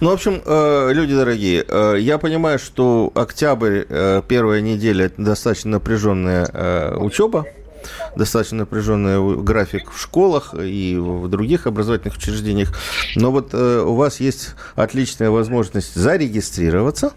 Ну, 0.00 0.10
в 0.10 0.12
общем, 0.12 0.40
э, 0.44 0.92
люди 0.92 1.14
дорогие, 1.14 1.64
э, 1.66 1.96
я 1.98 2.18
понимаю, 2.18 2.58
что 2.58 3.10
октябрь, 3.14 3.82
первая 4.28 4.60
неделя, 4.60 5.06
это 5.06 5.20
достаточно 5.20 5.72
напряженная 5.72 6.96
учеба, 6.96 7.46
достаточно 8.14 8.58
напряженный 8.58 9.42
график 9.42 9.90
в 9.90 10.00
школах 10.00 10.54
и 10.56 10.96
в 10.96 11.28
других 11.28 11.66
образовательных 11.66 12.16
учреждениях. 12.16 12.72
Но 13.16 13.32
вот 13.32 13.52
у 13.52 13.94
вас 13.94 14.20
есть 14.20 14.54
отличная 14.76 15.30
возможность 15.30 15.94
зарегистрироваться, 15.94 17.14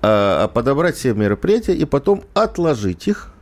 подобрать 0.00 0.96
все 0.96 1.12
мероприятия 1.12 1.74
и 1.74 1.84
потом 1.84 2.22
отложить 2.34 3.08
их, 3.08 3.33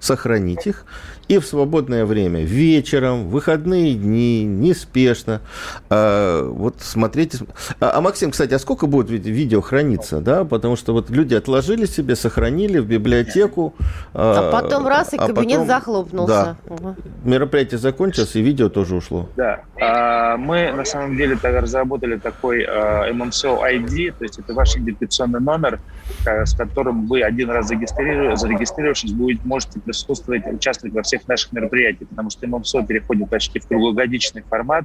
сохранить 0.00 0.66
их 0.66 0.84
и 1.30 1.38
в 1.38 1.46
свободное 1.46 2.04
время, 2.06 2.40
вечером, 2.40 3.28
в 3.28 3.30
выходные 3.30 3.94
дни, 3.94 4.42
неспешно. 4.42 5.40
А, 5.88 6.42
вот 6.44 6.80
смотрите. 6.80 7.38
А, 7.78 7.92
а, 7.94 8.00
Максим, 8.00 8.32
кстати, 8.32 8.52
а 8.52 8.58
сколько 8.58 8.88
будет 8.88 9.10
видео 9.10 9.60
храниться, 9.60 10.20
да? 10.20 10.44
Потому 10.44 10.74
что 10.74 10.92
вот 10.92 11.08
люди 11.08 11.34
отложили 11.34 11.86
себе, 11.86 12.16
сохранили 12.16 12.80
в 12.80 12.86
библиотеку. 12.86 13.74
А, 14.12 14.48
а 14.48 14.50
потом 14.50 14.88
раз, 14.88 15.12
и 15.12 15.18
а 15.18 15.28
кабинет 15.28 15.60
потом, 15.60 15.66
захлопнулся. 15.68 16.56
Да, 16.66 16.74
угу. 16.74 16.96
Мероприятие 17.22 17.78
закончилось, 17.78 18.34
и 18.34 18.42
видео 18.42 18.68
тоже 18.68 18.96
ушло. 18.96 19.28
Да. 19.36 19.60
А, 19.80 20.36
мы, 20.36 20.72
на 20.72 20.84
самом 20.84 21.16
деле, 21.16 21.38
разработали 21.40 22.16
такой 22.16 22.64
а, 22.64 23.08
MMSO 23.08 23.60
ID, 23.62 24.14
то 24.18 24.24
есть 24.24 24.40
это 24.40 24.52
ваш 24.52 24.76
идентификационный 24.76 25.40
номер, 25.40 25.78
с 26.26 26.56
которым 26.56 27.06
вы 27.06 27.22
один 27.22 27.50
раз 27.50 27.68
зарегистрировавшись, 27.68 29.12
будете, 29.12 29.42
можете 29.44 29.78
присутствовать, 29.78 30.44
участвовать 30.52 30.92
во 30.92 31.02
всех 31.04 31.19
всех 31.20 31.28
наших 31.28 31.52
мероприятий, 31.52 32.04
потому 32.04 32.30
что 32.30 32.46
ММСО 32.46 32.82
переходит 32.82 33.28
почти 33.30 33.60
в 33.60 33.66
круглогодичный 33.68 34.42
формат, 34.48 34.84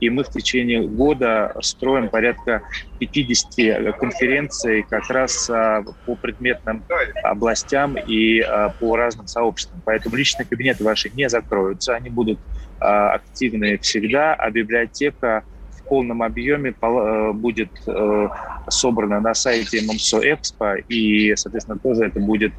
и 0.00 0.08
мы 0.08 0.24
в 0.24 0.30
течение 0.30 0.86
года 0.86 1.54
строим 1.60 2.08
порядка 2.08 2.62
50 2.98 3.96
конференций 3.96 4.82
как 4.88 5.08
раз 5.10 5.48
а, 5.50 5.82
по 6.06 6.16
предметным 6.16 6.84
областям 7.22 7.96
и 7.96 8.40
а, 8.40 8.70
по 8.70 8.96
разным 8.96 9.26
сообществам. 9.26 9.82
Поэтому 9.84 10.16
личные 10.16 10.46
кабинеты 10.46 10.84
ваши 10.84 11.10
не 11.10 11.28
закроются, 11.28 11.94
они 11.94 12.08
будут 12.08 12.38
а, 12.78 13.12
активны 13.12 13.78
всегда, 13.78 14.34
а 14.34 14.50
библиотека 14.50 15.44
полном 15.90 16.22
объеме 16.22 16.70
э, 16.70 17.32
будет 17.32 17.70
э, 17.86 18.28
собрана 18.68 19.20
на 19.20 19.34
сайте 19.34 19.82
ММСО 19.82 20.20
Экспо, 20.22 20.76
и, 20.88 21.34
соответственно, 21.34 21.78
тоже 21.78 22.04
это 22.04 22.20
будет 22.20 22.52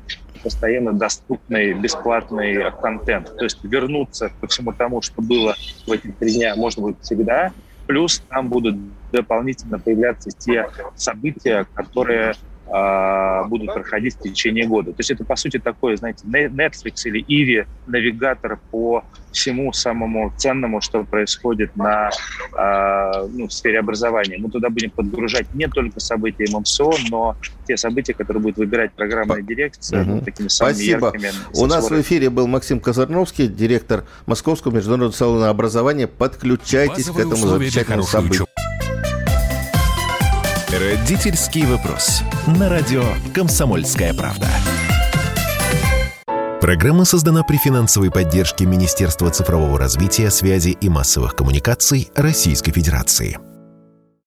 постоянно 0.43 0.91
доступный 0.91 1.73
бесплатный 1.73 2.71
контент. 2.81 3.35
То 3.37 3.45
есть 3.45 3.63
вернуться 3.63 4.31
ко 4.41 4.47
всему 4.47 4.73
тому, 4.73 5.01
что 5.01 5.21
было 5.21 5.55
в 5.87 5.91
эти 5.91 6.11
три 6.11 6.33
дня, 6.33 6.55
можно 6.55 6.81
будет 6.83 7.01
всегда. 7.01 7.53
Плюс 7.87 8.21
там 8.29 8.49
будут 8.49 8.75
дополнительно 9.11 9.79
появляться 9.79 10.29
те 10.31 10.67
события, 10.95 11.65
которые 11.73 12.33
будут 12.71 13.73
проходить 13.73 14.15
в 14.15 14.21
течение 14.21 14.65
года. 14.65 14.91
То 14.91 14.99
есть 14.99 15.11
это, 15.11 15.25
по 15.25 15.35
сути, 15.35 15.59
такой, 15.59 15.97
знаете, 15.97 16.25
Netflix 16.25 17.01
или 17.05 17.19
Иви 17.27 17.65
навигатор 17.87 18.59
по 18.71 19.03
всему 19.31 19.73
самому 19.73 20.33
ценному, 20.37 20.81
что 20.81 21.03
происходит 21.03 21.75
на, 21.75 22.09
а, 22.53 23.25
ну, 23.27 23.47
в 23.47 23.53
сфере 23.53 23.79
образования. 23.79 24.37
Мы 24.37 24.49
туда 24.49 24.69
будем 24.69 24.89
подгружать 24.91 25.53
не 25.53 25.67
только 25.67 25.99
события 25.99 26.45
ММСО, 26.49 26.91
но 27.09 27.35
те 27.67 27.77
события, 27.77 28.13
которые 28.13 28.41
будет 28.41 28.57
выбирать 28.57 28.93
программная 28.93 29.41
дирекция 29.41 30.03
угу. 30.03 30.21
такими 30.23 30.47
самыми 30.47 30.73
Спасибо. 30.73 31.07
яркими. 31.07 31.31
У 31.53 31.65
нас 31.65 31.89
в 31.89 32.01
эфире 32.01 32.29
был 32.29 32.47
Максим 32.47 32.79
Казарновский, 32.79 33.47
директор 33.47 34.05
Московского 34.25 34.73
международного 34.73 35.11
салона 35.11 35.49
образования. 35.49 36.07
Подключайтесь 36.07 37.07
Базовые 37.07 37.25
к 37.25 37.27
этому 37.27 37.47
замечательному 37.47 38.03
событию. 38.03 38.47
Родительский 40.71 41.65
вопрос. 41.65 42.21
На 42.47 42.69
радио 42.69 43.03
«Комсомольская 43.35 44.13
правда». 44.13 44.47
Программа 46.61 47.03
создана 47.03 47.43
при 47.43 47.57
финансовой 47.57 48.09
поддержке 48.09 48.65
Министерства 48.65 49.29
цифрового 49.31 49.77
развития, 49.77 50.31
связи 50.31 50.69
и 50.69 50.87
массовых 50.87 51.35
коммуникаций 51.35 52.09
Российской 52.15 52.71
Федерации. 52.71 53.37